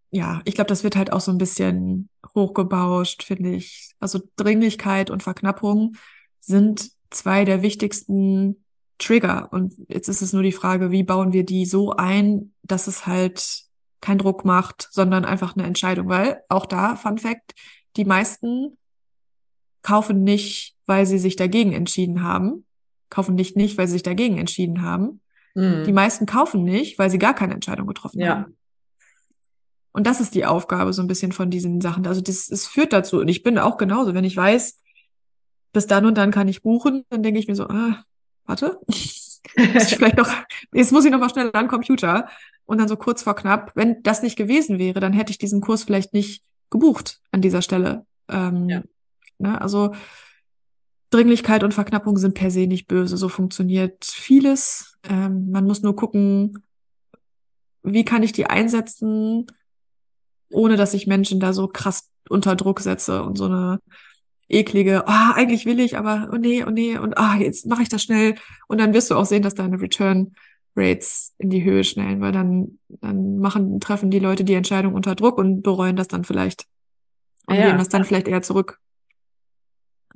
ja, 0.10 0.42
ich 0.46 0.56
glaube, 0.56 0.70
das 0.70 0.84
wird 0.84 0.96
halt 0.96 1.14
auch 1.14 1.22
so 1.22 1.32
ein 1.32 1.38
bisschen 1.38 2.10
hochgebauscht, 2.34 3.24
finde 3.24 3.52
ich. 3.52 3.94
Also 4.00 4.20
Dringlichkeit 4.38 5.12
und 5.12 5.22
Verknappung 5.22 5.96
sind 6.40 6.90
zwei 7.12 7.46
der 7.46 7.62
wichtigsten 7.62 8.64
Trigger. 8.98 9.50
Und 9.52 9.76
jetzt 9.88 10.08
ist 10.08 10.24
es 10.24 10.34
nur 10.34 10.44
die 10.44 10.52
Frage, 10.52 10.90
wie 10.90 11.04
bauen 11.04 11.32
wir 11.32 11.46
die 11.46 11.66
so 11.68 11.92
ein, 11.92 12.54
dass 12.64 12.88
es 12.88 13.06
halt 13.06 13.66
keinen 14.02 14.18
Druck 14.18 14.46
macht, 14.46 14.88
sondern 14.92 15.26
einfach 15.26 15.56
eine 15.56 15.68
Entscheidung. 15.68 16.10
Weil 16.10 16.42
auch 16.50 16.66
da, 16.66 16.96
Fun 16.96 17.20
Fact, 17.20 17.54
die 17.98 18.06
meisten 18.06 18.78
kaufen 19.88 20.26
nicht, 20.26 20.76
weil 20.86 21.06
sie 21.06 21.18
sich 21.18 21.38
dagegen 21.38 21.72
entschieden 21.72 22.22
haben, 22.22 22.66
kaufen 23.10 23.36
nicht 23.36 23.56
nicht, 23.56 23.78
weil 23.78 23.88
sie 23.88 23.94
sich 23.94 24.04
dagegen 24.04 24.38
entschieden 24.38 24.82
haben. 24.82 25.22
Mhm. 25.56 25.86
Die 25.86 25.94
meisten 25.94 26.26
kaufen 26.26 26.66
nicht, 26.66 27.00
weil 27.00 27.10
sie 27.10 27.20
gar 27.20 27.34
keine 27.34 27.54
Entscheidung 27.54 27.88
getroffen 27.88 28.20
ja. 28.20 28.36
haben. 28.36 28.58
Und 29.94 30.06
das 30.06 30.20
ist 30.20 30.36
die 30.36 30.46
Aufgabe 30.46 30.92
so 30.92 31.02
ein 31.02 31.08
bisschen 31.08 31.32
von 31.32 31.50
diesen 31.50 31.80
Sachen. 31.80 32.06
Also 32.06 32.20
das, 32.20 32.50
es 32.50 32.68
führt 32.68 32.92
dazu. 32.92 33.20
Und 33.20 33.30
ich 33.30 33.44
bin 33.44 33.58
auch 33.58 33.78
genauso, 33.78 34.14
wenn 34.14 34.26
ich 34.26 34.36
weiß, 34.36 34.78
bis 35.72 35.88
dann 35.88 36.06
und 36.06 36.18
dann 36.18 36.32
kann 36.32 36.50
ich 36.50 36.64
buchen, 36.64 37.06
dann 37.10 37.24
denke 37.24 37.40
ich 37.40 37.48
mir 37.48 37.56
so, 37.56 37.68
ah, 37.68 38.04
warte, 38.46 38.82
vielleicht 39.56 40.18
noch, 40.18 40.30
jetzt 40.74 40.92
muss 40.92 41.06
ich 41.06 41.12
noch 41.12 41.20
mal 41.20 41.30
schnell 41.30 41.50
an 41.54 41.66
den 41.66 41.70
Computer. 41.70 42.28
Und 42.66 42.80
dann 42.80 42.90
so 42.90 42.98
kurz 42.98 43.24
vor 43.24 43.36
knapp, 43.36 43.72
wenn 43.76 44.04
das 44.04 44.22
nicht 44.22 44.36
gewesen 44.36 44.80
wäre, 44.80 45.00
dann 45.00 45.14
hätte 45.14 45.32
ich 45.32 45.38
diesen 45.38 45.62
Kurs 45.62 45.86
vielleicht 45.86 46.14
nicht 46.14 46.44
gebucht 46.70 47.22
an 47.32 47.42
dieser 47.42 47.62
Stelle. 47.62 48.06
Ähm, 48.28 48.68
ja. 48.68 48.84
Ne? 49.40 49.60
Also 49.60 49.94
Dringlichkeit 51.10 51.64
und 51.64 51.74
Verknappung 51.74 52.18
sind 52.18 52.34
per 52.34 52.52
se 52.52 52.68
nicht 52.68 52.88
böse. 52.88 53.18
So 53.18 53.30
funktioniert 53.30 54.06
vieles. 54.06 54.98
Ähm, 55.04 55.52
man 55.52 55.66
muss 55.66 55.82
nur 55.82 55.96
gucken, 55.96 56.64
wie 57.84 58.04
kann 58.04 58.24
ich 58.24 58.34
die 58.34 58.48
einsetzen, 58.48 59.48
ohne 60.50 60.76
dass 60.76 60.94
ich 60.94 61.08
Menschen 61.08 61.40
da 61.40 61.54
so 61.54 61.68
krass 61.68 62.10
unter 62.30 62.56
Druck 62.56 62.82
setze 62.82 63.24
und 63.24 63.38
so 63.38 63.46
eine 63.46 63.80
eklige, 64.50 65.08
ah, 65.08 65.32
oh, 65.32 65.34
eigentlich 65.36 65.66
will 65.66 65.80
ich, 65.80 65.98
aber 65.98 66.30
oh 66.32 66.38
nee, 66.38 66.64
oh 66.64 66.70
nee, 66.70 66.98
und 66.98 67.18
ah, 67.18 67.36
jetzt 67.38 67.66
mache 67.66 67.82
ich 67.84 67.90
das 67.90 68.04
schnell. 68.04 68.36
Und 68.68 68.80
dann 68.80 68.94
wirst 68.94 69.12
du 69.12 69.16
auch 69.16 69.26
sehen, 69.26 69.44
dass 69.44 69.56
deine 69.56 69.80
Return 69.80 70.34
Rates 70.76 71.34
in 71.38 71.50
die 71.50 71.64
Höhe 71.64 71.84
schnellen, 71.84 72.22
weil 72.22 72.32
dann, 72.32 72.80
dann 72.88 73.40
machen, 73.40 73.80
treffen 73.80 74.12
die 74.12 74.20
Leute 74.20 74.44
die 74.44 74.54
Entscheidung 74.54 74.94
unter 74.94 75.16
Druck 75.16 75.38
und 75.38 75.64
bereuen 75.64 75.96
das 75.96 76.08
dann 76.08 76.24
vielleicht. 76.24 76.66
Und 77.48 77.56
ja, 77.56 77.68
geben 77.68 77.78
das 77.78 77.90
dann 77.90 78.06
vielleicht 78.06 78.28
eher 78.28 78.42
zurück. 78.42 78.80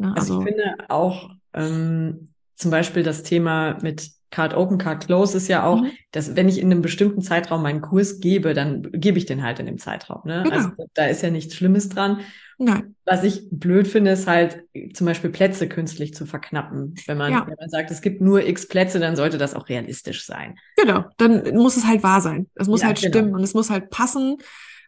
Ne? 0.01 0.13
Also, 0.15 0.39
also 0.39 0.39
ich 0.41 0.47
finde 0.47 0.75
auch 0.89 1.29
ähm, 1.53 2.29
zum 2.55 2.71
Beispiel 2.71 3.03
das 3.03 3.23
Thema 3.23 3.77
mit 3.81 4.11
Card 4.31 4.53
Open, 4.53 4.77
Card 4.77 5.05
Close 5.05 5.35
ist 5.35 5.49
ja 5.49 5.65
auch, 5.65 5.81
mhm. 5.81 5.91
dass 6.11 6.35
wenn 6.35 6.47
ich 6.47 6.59
in 6.59 6.71
einem 6.71 6.81
bestimmten 6.81 7.21
Zeitraum 7.21 7.61
meinen 7.61 7.81
Kurs 7.81 8.21
gebe, 8.21 8.53
dann 8.53 8.89
gebe 8.93 9.17
ich 9.17 9.25
den 9.25 9.43
halt 9.43 9.59
in 9.59 9.65
dem 9.65 9.77
Zeitraum. 9.77 10.21
Ne? 10.23 10.43
Genau. 10.43 10.55
Also 10.55 10.69
da 10.93 11.05
ist 11.05 11.21
ja 11.21 11.29
nichts 11.29 11.55
Schlimmes 11.55 11.89
dran. 11.89 12.21
Nein. 12.57 12.95
Was 13.05 13.23
ich 13.23 13.49
blöd 13.51 13.87
finde, 13.87 14.11
ist 14.11 14.27
halt 14.27 14.63
zum 14.93 15.05
Beispiel 15.05 15.31
Plätze 15.31 15.67
künstlich 15.67 16.13
zu 16.13 16.25
verknappen. 16.25 16.95
Wenn 17.07 17.17
man, 17.17 17.33
ja. 17.33 17.45
wenn 17.45 17.57
man 17.59 17.69
sagt, 17.69 17.91
es 17.91 18.01
gibt 18.01 18.21
nur 18.21 18.47
x 18.47 18.67
Plätze, 18.67 18.99
dann 18.99 19.17
sollte 19.17 19.37
das 19.37 19.53
auch 19.53 19.67
realistisch 19.67 20.25
sein. 20.25 20.57
Genau, 20.77 21.05
dann 21.17 21.55
muss 21.55 21.75
es 21.75 21.85
halt 21.85 22.03
wahr 22.03 22.21
sein. 22.21 22.49
Es 22.55 22.67
muss 22.67 22.81
ja, 22.81 22.87
halt 22.87 23.01
genau. 23.01 23.09
stimmen 23.09 23.35
und 23.35 23.43
es 23.43 23.53
muss 23.53 23.69
halt 23.69 23.89
passen. 23.89 24.37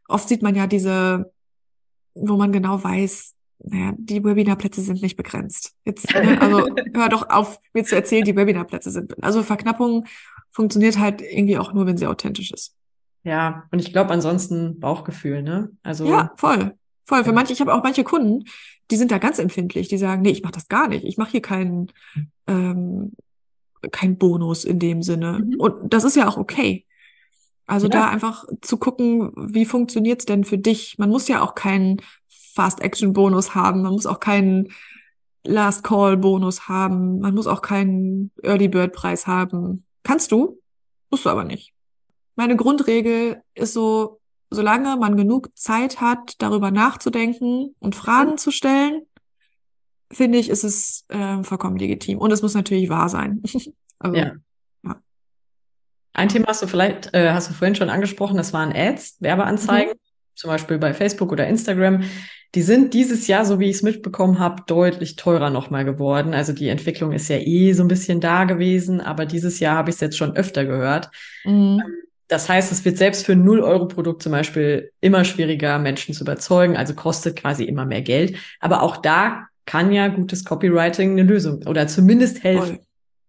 Oft 0.08 0.30
sieht 0.30 0.42
man 0.42 0.56
ja 0.56 0.68
diese, 0.68 1.32
wo 2.14 2.38
man 2.38 2.54
genau 2.54 2.82
weiß, 2.82 3.33
naja, 3.64 3.94
die 3.98 4.24
Webinarplätze 4.24 4.82
sind 4.82 5.02
nicht 5.02 5.16
begrenzt. 5.16 5.74
Jetzt, 5.86 6.14
ne, 6.14 6.40
also 6.42 6.68
hör 6.94 7.10
doch 7.10 7.30
auf, 7.30 7.60
mir 7.74 7.84
zu 7.84 7.96
erzählen, 7.96 8.26
die 8.26 8.36
Webinarplätze 8.36 8.92
sind. 8.92 9.22
Also 9.24 9.42
Verknappung 9.42 10.06
funktioniert 10.52 11.00
halt 11.00 11.22
irgendwie 11.22 11.58
auch 11.58 11.74
nur, 11.74 11.86
wenn 11.86 11.98
sie 11.98 12.08
authentisch 12.08 12.52
ist. 12.52 12.76
Ja, 13.24 13.64
und 13.72 13.80
ich 13.80 13.94
glaube 13.94 14.12
ansonsten 14.12 14.80
Bauchgefühl, 14.80 15.42
ne? 15.44 15.72
Also 15.82 16.06
ja, 16.06 16.34
voll, 16.36 16.76
voll. 17.06 17.24
Für 17.24 17.32
manche, 17.32 17.54
ich 17.54 17.62
habe 17.62 17.74
auch 17.74 17.84
manche 17.84 18.04
Kunden, 18.04 18.44
die 18.92 18.98
sind 18.98 19.12
da 19.12 19.18
ganz 19.18 19.40
empfindlich. 19.40 19.88
Die 19.88 19.98
sagen, 19.98 20.22
nee, 20.22 20.32
ich 20.32 20.44
mache 20.44 20.54
das 20.54 20.68
gar 20.68 20.90
nicht. 20.90 21.06
Ich 21.06 21.18
mache 21.18 21.32
hier 21.32 21.42
keinen 21.42 21.88
ähm, 22.48 23.14
kein 23.92 24.18
Bonus 24.18 24.66
in 24.66 24.80
dem 24.80 25.02
Sinne. 25.02 25.40
Mhm. 25.40 25.60
Und 25.60 25.94
das 25.94 26.04
ist 26.04 26.16
ja 26.16 26.28
auch 26.28 26.38
okay. 26.38 26.86
Also 27.66 27.88
ja. 27.88 27.92
da 27.92 28.10
einfach 28.10 28.46
zu 28.62 28.78
gucken, 28.78 29.32
wie 29.36 29.66
funktioniert's 29.66 30.26
denn 30.26 30.44
für 30.44 30.58
dich? 30.58 30.98
Man 30.98 31.10
muss 31.10 31.28
ja 31.28 31.42
auch 31.42 31.56
keinen 31.56 32.02
Fast-Action-Bonus 32.54 33.56
haben. 33.56 33.82
Man 33.82 33.94
muss 33.94 34.06
auch 34.06 34.20
keinen 34.20 34.70
Last-Call-Bonus 35.44 36.68
haben. 36.68 37.20
Man 37.20 37.34
muss 37.34 37.48
auch 37.48 37.62
keinen 37.62 38.32
Early-Bird-Preis 38.42 39.28
haben. 39.28 39.86
Kannst 40.04 40.32
du, 40.32 40.62
musst 41.10 41.26
du 41.26 41.30
aber 41.30 41.44
nicht. 41.44 41.74
Meine 42.36 42.56
Grundregel 42.56 43.42
ist 43.54 43.74
so, 43.74 44.20
solange 44.50 44.98
man 44.98 45.18
genug 45.18 45.50
Zeit 45.56 46.02
hat, 46.02 46.36
darüber 46.40 46.72
nachzudenken 46.72 47.76
und 47.80 47.96
Fragen 47.96 48.38
zu 48.38 48.52
stellen, 48.52 49.04
finde 50.12 50.38
ich, 50.38 50.50
ist 50.50 50.64
es 50.64 51.06
äh, 51.10 51.44
vollkommen 51.44 51.78
legitim. 51.78 52.18
Und 52.20 52.32
es 52.32 52.42
muss 52.42 52.54
natürlich 52.54 52.90
wahr 52.90 53.10
sein. 53.10 53.42
also, 54.00 54.18
ja. 54.18 54.34
ja. 54.84 55.02
Ein 56.14 56.30
Thema 56.30 56.48
hast 56.48 56.62
du 56.62 56.68
vielleicht, 56.68 57.14
äh, 57.14 57.32
hast 57.32 57.50
du 57.50 57.54
vorhin 57.54 57.76
schon 57.76 57.90
angesprochen, 57.90 58.38
das 58.38 58.54
waren 58.54 58.72
Ads, 58.74 59.18
Werbeanzeigen, 59.20 59.94
mhm. 59.94 60.36
zum 60.36 60.50
Beispiel 60.50 60.78
bei 60.78 60.94
Facebook 60.94 61.32
oder 61.32 61.48
Instagram. 61.48 62.04
Die 62.56 62.62
sind 62.62 62.94
dieses 62.94 63.28
Jahr, 63.28 63.46
so 63.46 63.60
wie 63.60 63.70
ich 63.70 63.78
es 63.78 63.82
mitbekommen 63.82 64.38
habe, 64.38 64.64
deutlich 64.68 65.16
teurer 65.16 65.50
nochmal 65.50 65.86
geworden. 65.86 66.34
Also 66.34 66.54
die 66.54 66.68
Entwicklung 66.68 67.12
ist 67.12 67.28
ja 67.28 67.38
eh 67.38 67.74
so 67.74 67.84
ein 67.84 67.88
bisschen 67.88 68.22
da 68.22 68.44
gewesen, 68.44 69.02
aber 69.02 69.26
dieses 69.26 69.60
Jahr 69.60 69.78
habe 69.78 69.90
ich 69.90 69.96
es 69.96 70.02
jetzt 70.02 70.18
schon 70.18 70.36
öfter 70.36 70.64
gehört. 70.66 71.10
Mhm. 71.46 71.82
Ähm, 71.84 71.94
das 72.28 72.50
heißt, 72.50 72.72
es 72.72 72.86
wird 72.86 72.98
selbst 72.98 73.26
für 73.26 73.34
ein 73.34 73.44
0-Euro-Produkt 73.48 74.24
zum 74.24 74.32
Beispiel 74.32 74.92
immer 75.02 75.26
schwieriger, 75.26 75.78
Menschen 75.78 76.14
zu 76.14 76.24
überzeugen, 76.24 76.78
also 76.78 76.94
kostet 76.94 77.36
quasi 77.36 77.64
immer 77.64 77.86
mehr 77.86 78.02
Geld. 78.02 78.38
Aber 78.60 78.82
auch 78.82 78.98
da 78.98 79.48
kann 79.66 79.92
ja 79.92 80.08
gutes 80.08 80.46
Copywriting 80.46 81.12
eine 81.12 81.24
Lösung 81.24 81.66
oder 81.68 81.88
zumindest 81.88 82.44
helfen. 82.44 82.78
Voll. 82.78 82.86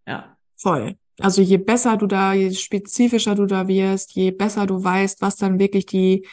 Ja. 0.06 0.36
Voll. 0.56 0.94
Also 1.20 1.42
je 1.42 1.58
besser 1.58 1.96
du 1.96 2.06
da, 2.06 2.32
je 2.32 2.52
spezifischer 2.52 3.34
du 3.34 3.46
da 3.46 3.68
wirst, 3.68 4.14
je 4.14 4.30
besser 4.32 4.66
du 4.66 4.82
weißt, 4.82 5.20
was 5.20 5.36
dann 5.36 5.58
wirklich 5.58 5.86
die 5.86 6.26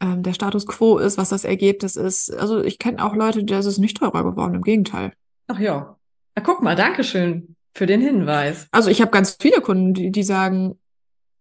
ähm, 0.00 0.22
der 0.22 0.32
Status 0.32 0.66
quo 0.66 0.98
ist, 0.98 1.18
was 1.18 1.28
das 1.28 1.44
Ergebnis 1.44 1.96
ist. 1.96 2.32
Also 2.34 2.62
ich 2.62 2.78
kenne 2.78 3.04
auch 3.04 3.14
Leute, 3.14 3.44
das 3.44 3.66
ist 3.66 3.78
nicht 3.78 3.96
teurer 3.96 4.24
geworden, 4.24 4.54
im 4.54 4.62
Gegenteil. 4.62 5.12
Ach 5.46 5.58
ja. 5.58 5.96
Na, 6.34 6.42
guck 6.42 6.62
mal, 6.62 6.76
Dankeschön 6.76 7.56
für 7.74 7.86
den 7.86 8.00
Hinweis. 8.00 8.68
Also 8.72 8.90
ich 8.90 9.00
habe 9.00 9.10
ganz 9.10 9.36
viele 9.40 9.60
Kunden, 9.60 9.94
die, 9.94 10.10
die 10.10 10.22
sagen, 10.22 10.78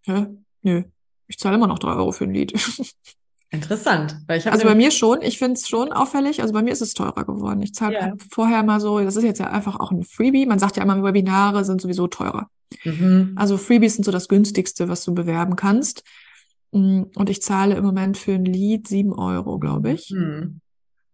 Hä? 0.05 0.27
nö, 0.61 0.83
ich 1.27 1.37
zahle 1.37 1.55
immer 1.55 1.67
noch 1.67 1.79
drei 1.79 1.93
Euro 1.93 2.11
für 2.11 2.25
ein 2.25 2.33
Lied. 2.33 2.53
Interessant. 3.51 4.15
Weil 4.27 4.37
ich 4.37 4.51
also 4.51 4.67
bei 4.67 4.75
mir 4.75 4.91
schon, 4.91 5.23
ich 5.23 5.39
finde 5.39 5.53
es 5.53 5.67
schon 5.67 5.91
auffällig, 5.91 6.41
also 6.41 6.53
bei 6.53 6.61
mir 6.61 6.71
ist 6.71 6.81
es 6.81 6.93
teurer 6.93 7.25
geworden. 7.25 7.63
Ich 7.63 7.73
zahle 7.73 7.95
ja. 7.95 8.13
vorher 8.29 8.61
mal 8.61 8.79
so, 8.79 8.99
das 8.99 9.15
ist 9.15 9.23
jetzt 9.23 9.39
ja 9.39 9.47
einfach 9.47 9.79
auch 9.79 9.91
ein 9.91 10.03
Freebie. 10.03 10.45
Man 10.45 10.59
sagt 10.59 10.77
ja 10.77 10.83
immer, 10.83 11.01
Webinare 11.01 11.65
sind 11.65 11.81
sowieso 11.81 12.07
teurer. 12.07 12.47
Mhm. 12.83 13.33
Also 13.35 13.57
Freebies 13.57 13.95
sind 13.95 14.03
so 14.03 14.11
das 14.11 14.27
günstigste, 14.27 14.87
was 14.87 15.03
du 15.03 15.15
bewerben 15.15 15.55
kannst. 15.55 16.03
Mm, 16.71 17.03
und 17.15 17.29
ich 17.29 17.41
zahle 17.41 17.75
im 17.75 17.83
Moment 17.83 18.17
für 18.17 18.33
ein 18.33 18.45
Lied 18.45 18.87
sieben 18.87 19.13
Euro, 19.13 19.59
glaube 19.59 19.91
ich. 19.91 20.11
Mhm. 20.11 20.61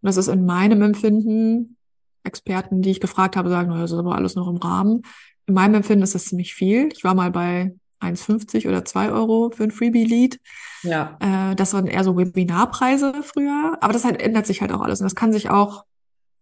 Das 0.01 0.17
ist 0.17 0.27
in 0.27 0.45
meinem 0.45 0.81
Empfinden, 0.81 1.77
Experten, 2.23 2.81
die 2.81 2.91
ich 2.91 2.99
gefragt 2.99 3.35
habe, 3.35 3.49
sagen, 3.49 3.71
das 3.71 3.91
ist 3.91 3.97
aber 3.97 4.15
alles 4.15 4.35
noch 4.35 4.47
im 4.47 4.57
Rahmen. 4.57 5.01
in 5.47 5.53
meinem 5.53 5.75
Empfinden 5.75 6.03
ist 6.03 6.15
das 6.15 6.25
ziemlich 6.25 6.55
viel. 6.55 6.89
Ich 6.91 7.03
war 7.03 7.13
mal 7.13 7.31
bei 7.31 7.75
1,50 8.01 8.67
oder 8.67 8.83
2 8.83 9.11
Euro 9.11 9.51
für 9.55 9.63
ein 9.63 9.71
Freebie-Lead. 9.71 10.39
Ja. 10.83 11.17
Äh, 11.19 11.55
das 11.55 11.73
waren 11.73 11.87
eher 11.87 12.03
so 12.03 12.17
Webinarpreise 12.17 13.13
früher. 13.21 13.77
Aber 13.81 13.93
das 13.93 14.05
halt 14.05 14.21
ändert 14.21 14.47
sich 14.47 14.61
halt 14.61 14.71
auch 14.71 14.81
alles. 14.81 14.99
Und 15.01 15.05
das 15.05 15.15
kann 15.15 15.33
sich 15.33 15.49
auch 15.49 15.85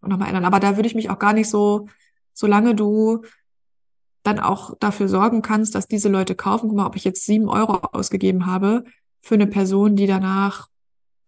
nochmal 0.01 0.30
ändern. 0.30 0.45
Aber 0.45 0.59
da 0.59 0.78
würde 0.78 0.88
ich 0.88 0.95
mich 0.95 1.09
auch 1.09 1.20
gar 1.20 1.34
nicht 1.34 1.49
so, 1.49 1.88
solange 2.34 2.76
du 2.76 3.24
dann 4.24 4.39
auch 4.39 4.74
dafür 4.80 5.09
sorgen 5.09 5.41
kannst, 5.41 5.76
dass 5.76 5.88
diese 5.88 6.09
Leute 6.09 6.34
kaufen. 6.34 6.70
Guck 6.70 6.78
mal, 6.78 6.86
ob 6.86 6.95
ich 6.95 7.03
jetzt 7.03 7.26
7 7.26 7.49
Euro 7.49 7.76
ausgegeben 7.91 8.45
habe 8.45 8.86
für 9.24 9.36
eine 9.36 9.47
Person, 9.47 9.95
die 9.95 10.05
danach 10.05 10.67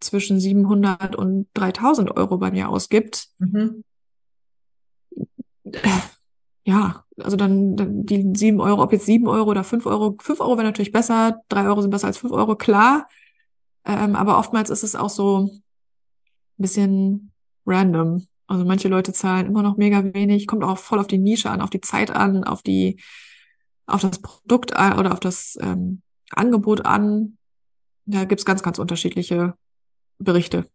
zwischen 0.01 0.39
700 0.39 1.15
und 1.15 1.47
3000 1.53 2.15
Euro 2.15 2.37
bei 2.37 2.51
mir 2.51 2.69
ausgibt. 2.69 3.29
Mhm. 3.39 3.83
Ja, 6.65 7.05
also 7.17 7.37
dann, 7.37 7.75
dann 7.77 8.05
die 8.05 8.33
7 8.35 8.59
Euro, 8.59 8.83
ob 8.83 8.91
jetzt 8.91 9.05
7 9.05 9.27
Euro 9.27 9.49
oder 9.49 9.63
5 9.63 9.85
Euro, 9.85 10.17
5 10.19 10.41
Euro 10.41 10.57
wäre 10.57 10.67
natürlich 10.67 10.91
besser, 10.91 11.41
3 11.49 11.67
Euro 11.67 11.81
sind 11.81 11.91
besser 11.91 12.07
als 12.07 12.17
5 12.17 12.33
Euro, 12.33 12.55
klar. 12.55 13.07
Ähm, 13.85 14.15
aber 14.15 14.37
oftmals 14.37 14.69
ist 14.69 14.83
es 14.83 14.95
auch 14.95 15.09
so 15.09 15.45
ein 15.45 15.61
bisschen 16.57 17.31
random. 17.65 18.27
Also 18.47 18.65
manche 18.65 18.89
Leute 18.89 19.13
zahlen 19.13 19.45
immer 19.47 19.61
noch 19.63 19.77
mega 19.77 20.03
wenig, 20.13 20.47
kommt 20.47 20.63
auch 20.63 20.77
voll 20.77 20.99
auf 20.99 21.07
die 21.07 21.17
Nische 21.17 21.49
an, 21.49 21.61
auf 21.61 21.69
die 21.69 21.81
Zeit 21.81 22.11
an, 22.11 22.43
auf 22.43 22.61
die, 22.61 22.99
auf 23.85 24.01
das 24.01 24.19
Produkt 24.19 24.75
an 24.75 24.99
oder 24.99 25.13
auf 25.13 25.19
das 25.19 25.57
ähm, 25.61 26.01
Angebot 26.31 26.85
an. 26.85 27.37
Da 28.05 28.25
gibt's 28.25 28.45
ganz, 28.45 28.63
ganz 28.63 28.79
unterschiedliche 28.79 29.55
Berichte. 30.19 30.65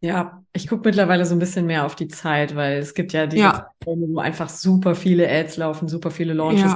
Ja, 0.00 0.42
ich 0.54 0.66
gucke 0.66 0.88
mittlerweile 0.88 1.26
so 1.26 1.34
ein 1.34 1.38
bisschen 1.38 1.66
mehr 1.66 1.84
auf 1.84 1.94
die 1.94 2.08
Zeit, 2.08 2.56
weil 2.56 2.78
es 2.78 2.94
gibt 2.94 3.12
ja 3.12 3.26
diese 3.26 3.42
ja. 3.42 3.70
wo 3.84 4.18
einfach 4.18 4.48
super 4.48 4.94
viele 4.94 5.30
Ads 5.30 5.58
laufen, 5.58 5.88
super 5.88 6.10
viele 6.10 6.32
Launches. 6.32 6.74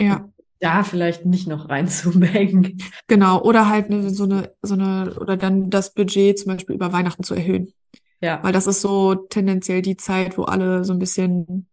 Ja. 0.00 0.06
ja. 0.06 0.28
Da 0.58 0.82
vielleicht 0.82 1.26
nicht 1.26 1.46
noch 1.46 1.68
reinzumengen. 1.68 2.78
Genau, 3.06 3.40
oder 3.42 3.68
halt 3.68 3.90
ne, 3.90 4.10
so 4.10 4.24
eine, 4.24 4.52
so 4.62 4.74
eine, 4.74 5.14
oder 5.20 5.36
dann 5.36 5.68
das 5.70 5.92
Budget 5.92 6.38
zum 6.38 6.52
Beispiel 6.52 6.74
über 6.74 6.92
Weihnachten 6.92 7.22
zu 7.22 7.34
erhöhen. 7.34 7.72
Ja. 8.20 8.42
Weil 8.42 8.52
das 8.52 8.66
ist 8.66 8.80
so 8.80 9.14
tendenziell 9.14 9.82
die 9.82 9.98
Zeit, 9.98 10.38
wo 10.38 10.44
alle 10.44 10.84
so 10.84 10.94
ein 10.94 10.98
bisschen 10.98 11.68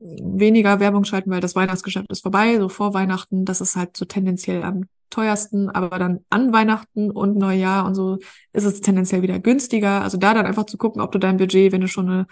weniger 0.00 0.80
Werbung 0.80 1.04
schalten, 1.04 1.30
weil 1.30 1.40
das 1.40 1.54
Weihnachtsgeschäft 1.54 2.10
ist 2.10 2.22
vorbei, 2.22 2.58
so 2.58 2.68
vor 2.68 2.94
Weihnachten. 2.94 3.44
Das 3.44 3.60
ist 3.60 3.76
halt 3.76 3.96
so 3.96 4.06
tendenziell 4.06 4.62
am 4.62 4.86
teuersten, 5.14 5.70
aber 5.70 5.98
dann 5.98 6.24
an 6.30 6.52
Weihnachten 6.52 7.10
und 7.10 7.36
Neujahr 7.36 7.86
und 7.86 7.94
so 7.94 8.18
ist 8.52 8.64
es 8.64 8.80
tendenziell 8.80 9.22
wieder 9.22 9.38
günstiger. 9.38 10.02
Also 10.02 10.18
da 10.18 10.34
dann 10.34 10.46
einfach 10.46 10.66
zu 10.66 10.76
gucken, 10.76 11.00
ob 11.00 11.12
du 11.12 11.18
dein 11.18 11.36
Budget, 11.36 11.72
wenn 11.72 11.80
du 11.80 11.88
schon 11.88 12.08
eine 12.08 12.26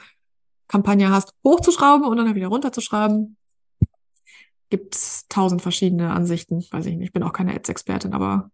Kampagne 0.69 1.11
hast, 1.11 1.35
hochzuschrauben 1.45 2.07
und 2.07 2.17
dann 2.17 2.35
wieder 2.35 2.49
runterzuschrauben. 2.49 3.37
Gibt 4.71 4.97
tausend 5.29 5.63
verschiedene 5.63 6.11
Ansichten. 6.11 6.65
Weiß 6.71 6.87
ich 6.87 6.97
nicht. 6.97 7.09
Ich 7.09 7.13
bin 7.13 7.23
auch 7.23 7.33
keine 7.33 7.55
Ads-Expertin, 7.55 8.15
aber 8.15 8.51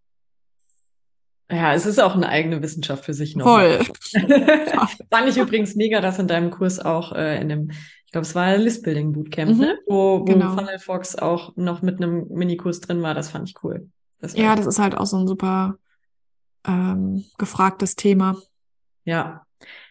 ja, 1.50 1.72
es 1.72 1.86
ist 1.86 1.98
auch 1.98 2.14
eine 2.14 2.28
eigene 2.28 2.60
Wissenschaft 2.62 3.06
für 3.06 3.14
sich 3.14 3.34
noch. 3.34 3.46
Voll. 3.46 3.80
Fand 5.10 5.28
ich 5.28 5.38
übrigens 5.38 5.76
mega, 5.76 6.02
dass 6.02 6.18
in 6.18 6.28
deinem 6.28 6.50
Kurs 6.50 6.78
auch 6.78 7.12
äh, 7.12 7.40
in 7.40 7.48
dem, 7.48 7.70
ich 8.04 8.12
glaube, 8.12 8.26
es 8.26 8.34
war 8.34 8.54
Listbuilding 8.58 9.12
Bootcamp, 9.12 9.54
mhm, 9.54 9.60
ne? 9.60 9.78
wo, 9.86 10.20
wo 10.20 10.24
genau. 10.24 10.54
Funnel 10.54 10.78
Fox 10.78 11.16
auch 11.16 11.56
noch 11.56 11.80
mit 11.80 12.02
einem 12.02 12.26
Minikurs 12.28 12.80
drin 12.80 13.00
war. 13.00 13.14
Das 13.14 13.30
fand 13.30 13.48
ich 13.48 13.54
cool. 13.64 13.88
Das 14.20 14.34
ja, 14.34 14.56
das 14.56 14.66
ist 14.66 14.78
halt 14.78 14.96
auch 14.96 15.06
so 15.06 15.16
ein 15.16 15.28
super 15.28 15.78
ähm, 16.66 17.24
gefragtes 17.38 17.96
Thema. 17.96 18.36
Ja. 19.04 19.46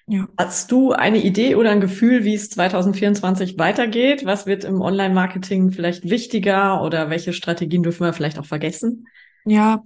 ja. 0.07 0.27
Hast 0.37 0.71
du 0.71 0.91
eine 0.91 1.23
Idee 1.23 1.55
oder 1.55 1.71
ein 1.71 1.81
Gefühl, 1.81 2.23
wie 2.23 2.35
es 2.35 2.49
2024 2.49 3.57
weitergeht? 3.57 4.25
Was 4.25 4.45
wird 4.45 4.63
im 4.63 4.81
Online-Marketing 4.81 5.71
vielleicht 5.71 6.09
wichtiger 6.09 6.83
oder 6.83 7.09
welche 7.09 7.33
Strategien 7.33 7.83
dürfen 7.83 8.05
wir 8.05 8.13
vielleicht 8.13 8.39
auch 8.39 8.45
vergessen? 8.45 9.07
Ja, 9.45 9.81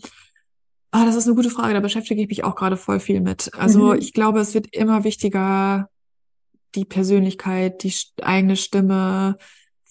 Ah, 0.92 1.06
das 1.06 1.16
ist 1.16 1.26
eine 1.26 1.36
gute 1.36 1.50
Frage. 1.50 1.74
Da 1.74 1.80
beschäftige 1.80 2.22
ich 2.22 2.28
mich 2.28 2.44
auch 2.44 2.56
gerade 2.56 2.76
voll 2.76 3.00
viel 3.00 3.22
mit. 3.22 3.50
Also 3.58 3.94
mhm. 3.94 4.00
ich 4.00 4.12
glaube, 4.12 4.42
es 4.42 4.54
wird 4.54 4.76
immer 4.76 5.06
wichtiger, 5.06 5.90
die 6.76 6.86
Persönlichkeit, 6.86 7.84
die 7.84 7.94
eigene 8.22 8.58
Stimme, 8.58 9.38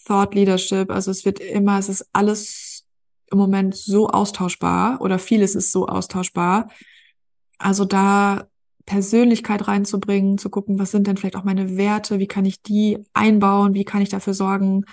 Thought 0.05 0.35
Leadership. 0.35 0.91
Also 0.91 1.11
es 1.11 1.25
wird 1.25 1.41
immer, 1.41 1.79
es 1.79 1.89
ist 1.89 2.07
alles 2.13 2.70
im 3.31 3.39
Moment 3.39 3.77
so 3.77 4.09
austauschbar 4.09 5.01
oder 5.01 5.19
vieles 5.19 5.55
ist 5.55 5.73
so 5.73 5.87
austauschbar. 5.87 6.69
Also 7.59 7.85
da 7.85 8.47
Persönlichkeit 8.87 9.69
reinzubringen, 9.69 10.39
zu 10.39 10.51
gucken, 10.51 10.79
was 10.79 10.91
sind 10.91 11.07
denn 11.07 11.17
vielleicht 11.17 11.37
auch 11.37 11.45
meine 11.45 11.77
Werte, 11.77 12.19
wie 12.19 12.27
kann 12.27 12.45
ich 12.45 12.63
die 12.63 12.99
einbauen, 13.15 13.75
wie 13.75 13.85
kann 13.85 14.03
ich 14.03 14.09
dafür 14.09 14.35
sorgen, 14.35 14.85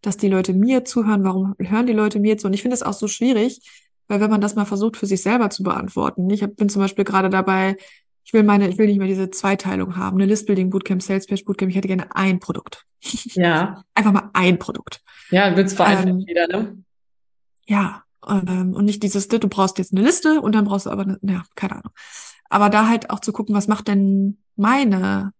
dass 0.00 0.16
die 0.16 0.28
Leute 0.28 0.54
mir 0.54 0.84
zuhören, 0.84 1.24
warum 1.24 1.54
hören 1.58 1.86
die 1.86 1.92
Leute 1.92 2.18
mir 2.18 2.38
zu? 2.38 2.46
Und 2.46 2.54
ich 2.54 2.62
finde 2.62 2.74
es 2.74 2.82
auch 2.82 2.94
so 2.94 3.08
schwierig, 3.08 3.60
weil 4.08 4.20
wenn 4.20 4.30
man 4.30 4.40
das 4.40 4.54
mal 4.54 4.64
versucht, 4.64 4.96
für 4.96 5.06
sich 5.06 5.22
selber 5.22 5.50
zu 5.50 5.62
beantworten, 5.62 6.28
ich 6.30 6.46
bin 6.54 6.68
zum 6.68 6.80
Beispiel 6.80 7.04
gerade 7.04 7.28
dabei, 7.28 7.76
ich 8.24 8.32
will 8.32 8.42
meine, 8.42 8.68
ich 8.68 8.78
will 8.78 8.86
nicht 8.86 8.98
mehr 8.98 9.08
diese 9.08 9.30
Zweiteilung 9.30 9.96
haben, 9.96 10.16
eine 10.16 10.26
Listbuilding 10.26 10.70
Bootcamp, 10.70 11.02
Sales 11.02 11.26
Page 11.26 11.44
Bootcamp, 11.44 11.70
ich 11.70 11.76
hätte 11.76 11.88
gerne 11.88 12.14
ein 12.14 12.38
Produkt. 12.38 12.84
Ja. 13.34 13.82
Einfach 13.94 14.12
mal 14.12 14.30
ein 14.32 14.58
Produkt. 14.58 15.02
Ja, 15.30 15.56
wird's 15.56 15.74
vereinfacht 15.74 16.08
ähm, 16.08 16.26
wieder, 16.26 16.46
ne? 16.46 16.78
Ja, 17.66 18.02
ähm, 18.26 18.74
und 18.74 18.84
nicht 18.84 19.02
dieses, 19.02 19.28
du 19.28 19.38
brauchst 19.48 19.78
jetzt 19.78 19.92
eine 19.92 20.02
Liste 20.02 20.40
und 20.40 20.54
dann 20.54 20.64
brauchst 20.64 20.86
du 20.86 20.90
aber 20.90 21.02
eine, 21.02 21.18
ja, 21.22 21.42
keine 21.54 21.76
Ahnung. 21.76 21.92
Aber 22.48 22.68
da 22.70 22.88
halt 22.88 23.10
auch 23.10 23.20
zu 23.20 23.32
gucken, 23.32 23.54
was 23.54 23.68
macht 23.68 23.88
denn 23.88 24.38
meine 24.56 25.32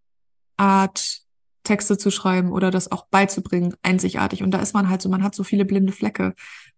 Art, 0.56 1.22
Texte 1.64 1.96
zu 1.96 2.10
schreiben 2.10 2.50
oder 2.50 2.70
das 2.70 2.90
auch 2.90 3.06
beizubringen, 3.06 3.74
einzigartig. 3.82 4.42
Und 4.42 4.50
da 4.50 4.60
ist 4.60 4.74
man 4.74 4.88
halt 4.88 5.02
so, 5.02 5.08
man 5.08 5.22
hat 5.22 5.34
so 5.34 5.44
viele 5.44 5.64
blinde 5.64 5.92
Flecke, 5.92 6.34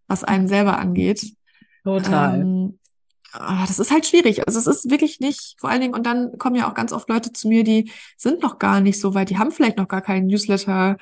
was 0.07 0.25
einen 0.25 0.49
selber 0.49 0.79
angeht. 0.79 1.35
Total. 1.85 2.41
Ähm, 2.41 2.79
ah, 3.33 3.65
das 3.67 3.79
ist 3.79 3.91
halt 3.91 4.07
schwierig. 4.07 4.47
Also 4.47 4.59
es 4.59 4.67
ist 4.67 4.91
wirklich 4.91 5.21
nicht, 5.21 5.57
vor 5.59 5.71
allen 5.71 5.81
Dingen, 5.81 5.95
und 5.95 6.05
dann 6.05 6.37
kommen 6.39 6.57
ja 6.57 6.69
auch 6.69 6.75
ganz 6.75 6.93
oft 6.93 7.09
Leute 7.09 7.33
zu 7.33 7.49
mir, 7.49 7.65
die 7.65 7.91
sind 8.17 8.43
noch 8.43 8.59
gar 8.59 8.81
nicht 8.81 9.01
so 9.01 9.15
weit, 9.15 9.31
die 9.31 9.39
haben 9.39 9.53
vielleicht 9.53 9.79
noch 9.79 9.89
gar 9.89 10.03
keinen 10.03 10.27
Newsletter. 10.27 10.99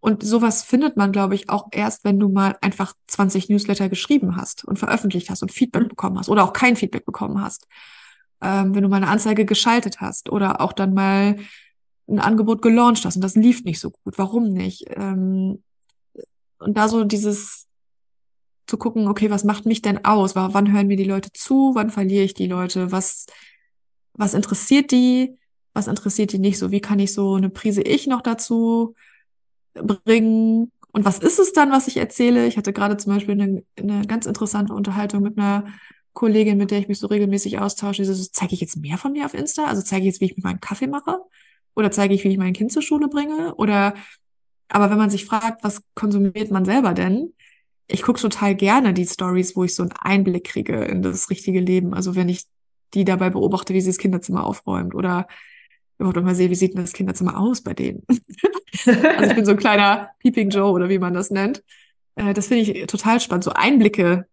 Und 0.00 0.22
sowas 0.22 0.62
findet 0.62 0.96
man, 0.96 1.12
glaube 1.12 1.34
ich, 1.34 1.50
auch 1.50 1.68
erst, 1.72 2.04
wenn 2.04 2.18
du 2.18 2.28
mal 2.28 2.56
einfach 2.62 2.94
20 3.08 3.48
Newsletter 3.50 3.88
geschrieben 3.88 4.36
hast 4.36 4.64
und 4.64 4.78
veröffentlicht 4.78 5.28
hast 5.28 5.42
und 5.42 5.52
Feedback 5.52 5.84
mhm. 5.84 5.88
bekommen 5.88 6.18
hast 6.18 6.28
oder 6.28 6.44
auch 6.44 6.52
kein 6.52 6.76
Feedback 6.76 7.04
bekommen 7.04 7.42
hast. 7.42 7.66
Ähm, 8.42 8.74
wenn 8.74 8.82
du 8.82 8.88
mal 8.88 8.96
eine 8.96 9.08
Anzeige 9.08 9.44
geschaltet 9.44 10.00
hast 10.00 10.30
oder 10.30 10.60
auch 10.62 10.72
dann 10.72 10.94
mal 10.94 11.36
ein 12.08 12.18
Angebot 12.18 12.62
gelauncht 12.62 13.04
hast 13.04 13.16
und 13.16 13.22
das 13.22 13.36
lief 13.36 13.64
nicht 13.64 13.78
so 13.78 13.90
gut. 13.90 14.16
Warum 14.16 14.48
nicht? 14.48 14.86
Ähm, 14.96 15.62
und 16.58 16.76
da 16.76 16.88
so 16.88 17.04
dieses, 17.04 17.68
zu 18.70 18.78
gucken, 18.78 19.08
okay, 19.08 19.30
was 19.30 19.44
macht 19.44 19.66
mich 19.66 19.82
denn 19.82 20.04
aus? 20.04 20.34
Wann 20.34 20.72
hören 20.72 20.86
mir 20.86 20.96
die 20.96 21.04
Leute 21.04 21.30
zu? 21.32 21.72
Wann 21.74 21.90
verliere 21.90 22.24
ich 22.24 22.34
die 22.34 22.46
Leute? 22.46 22.92
Was, 22.92 23.26
was 24.14 24.32
interessiert 24.32 24.92
die? 24.92 25.36
Was 25.74 25.88
interessiert 25.88 26.32
die 26.32 26.38
nicht 26.38 26.58
so? 26.58 26.70
Wie 26.70 26.80
kann 26.80 26.98
ich 26.98 27.12
so 27.12 27.34
eine 27.34 27.50
Prise 27.50 27.82
Ich 27.82 28.06
noch 28.06 28.22
dazu 28.22 28.94
bringen? 29.74 30.72
Und 30.92 31.04
was 31.04 31.18
ist 31.18 31.38
es 31.38 31.52
dann, 31.52 31.70
was 31.70 31.88
ich 31.88 31.96
erzähle? 31.96 32.46
Ich 32.46 32.56
hatte 32.56 32.72
gerade 32.72 32.96
zum 32.96 33.14
Beispiel 33.14 33.40
eine, 33.40 33.62
eine 33.78 34.06
ganz 34.06 34.26
interessante 34.26 34.74
Unterhaltung 34.74 35.22
mit 35.22 35.38
einer 35.38 35.66
Kollegin, 36.12 36.58
mit 36.58 36.70
der 36.70 36.78
ich 36.78 36.88
mich 36.88 36.98
so 36.98 37.06
regelmäßig 37.06 37.58
austausche. 37.58 38.04
So, 38.04 38.28
zeige 38.32 38.54
ich 38.54 38.60
jetzt 38.60 38.76
mehr 38.76 38.98
von 38.98 39.12
mir 39.12 39.26
auf 39.26 39.34
Insta? 39.34 39.66
Also 39.66 39.82
zeige 39.82 40.02
ich 40.02 40.12
jetzt, 40.12 40.20
wie 40.20 40.26
ich 40.26 40.36
mir 40.36 40.42
meinen 40.42 40.60
Kaffee 40.60 40.88
mache? 40.88 41.18
Oder 41.76 41.90
zeige 41.90 42.14
ich, 42.14 42.24
wie 42.24 42.28
ich 42.28 42.38
mein 42.38 42.52
Kind 42.52 42.72
zur 42.72 42.82
Schule 42.82 43.08
bringe? 43.08 43.54
Oder, 43.54 43.94
aber 44.68 44.90
wenn 44.90 44.98
man 44.98 45.10
sich 45.10 45.24
fragt, 45.24 45.62
was 45.62 45.82
konsumiert 45.94 46.50
man 46.50 46.64
selber 46.64 46.94
denn? 46.94 47.32
ich 47.90 48.02
gucke 48.02 48.20
total 48.20 48.54
gerne 48.54 48.94
die 48.94 49.06
Stories, 49.06 49.56
wo 49.56 49.64
ich 49.64 49.74
so 49.74 49.82
einen 49.82 49.92
Einblick 49.92 50.44
kriege 50.44 50.84
in 50.84 51.02
das 51.02 51.30
richtige 51.30 51.60
Leben. 51.60 51.94
Also 51.94 52.14
wenn 52.14 52.28
ich 52.28 52.44
die 52.94 53.04
dabei 53.04 53.30
beobachte, 53.30 53.74
wie 53.74 53.80
sie 53.80 53.90
das 53.90 53.98
Kinderzimmer 53.98 54.44
aufräumt 54.44 54.94
oder 54.94 55.26
überhaupt 56.00 56.24
mal 56.24 56.34
sehe, 56.34 56.50
wie 56.50 56.54
sieht 56.54 56.74
denn 56.74 56.82
das 56.82 56.92
Kinderzimmer 56.92 57.38
aus 57.38 57.60
bei 57.62 57.74
denen. 57.74 58.04
also 58.08 59.30
ich 59.30 59.34
bin 59.34 59.44
so 59.44 59.52
ein 59.52 59.56
kleiner 59.58 60.10
Peeping 60.18 60.50
Joe 60.50 60.72
oder 60.72 60.88
wie 60.88 60.98
man 60.98 61.14
das 61.14 61.30
nennt. 61.30 61.62
Äh, 62.16 62.34
das 62.34 62.48
finde 62.48 62.62
ich 62.62 62.86
total 62.86 63.20
spannend. 63.20 63.44
So 63.44 63.52
Einblicke, 63.52 64.26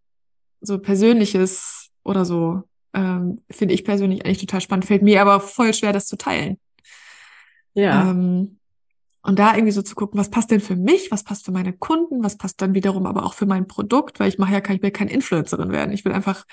so 0.61 0.79
Persönliches 0.79 1.89
oder 2.03 2.25
so, 2.25 2.63
ähm, 2.93 3.41
finde 3.49 3.73
ich 3.73 3.83
persönlich 3.83 4.25
eigentlich 4.25 4.39
total 4.39 4.61
spannend. 4.61 4.85
Fällt 4.85 5.03
mir 5.03 5.21
aber 5.21 5.39
voll 5.39 5.73
schwer, 5.73 5.93
das 5.93 6.07
zu 6.07 6.17
teilen. 6.17 6.57
Ja. 7.73 8.09
Ähm, 8.09 8.59
und 9.21 9.37
da 9.37 9.53
irgendwie 9.53 9.73
so 9.73 9.81
zu 9.81 9.93
gucken, 9.93 10.17
was 10.17 10.29
passt 10.29 10.51
denn 10.51 10.61
für 10.61 10.77
mich, 10.77 11.11
was 11.11 11.25
passt 11.25 11.45
für 11.45 11.51
meine 11.51 11.73
Kunden, 11.73 12.23
was 12.23 12.37
passt 12.37 12.61
dann 12.61 12.73
wiederum 12.73 13.05
aber 13.05 13.25
auch 13.25 13.33
für 13.33 13.45
mein 13.45 13.67
Produkt, 13.67 14.21
weil 14.21 14.29
ich 14.29 14.37
mache 14.37 14.53
ja 14.53 14.61
kein, 14.61 14.77
ich 14.77 14.81
will 14.81 14.91
keine 14.91 15.11
Influencerin 15.11 15.71
werden. 15.71 15.91
Ich 15.91 16.05
will 16.05 16.13
einfach 16.13 16.45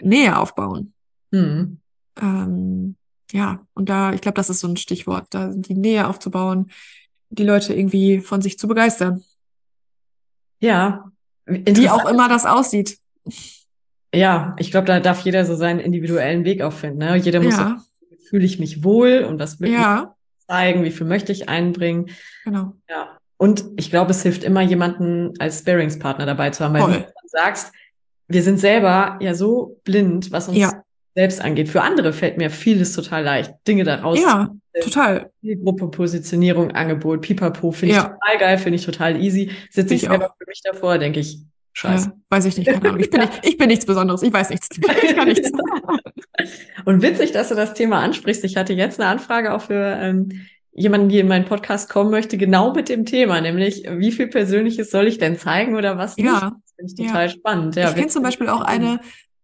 Nähe 0.00 0.38
aufbauen. 0.38 0.92
Mhm. 1.32 1.80
Ähm, 2.20 2.96
ja, 3.32 3.60
und 3.74 3.88
da, 3.88 4.12
ich 4.12 4.20
glaube, 4.20 4.36
das 4.36 4.50
ist 4.50 4.60
so 4.60 4.68
ein 4.68 4.76
Stichwort, 4.76 5.26
da 5.30 5.52
die 5.54 5.74
Nähe 5.74 6.06
aufzubauen, 6.06 6.70
die 7.30 7.44
Leute 7.44 7.74
irgendwie 7.74 8.20
von 8.20 8.40
sich 8.40 8.58
zu 8.58 8.68
begeistern. 8.68 9.24
Ja. 10.60 11.10
Wie 11.46 11.88
auch 11.88 12.08
immer 12.08 12.28
das 12.28 12.46
aussieht. 12.46 12.98
Ja, 14.14 14.54
ich 14.58 14.70
glaube, 14.70 14.86
da 14.86 15.00
darf 15.00 15.20
jeder 15.20 15.44
so 15.44 15.56
seinen 15.56 15.80
individuellen 15.80 16.44
Weg 16.44 16.62
auch 16.62 16.72
finden. 16.72 16.98
Ne? 16.98 17.16
Jeder 17.16 17.40
muss 17.40 17.56
ja. 17.56 17.82
fühle 18.28 18.44
ich 18.44 18.58
mich 18.58 18.82
wohl 18.84 19.24
und 19.24 19.38
was 19.38 19.60
will 19.60 19.72
ja 19.72 20.16
zeigen, 20.46 20.84
wie 20.84 20.90
viel 20.90 21.06
möchte 21.06 21.32
ich 21.32 21.48
einbringen. 21.48 22.10
Genau. 22.44 22.74
Ja. 22.88 23.18
Und 23.36 23.64
ich 23.76 23.90
glaube, 23.90 24.12
es 24.12 24.22
hilft 24.22 24.44
immer, 24.44 24.62
jemanden 24.62 25.34
als 25.38 25.60
Sparingspartner 25.60 26.26
dabei 26.26 26.50
zu 26.50 26.64
haben, 26.64 26.74
weil 26.74 26.82
Voll. 26.82 27.00
du 27.00 27.28
sagst, 27.28 27.72
wir 28.28 28.42
sind 28.42 28.58
selber 28.58 29.18
ja 29.20 29.34
so 29.34 29.80
blind, 29.84 30.32
was 30.32 30.48
uns 30.48 30.58
ja. 30.58 30.82
Selbst 31.16 31.40
angeht. 31.40 31.68
Für 31.68 31.82
andere 31.82 32.12
fällt 32.12 32.36
mir 32.36 32.50
vieles 32.50 32.92
total 32.92 33.24
leicht, 33.24 33.54
Dinge 33.66 33.84
daraus. 33.84 34.20
Ja, 34.20 34.54
total. 34.82 35.30
Gruppe, 35.42 35.88
Positionierung, 35.88 36.72
Angebot, 36.72 37.22
Pipapo, 37.22 37.72
finde 37.72 37.94
ich 37.96 38.00
total 38.00 38.38
geil, 38.38 38.58
finde 38.58 38.76
ich 38.76 38.84
total 38.84 39.20
easy. 39.20 39.50
Sitze 39.70 39.94
ich, 39.94 40.02
ich 40.02 40.08
selber 40.08 40.34
für 40.38 40.44
mich 40.46 40.60
davor, 40.62 40.98
denke 40.98 41.20
ich, 41.20 41.40
Scheiße. 41.72 42.08
Ja, 42.08 42.16
weiß 42.30 42.46
ich 42.46 42.56
nicht, 42.56 42.66
keine 42.68 42.88
Ahnung. 42.88 43.00
Ich 43.00 43.10
bin, 43.10 43.20
nicht, 43.20 43.32
ich 43.42 43.58
bin 43.58 43.68
nichts 43.68 43.84
Besonderes, 43.84 44.22
ich 44.22 44.32
weiß 44.32 44.48
nichts. 44.50 44.68
Ich 45.02 45.14
kann 45.14 45.28
nichts. 45.28 45.50
Und 46.86 47.02
witzig, 47.02 47.32
dass 47.32 47.50
du 47.50 47.54
das 47.54 47.74
Thema 47.74 48.00
ansprichst. 48.00 48.44
Ich 48.44 48.56
hatte 48.56 48.72
jetzt 48.72 48.98
eine 48.98 49.10
Anfrage 49.10 49.52
auch 49.52 49.60
für 49.60 49.98
ähm, 50.00 50.30
jemanden, 50.72 51.10
die 51.10 51.18
in 51.18 51.28
meinen 51.28 51.44
Podcast 51.44 51.90
kommen 51.90 52.10
möchte, 52.10 52.38
genau 52.38 52.72
mit 52.72 52.88
dem 52.88 53.04
Thema, 53.04 53.42
nämlich 53.42 53.84
wie 53.90 54.12
viel 54.12 54.28
Persönliches 54.28 54.90
soll 54.90 55.06
ich 55.06 55.18
denn 55.18 55.38
zeigen 55.38 55.76
oder 55.76 55.98
was 55.98 56.16
nicht? 56.16 56.26
Ja. 56.26 56.56
Das 56.62 56.74
finde 56.76 56.92
ich 56.92 57.08
total 57.08 57.26
ja. 57.26 57.28
spannend. 57.28 57.76
Ja, 57.76 57.88
ich 57.90 57.94
kenne 57.94 58.08
zum 58.08 58.22
Beispiel 58.22 58.48
auch 58.48 58.62
eine, 58.62 59.00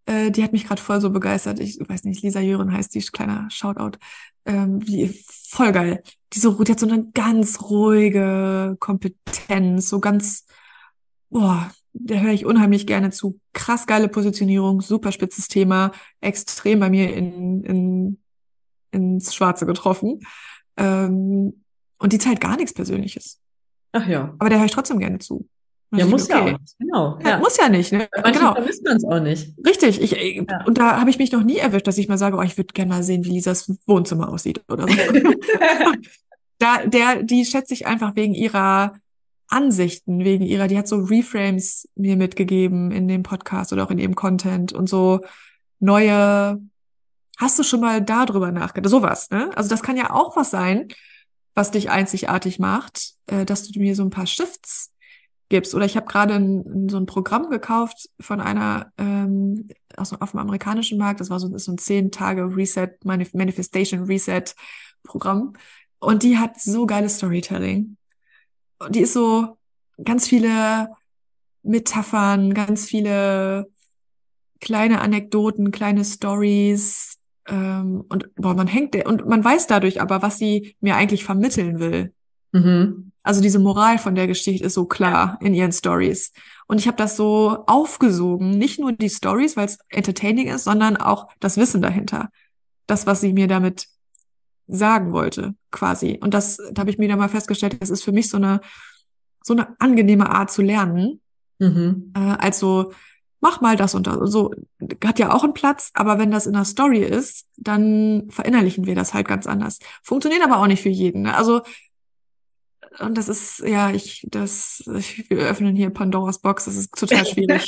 äh, 0.06 0.30
die 0.30 0.42
hat 0.42 0.52
mich 0.52 0.66
gerade 0.66 0.80
voll 0.80 1.00
so 1.00 1.10
begeistert. 1.10 1.60
Ich 1.60 1.78
weiß 1.80 2.04
nicht, 2.04 2.22
Lisa 2.22 2.40
Jören 2.40 2.72
heißt 2.72 2.94
die, 2.94 3.00
kleiner 3.00 3.48
Shoutout. 3.50 3.98
Ähm, 4.44 4.80
die 4.80 5.08
voll 5.48 5.72
geil. 5.72 6.02
Die, 6.32 6.40
so, 6.40 6.62
die 6.62 6.72
hat 6.72 6.80
so 6.80 6.88
eine 6.88 7.10
ganz 7.12 7.60
ruhige 7.62 8.76
Kompetenz, 8.80 9.88
so 9.88 10.00
ganz, 10.00 10.46
boah, 11.30 11.70
da 11.92 12.16
höre 12.16 12.32
ich 12.32 12.46
unheimlich 12.46 12.86
gerne 12.86 13.10
zu. 13.10 13.38
Krass 13.52 13.86
geile 13.86 14.08
Positionierung, 14.08 14.80
super 14.80 15.12
spitzes 15.12 15.48
Thema, 15.48 15.92
extrem 16.20 16.80
bei 16.80 16.90
mir 16.90 17.14
in, 17.14 17.62
in, 17.64 18.18
ins 18.90 19.34
Schwarze 19.34 19.66
getroffen. 19.66 20.20
Ähm, 20.76 21.62
und 21.98 22.12
die 22.12 22.18
zeigt 22.18 22.40
gar 22.40 22.56
nichts 22.56 22.72
Persönliches. 22.74 23.40
Ach 23.92 24.06
ja. 24.06 24.34
Aber 24.38 24.48
der 24.48 24.58
höre 24.58 24.66
ich 24.66 24.72
trotzdem 24.72 24.98
gerne 24.98 25.18
zu. 25.18 25.46
Ja, 25.94 26.06
muss 26.06 26.24
okay. 26.24 26.32
ja 26.32 26.40
auch 26.40 26.58
nicht. 26.58 26.78
Genau. 26.78 27.18
Ja, 27.22 27.28
ja. 27.28 27.38
Muss 27.38 27.56
ja 27.58 27.68
nicht, 27.68 27.92
ne? 27.92 28.08
Manchmal 28.12 28.32
genau. 28.32 28.54
vermisst 28.54 28.84
man 28.84 28.96
es 28.96 29.04
auch 29.04 29.20
nicht. 29.20 29.52
Richtig. 29.66 30.00
Ich, 30.00 30.12
ja. 30.12 30.64
Und 30.64 30.78
da 30.78 30.98
habe 30.98 31.10
ich 31.10 31.18
mich 31.18 31.32
noch 31.32 31.42
nie 31.42 31.58
erwischt, 31.58 31.86
dass 31.86 31.98
ich 31.98 32.08
mal 32.08 32.18
sage, 32.18 32.36
oh, 32.36 32.42
ich 32.42 32.56
würde 32.56 32.72
gerne 32.72 32.88
mal 32.88 33.02
sehen, 33.02 33.24
wie 33.24 33.30
Lisas 33.30 33.70
Wohnzimmer 33.86 34.30
aussieht 34.30 34.62
oder 34.68 34.88
so. 34.88 34.94
da, 36.58 36.86
der, 36.86 37.22
die 37.22 37.44
schätze 37.44 37.74
ich 37.74 37.86
einfach 37.86 38.16
wegen 38.16 38.34
ihrer 38.34 38.94
Ansichten, 39.48 40.24
wegen 40.24 40.44
ihrer, 40.44 40.66
die 40.66 40.78
hat 40.78 40.88
so 40.88 40.96
Reframes 40.96 41.88
mir 41.94 42.16
mitgegeben 42.16 42.90
in 42.90 43.06
dem 43.06 43.22
Podcast 43.22 43.72
oder 43.74 43.84
auch 43.84 43.90
in 43.90 43.98
ihrem 43.98 44.14
Content 44.14 44.72
und 44.72 44.88
so 44.88 45.20
neue, 45.78 46.58
hast 47.36 47.58
du 47.58 47.62
schon 47.62 47.80
mal 47.80 48.00
darüber 48.00 48.50
nachgedacht? 48.50 48.90
Sowas, 48.90 49.28
ne? 49.28 49.50
Also 49.54 49.68
das 49.68 49.82
kann 49.82 49.98
ja 49.98 50.10
auch 50.10 50.36
was 50.36 50.50
sein, 50.50 50.88
was 51.54 51.70
dich 51.70 51.90
einzigartig 51.90 52.58
macht, 52.58 53.12
äh, 53.26 53.44
dass 53.44 53.68
du 53.68 53.78
mir 53.78 53.94
so 53.94 54.02
ein 54.02 54.10
paar 54.10 54.26
Shifts 54.26 54.91
gibst. 55.52 55.74
Oder 55.74 55.84
ich 55.84 55.96
habe 55.96 56.06
gerade 56.06 56.34
so 56.88 56.96
ein 56.96 57.06
Programm 57.06 57.48
gekauft 57.48 58.08
von 58.18 58.40
einer 58.40 58.92
ähm, 58.98 59.68
aus, 59.96 60.12
auf 60.12 60.32
dem 60.32 60.40
amerikanischen 60.40 60.98
Markt. 60.98 61.20
Das 61.20 61.30
war 61.30 61.38
so, 61.38 61.56
so 61.56 61.72
ein 61.72 61.78
zehn 61.78 62.10
Tage 62.10 62.56
Reset, 62.56 62.88
Manifestation 63.04 64.02
Reset 64.02 64.44
Programm. 65.04 65.52
Und 66.00 66.24
die 66.24 66.38
hat 66.38 66.60
so 66.60 66.86
geiles 66.86 67.18
Storytelling 67.18 67.96
die 68.90 69.00
ist 69.00 69.12
so 69.12 69.58
ganz 70.02 70.28
viele 70.28 70.88
Metaphern, 71.62 72.54
ganz 72.54 72.86
viele 72.86 73.70
kleine 74.60 75.00
Anekdoten, 75.00 75.70
kleine 75.70 76.04
Stories. 76.04 77.18
Ähm, 77.46 78.04
und 78.08 78.34
boah, 78.36 78.54
man 78.54 78.66
hängt 78.66 78.94
und 79.06 79.26
man 79.26 79.44
weiß 79.44 79.66
dadurch 79.66 80.00
aber, 80.00 80.22
was 80.22 80.38
sie 80.38 80.76
mir 80.80 80.96
eigentlich 80.96 81.24
vermitteln 81.24 81.78
will. 81.78 82.12
Mhm. 82.52 83.11
Also 83.22 83.40
diese 83.40 83.58
Moral 83.58 83.98
von 83.98 84.14
der 84.14 84.26
Geschichte 84.26 84.64
ist 84.64 84.74
so 84.74 84.84
klar 84.84 85.38
in 85.40 85.54
ihren 85.54 85.72
Stories. 85.72 86.32
Und 86.66 86.78
ich 86.78 86.86
habe 86.86 86.96
das 86.96 87.16
so 87.16 87.64
aufgesogen, 87.66 88.50
nicht 88.58 88.80
nur 88.80 88.92
die 88.92 89.10
Stories, 89.10 89.56
weil 89.56 89.66
es 89.66 89.78
entertaining 89.88 90.48
ist, 90.48 90.64
sondern 90.64 90.96
auch 90.96 91.28
das 91.38 91.56
Wissen 91.56 91.82
dahinter. 91.82 92.30
Das, 92.86 93.06
was 93.06 93.20
sie 93.20 93.32
mir 93.32 93.46
damit 93.46 93.86
sagen 94.66 95.12
wollte, 95.12 95.54
quasi. 95.70 96.18
Und 96.20 96.34
das, 96.34 96.58
da 96.72 96.80
habe 96.80 96.90
ich 96.90 96.98
mir 96.98 97.08
da 97.08 97.16
mal 97.16 97.28
festgestellt, 97.28 97.80
das 97.80 97.90
ist 97.90 98.02
für 98.02 98.12
mich 98.12 98.28
so 98.28 98.38
eine, 98.38 98.60
so 99.42 99.54
eine 99.54 99.76
angenehme 99.80 100.30
Art 100.30 100.50
zu 100.50 100.62
lernen. 100.62 101.20
Mhm. 101.58 102.12
Äh, 102.16 102.36
also, 102.38 102.92
mach 103.40 103.60
mal 103.60 103.76
das 103.76 103.94
und 103.94 104.06
das. 104.06 104.16
Und 104.16 104.28
so 104.28 104.54
hat 105.04 105.18
ja 105.18 105.32
auch 105.32 105.44
einen 105.44 105.54
Platz, 105.54 105.90
aber 105.94 106.18
wenn 106.18 106.30
das 106.30 106.46
in 106.46 106.54
der 106.54 106.64
Story 106.64 107.00
ist, 107.00 107.46
dann 107.56 108.28
verinnerlichen 108.30 108.86
wir 108.86 108.94
das 108.94 109.14
halt 109.14 109.28
ganz 109.28 109.46
anders. 109.46 109.78
Funktioniert 110.02 110.42
aber 110.42 110.58
auch 110.58 110.66
nicht 110.66 110.82
für 110.82 110.88
jeden. 110.88 111.22
Ne? 111.22 111.36
Also, 111.36 111.62
und 112.98 113.16
das 113.16 113.28
ist, 113.28 113.60
ja, 113.60 113.90
ich, 113.90 114.26
das, 114.28 114.82
ich, 114.96 115.28
wir 115.30 115.38
öffnen 115.38 115.76
hier 115.76 115.90
Pandoras 115.90 116.40
Box, 116.40 116.66
das 116.66 116.76
ist 116.76 116.92
total 116.92 117.26
schwierig. 117.26 117.66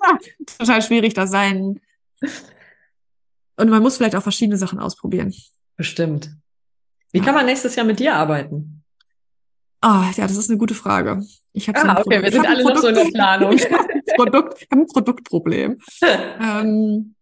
total 0.58 0.82
schwierig, 0.82 1.14
da 1.14 1.26
sein. 1.26 1.80
Und 3.56 3.70
man 3.70 3.82
muss 3.82 3.96
vielleicht 3.96 4.16
auch 4.16 4.22
verschiedene 4.22 4.58
Sachen 4.58 4.78
ausprobieren. 4.78 5.34
Bestimmt. 5.76 6.30
Wie 7.12 7.20
kann 7.20 7.34
man 7.34 7.46
nächstes 7.46 7.76
Jahr 7.76 7.86
mit 7.86 8.00
dir 8.00 8.14
arbeiten? 8.14 8.82
Ah, 9.80 10.10
ja, 10.16 10.26
das 10.26 10.36
ist 10.36 10.50
eine 10.50 10.58
gute 10.58 10.74
Frage. 10.74 11.22
Ich 11.52 11.68
habe 11.68 11.78
ah, 11.78 11.82
so 11.82 11.90
okay, 11.90 12.02
Produkt. 12.02 12.24
wir 12.24 12.32
sind 12.32 12.46
alle 12.46 12.64
noch 12.64 12.76
so 12.78 12.88
in 12.88 12.94
der 12.94 13.04
Planung. 13.04 13.52
ich 13.54 13.70
habe 13.70 13.86
Produkt, 14.16 14.66
hab 14.70 14.78
ein 14.78 14.86
Produktproblem. 14.86 15.78
ähm, 16.40 17.14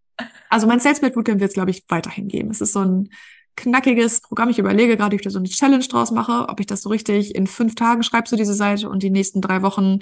also 0.48 0.66
mein 0.66 0.80
Salesman 0.80 1.12
Bootcamp 1.12 1.40
wird 1.40 1.50
es, 1.50 1.54
glaube 1.54 1.70
ich, 1.70 1.84
weiterhin 1.88 2.28
geben. 2.28 2.50
Es 2.50 2.60
ist 2.60 2.72
so 2.72 2.80
ein 2.80 3.10
knackiges 3.56 4.20
Programm. 4.20 4.50
Ich 4.50 4.58
überlege 4.58 4.96
gerade, 4.96 5.14
ob 5.14 5.20
ich 5.20 5.24
da 5.24 5.30
so 5.30 5.38
eine 5.38 5.48
Challenge 5.48 5.84
draus 5.84 6.10
mache, 6.10 6.48
ob 6.48 6.60
ich 6.60 6.66
das 6.66 6.82
so 6.82 6.88
richtig 6.88 7.34
in 7.34 7.46
fünf 7.46 7.74
Tagen 7.74 8.02
schreibst 8.02 8.32
du 8.32 8.36
diese 8.36 8.54
Seite 8.54 8.88
und 8.88 9.02
die 9.02 9.10
nächsten 9.10 9.40
drei 9.40 9.62
Wochen 9.62 10.00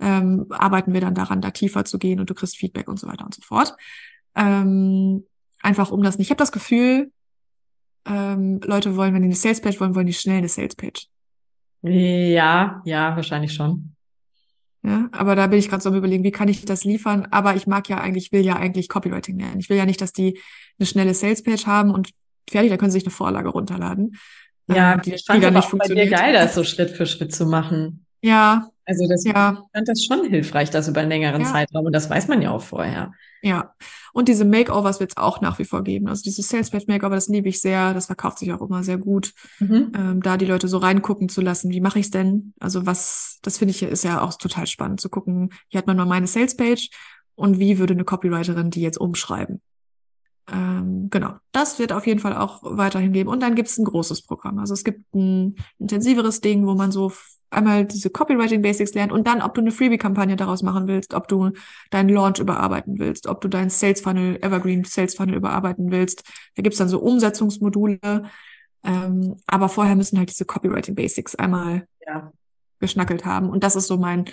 ähm, 0.00 0.46
arbeiten 0.50 0.92
wir 0.92 1.00
dann 1.00 1.14
daran, 1.14 1.40
da 1.40 1.50
tiefer 1.50 1.84
zu 1.84 1.98
gehen 1.98 2.20
und 2.20 2.30
du 2.30 2.34
kriegst 2.34 2.56
Feedback 2.56 2.88
und 2.88 2.98
so 2.98 3.06
weiter 3.06 3.24
und 3.24 3.34
so 3.34 3.42
fort. 3.42 3.76
Ähm, 4.34 5.26
einfach 5.62 5.90
um 5.90 6.02
das 6.02 6.18
nicht. 6.18 6.26
Ich 6.26 6.30
habe 6.30 6.38
das 6.38 6.52
Gefühl, 6.52 7.12
ähm, 8.06 8.60
Leute 8.64 8.96
wollen, 8.96 9.14
wenn 9.14 9.22
die 9.22 9.26
eine 9.26 9.36
Salespage 9.36 9.78
wollen, 9.80 9.94
wollen 9.94 10.06
die 10.06 10.12
schnell 10.12 10.38
eine 10.38 10.48
Salespage. 10.48 11.06
Ja, 11.82 12.82
ja, 12.84 13.16
wahrscheinlich 13.16 13.52
schon. 13.52 13.94
Ja, 14.84 15.08
aber 15.12 15.36
da 15.36 15.46
bin 15.46 15.60
ich 15.60 15.68
gerade 15.68 15.82
so 15.82 15.90
am 15.90 15.94
überlegen, 15.94 16.24
wie 16.24 16.32
kann 16.32 16.48
ich 16.48 16.64
das 16.64 16.82
liefern? 16.82 17.28
Aber 17.30 17.54
ich 17.54 17.68
mag 17.68 17.88
ja 17.88 17.98
eigentlich, 17.98 18.32
will 18.32 18.44
ja 18.44 18.56
eigentlich 18.56 18.88
Copywriting 18.88 19.38
lernen. 19.38 19.60
Ich 19.60 19.68
will 19.68 19.76
ja 19.76 19.86
nicht, 19.86 20.00
dass 20.00 20.12
die 20.12 20.40
eine 20.78 20.86
schnelle 20.86 21.14
Salespage 21.14 21.66
haben 21.66 21.92
und 21.92 22.10
fertig, 22.50 22.70
da 22.70 22.76
können 22.76 22.90
sie 22.90 22.98
sich 22.98 23.06
eine 23.06 23.14
Vorlage 23.14 23.48
runterladen. 23.48 24.16
Ja, 24.68 24.94
ähm, 24.94 25.02
die, 25.02 25.14
ich 25.14 25.24
fand 25.26 25.44
es 25.44 25.54
auch 25.54 25.72
bei 25.76 25.88
dir 25.88 26.08
geil, 26.08 26.32
das 26.32 26.54
so 26.54 26.64
Schritt 26.64 26.90
für 26.90 27.06
Schritt 27.06 27.34
zu 27.34 27.46
machen. 27.46 28.06
Ja. 28.22 28.68
Also 28.84 29.06
das, 29.08 29.24
ja. 29.24 29.52
ich 29.52 29.78
fand 29.78 29.88
das 29.88 30.04
schon 30.04 30.24
hilfreich, 30.28 30.70
das 30.70 30.88
über 30.88 31.00
einen 31.00 31.10
längeren 31.10 31.42
ja. 31.42 31.46
Zeitraum 31.46 31.86
und 31.86 31.92
das 31.92 32.10
weiß 32.10 32.26
man 32.26 32.42
ja 32.42 32.50
auch 32.50 32.62
vorher. 32.62 33.12
Ja. 33.40 33.74
Und 34.12 34.28
diese 34.28 34.44
Makeovers 34.44 34.98
wird 34.98 35.12
es 35.12 35.16
auch 35.16 35.40
nach 35.40 35.58
wie 35.58 35.64
vor 35.64 35.84
geben. 35.84 36.08
Also 36.08 36.22
diese 36.22 36.42
Sales 36.42 36.70
Page 36.70 36.86
Makeover, 36.88 37.14
das 37.14 37.28
liebe 37.28 37.48
ich 37.48 37.60
sehr. 37.60 37.94
Das 37.94 38.06
verkauft 38.06 38.38
sich 38.38 38.52
auch 38.52 38.60
immer 38.60 38.82
sehr 38.82 38.98
gut. 38.98 39.32
Mhm. 39.60 39.92
Ähm, 39.96 40.22
da 40.22 40.36
die 40.36 40.46
Leute 40.46 40.68
so 40.68 40.78
reingucken 40.78 41.28
zu 41.28 41.40
lassen. 41.40 41.70
Wie 41.70 41.80
mache 41.80 42.00
ich 42.00 42.06
es 42.06 42.10
denn? 42.10 42.54
Also 42.58 42.84
was, 42.84 43.38
das 43.42 43.58
finde 43.58 43.70
ich 43.70 43.82
ist 43.82 44.04
ja 44.04 44.20
auch 44.20 44.34
total 44.34 44.66
spannend 44.66 45.00
zu 45.00 45.08
gucken. 45.08 45.50
Hier 45.68 45.78
hat 45.78 45.86
man 45.86 45.96
mal 45.96 46.06
meine 46.06 46.26
Sales 46.26 46.56
Page 46.56 46.90
und 47.34 47.58
wie 47.58 47.78
würde 47.78 47.94
eine 47.94 48.04
Copywriterin 48.04 48.70
die 48.70 48.82
jetzt 48.82 48.98
umschreiben? 48.98 49.60
Ähm, 50.50 51.08
genau, 51.10 51.34
das 51.52 51.78
wird 51.78 51.92
auf 51.92 52.06
jeden 52.06 52.20
Fall 52.20 52.36
auch 52.36 52.60
weiterhin 52.62 53.12
geben. 53.12 53.28
Und 53.28 53.40
dann 53.40 53.54
gibt 53.54 53.68
es 53.68 53.78
ein 53.78 53.84
großes 53.84 54.22
Programm. 54.22 54.58
Also 54.58 54.74
es 54.74 54.84
gibt 54.84 55.14
ein 55.14 55.56
intensiveres 55.78 56.40
Ding, 56.40 56.66
wo 56.66 56.74
man 56.74 56.90
so 56.90 57.12
einmal 57.50 57.84
diese 57.84 58.10
Copywriting 58.10 58.62
Basics 58.62 58.94
lernt 58.94 59.12
und 59.12 59.26
dann, 59.26 59.42
ob 59.42 59.54
du 59.54 59.60
eine 59.60 59.70
Freebie-Kampagne 59.70 60.36
daraus 60.36 60.62
machen 60.62 60.88
willst, 60.88 61.14
ob 61.14 61.28
du 61.28 61.50
deinen 61.90 62.08
Launch 62.08 62.38
überarbeiten 62.38 62.98
willst, 62.98 63.26
ob 63.26 63.40
du 63.40 63.48
deinen 63.48 63.70
Sales 63.70 64.00
Funnel, 64.00 64.38
Evergreen 64.42 64.84
Sales 64.84 65.14
Funnel 65.14 65.36
überarbeiten 65.36 65.90
willst. 65.90 66.24
Da 66.56 66.62
gibt's 66.62 66.78
dann 66.78 66.88
so 66.88 66.98
Umsetzungsmodule. 67.00 67.98
Ähm, 68.84 69.36
aber 69.46 69.68
vorher 69.68 69.94
müssen 69.94 70.18
halt 70.18 70.30
diese 70.30 70.44
Copywriting 70.44 70.94
Basics 70.94 71.34
einmal 71.34 71.86
ja. 72.06 72.32
geschnackelt 72.80 73.24
haben. 73.24 73.48
Und 73.48 73.62
das 73.62 73.76
ist 73.76 73.86
so 73.86 73.96
mein 73.96 74.24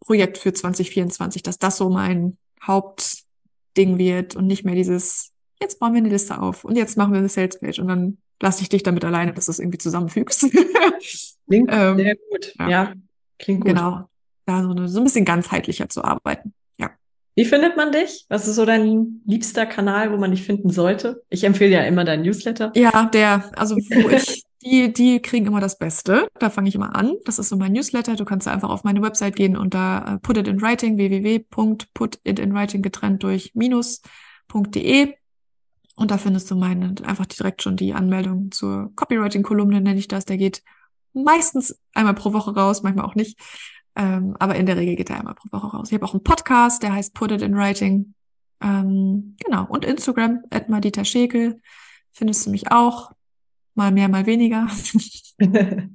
Projekt 0.00 0.38
für 0.38 0.52
2024, 0.52 1.42
dass 1.42 1.58
das 1.58 1.76
so 1.76 1.90
mein 1.90 2.38
Hauptding 2.62 3.98
wird 3.98 4.36
und 4.36 4.46
nicht 4.46 4.64
mehr 4.64 4.74
dieses, 4.74 5.29
jetzt 5.60 5.78
bauen 5.78 5.92
wir 5.92 5.98
eine 5.98 6.08
Liste 6.08 6.40
auf 6.40 6.64
und 6.64 6.76
jetzt 6.76 6.96
machen 6.96 7.12
wir 7.12 7.18
eine 7.18 7.28
Sales 7.28 7.58
Page 7.58 7.78
und 7.78 7.88
dann 7.88 8.18
lasse 8.40 8.62
ich 8.62 8.68
dich 8.68 8.82
damit 8.82 9.04
alleine, 9.04 9.32
dass 9.32 9.46
du 9.46 9.52
es 9.52 9.58
irgendwie 9.58 9.78
zusammenfügst. 9.78 10.42
Klingt 11.48 11.70
ähm, 11.72 11.96
sehr 11.96 12.16
gut. 12.30 12.54
Ja. 12.58 12.68
ja. 12.68 12.92
klingt 13.38 13.62
gut. 13.62 13.70
Genau. 13.70 14.08
Da 14.46 14.62
so, 14.62 14.86
so 14.86 15.00
ein 15.00 15.04
bisschen 15.04 15.24
ganzheitlicher 15.24 15.88
zu 15.88 16.02
arbeiten. 16.02 16.54
Ja. 16.78 16.90
Wie 17.34 17.44
findet 17.44 17.76
man 17.76 17.92
dich? 17.92 18.26
Was 18.28 18.48
ist 18.48 18.56
so 18.56 18.64
dein 18.64 19.20
liebster 19.26 19.66
Kanal, 19.66 20.12
wo 20.12 20.16
man 20.16 20.30
dich 20.30 20.42
finden 20.42 20.70
sollte? 20.70 21.22
Ich 21.28 21.44
empfehle 21.44 21.72
ja 21.72 21.82
immer 21.82 22.04
dein 22.04 22.22
Newsletter. 22.22 22.72
Ja, 22.74 23.04
der, 23.06 23.50
also 23.58 23.76
wo 23.76 24.08
ich, 24.08 24.44
die, 24.62 24.92
die 24.92 25.20
kriegen 25.20 25.46
immer 25.46 25.60
das 25.60 25.78
Beste. 25.78 26.28
Da 26.38 26.50
fange 26.50 26.68
ich 26.68 26.74
immer 26.74 26.94
an. 26.94 27.16
Das 27.24 27.38
ist 27.38 27.48
so 27.48 27.56
mein 27.56 27.72
Newsletter. 27.72 28.14
Du 28.16 28.24
kannst 28.24 28.48
einfach 28.48 28.70
auf 28.70 28.84
meine 28.84 29.02
Website 29.02 29.36
gehen 29.36 29.56
und 29.56 29.74
da 29.74 30.14
uh, 30.14 30.18
Put 30.20 30.38
It 30.38 30.48
in 30.48 30.62
Writing, 30.62 30.96
www.putitinwriting 30.96 32.82
getrennt 32.82 33.22
durch 33.22 33.52
minus.de 33.54 35.14
und 36.00 36.10
da 36.10 36.16
findest 36.16 36.50
du 36.50 36.56
meine, 36.56 36.94
einfach 37.04 37.26
direkt 37.26 37.60
schon 37.62 37.76
die 37.76 37.92
Anmeldung 37.92 38.50
zur 38.52 38.90
Copywriting-Kolumne, 38.96 39.82
nenne 39.82 39.98
ich 39.98 40.08
das. 40.08 40.24
Der 40.24 40.38
geht 40.38 40.62
meistens 41.12 41.78
einmal 41.92 42.14
pro 42.14 42.32
Woche 42.32 42.54
raus, 42.54 42.82
manchmal 42.82 43.04
auch 43.04 43.16
nicht. 43.16 43.38
Ähm, 43.96 44.34
aber 44.38 44.54
in 44.54 44.64
der 44.64 44.78
Regel 44.78 44.96
geht 44.96 45.10
er 45.10 45.18
einmal 45.18 45.34
pro 45.34 45.52
Woche 45.52 45.76
raus. 45.76 45.88
Ich 45.88 45.94
habe 45.94 46.06
auch 46.06 46.14
einen 46.14 46.22
Podcast, 46.22 46.82
der 46.82 46.94
heißt 46.94 47.12
Put 47.12 47.32
It 47.32 47.42
in 47.42 47.54
Writing. 47.54 48.14
Ähm, 48.62 49.36
genau. 49.44 49.66
Und 49.68 49.84
Instagram, 49.84 50.40
Madita 50.68 51.04
Schekel, 51.04 51.60
findest 52.12 52.46
du 52.46 52.50
mich 52.50 52.72
auch. 52.72 53.12
Mal 53.74 53.92
mehr, 53.92 54.08
mal 54.08 54.24
weniger. 54.24 54.68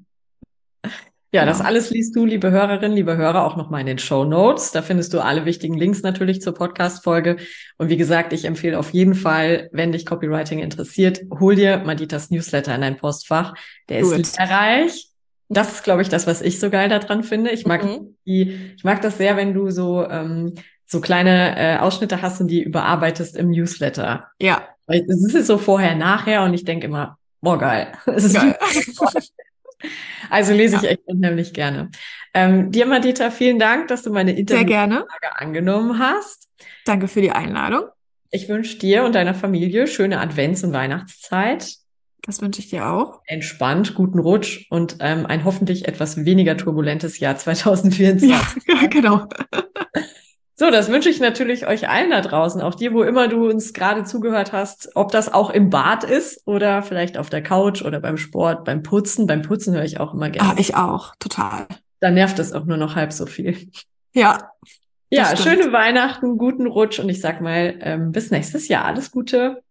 Ja, 1.36 1.42
genau. 1.42 1.52
das 1.52 1.66
alles 1.66 1.90
liest 1.90 2.16
du, 2.16 2.26
liebe 2.26 2.50
Hörerinnen, 2.50 2.96
liebe 2.96 3.18
Hörer, 3.18 3.44
auch 3.44 3.58
nochmal 3.58 3.82
in 3.82 3.88
den 3.88 3.98
Show 3.98 4.24
Notes. 4.24 4.72
Da 4.72 4.82
findest 4.82 5.14
du 5.14 5.20
alle 5.20 5.44
wichtigen 5.44 5.78
Links 5.78 6.02
natürlich 6.02 6.42
zur 6.42 6.54
Podcast-Folge. 6.54 7.36
Und 7.78 7.90
wie 7.90 7.98
gesagt, 7.98 8.32
ich 8.32 8.46
empfehle 8.46 8.80
auf 8.80 8.92
jeden 8.92 9.16
Fall, 9.16 9.68
wenn 9.74 9.92
dich 9.92 10.06
Copywriting 10.06 10.60
interessiert, 10.60 11.20
hol 11.38 11.56
dir 11.56 11.80
Maditas 11.80 12.32
Newsletter 12.32 12.74
in 12.74 12.80
dein 12.80 12.96
Postfach. 12.96 13.54
Der 13.90 14.00
ist 14.00 14.38
lehrreich. 14.40 15.10
Das 15.50 15.74
ist, 15.74 15.84
glaube 15.84 16.04
ich, 16.04 16.08
das, 16.08 16.26
was 16.26 16.42
ich 16.42 16.58
so 16.58 16.70
geil 16.70 16.88
daran 16.88 17.22
finde. 17.22 17.52
Ich 17.52 17.66
mag 17.66 17.84
mhm. 17.84 18.16
die, 18.26 18.72
ich 18.78 18.86
mag 18.86 19.02
das 19.02 19.18
sehr, 19.18 19.36
wenn 19.36 19.54
du 19.54 19.72
so, 19.72 20.08
ähm, 20.10 20.54
so 20.86 21.02
kleine 21.02 21.60
äh, 21.60 21.78
Ausschnitte 21.80 22.22
hast 22.22 22.40
und 22.40 22.48
die 22.48 22.64
überarbeitest 22.64 23.36
im 23.36 23.50
Newsletter. 23.50 24.28
Ja. 24.40 24.70
Weil 24.88 25.06
es 25.06 25.34
ist 25.34 25.48
so 25.48 25.58
vorher, 25.58 25.96
nachher 25.96 26.44
und 26.44 26.54
ich 26.54 26.64
denke 26.64 26.86
immer, 26.86 27.18
boah, 27.42 27.60
geil. 27.60 27.92
Es 28.06 28.24
ist 28.24 28.36
geil. 28.36 28.56
Also 30.30 30.54
lese 30.54 30.78
ich 30.78 30.82
ja. 30.84 30.90
echt 30.90 31.02
unheimlich 31.06 31.54
gerne. 31.54 31.90
Ähm, 32.34 32.72
dir, 32.72 32.86
Madita, 32.86 33.32
vielen 33.32 33.60
Dank, 33.60 33.88
dass 33.88 34.04
du 34.04 34.12
meine 34.12 34.36
Interviewfrage 34.38 35.06
angenommen 35.36 36.00
hast. 36.00 36.50
Danke 36.86 37.08
für 37.08 37.22
die 37.22 37.32
Einladung. 37.32 37.84
Ich 38.32 38.50
wünsche 38.50 38.78
dir 38.78 39.04
und 39.04 39.16
deiner 39.16 39.34
Familie 39.34 39.88
schöne 39.88 40.20
Advents- 40.20 40.64
und 40.64 40.74
Weihnachtszeit. 40.74 41.76
Das 42.24 42.42
wünsche 42.42 42.60
ich 42.60 42.70
dir 42.70 42.88
auch. 42.88 43.22
Entspannt, 43.28 43.94
guten 43.94 44.18
Rutsch 44.18 44.66
und 44.72 44.98
ähm, 45.00 45.28
ein 45.28 45.46
hoffentlich 45.46 45.88
etwas 45.88 46.26
weniger 46.26 46.58
turbulentes 46.58 47.20
Jahr 47.20 47.38
2024. 47.38 48.30
Ja, 48.68 48.88
genau. 48.88 49.28
So, 50.58 50.72
das 50.72 50.90
wünsche 50.90 51.10
ich 51.10 51.20
natürlich 51.20 51.68
euch 51.68 51.90
allen 51.90 52.12
da 52.12 52.22
draußen, 52.22 52.62
auch 52.62 52.76
dir, 52.76 52.94
wo 52.94 53.04
immer 53.04 53.28
du 53.28 53.50
uns 53.50 53.74
gerade 53.74 54.06
zugehört 54.06 54.54
hast, 54.54 54.90
ob 54.96 55.12
das 55.12 55.34
auch 55.34 55.50
im 55.50 55.70
Bad 55.70 56.06
ist 56.06 56.48
oder 56.48 56.82
vielleicht 56.82 57.18
auf 57.18 57.30
der 57.30 57.44
Couch 57.44 57.82
oder 57.82 58.00
beim 58.00 58.16
Sport, 58.16 58.64
beim 58.64 58.82
Putzen. 58.82 59.28
Beim 59.28 59.42
Putzen 59.42 59.76
höre 59.76 59.84
ich 59.84 60.00
auch 60.00 60.14
immer 60.14 60.30
gerne. 60.30 60.52
Ah, 60.52 60.56
ich 60.58 60.76
auch, 60.76 61.14
total. 61.20 61.68
Da 62.00 62.10
nervt 62.10 62.40
es 62.40 62.54
auch 62.54 62.64
nur 62.64 62.78
noch 62.78 62.96
halb 62.96 63.12
so 63.12 63.26
viel. 63.26 63.70
Ja. 64.14 64.50
Ja, 65.10 65.26
stimmt. 65.26 65.42
schöne 65.42 65.74
Weihnachten, 65.74 66.38
guten 66.38 66.68
Rutsch 66.68 67.00
und 67.00 67.10
ich 67.10 67.20
sag 67.20 67.42
mal, 67.42 67.76
ähm, 67.82 68.14
bis 68.14 68.32
nächstes 68.32 68.70
Jahr. 68.70 68.86
Alles 68.86 69.12
Gute. 69.12 69.62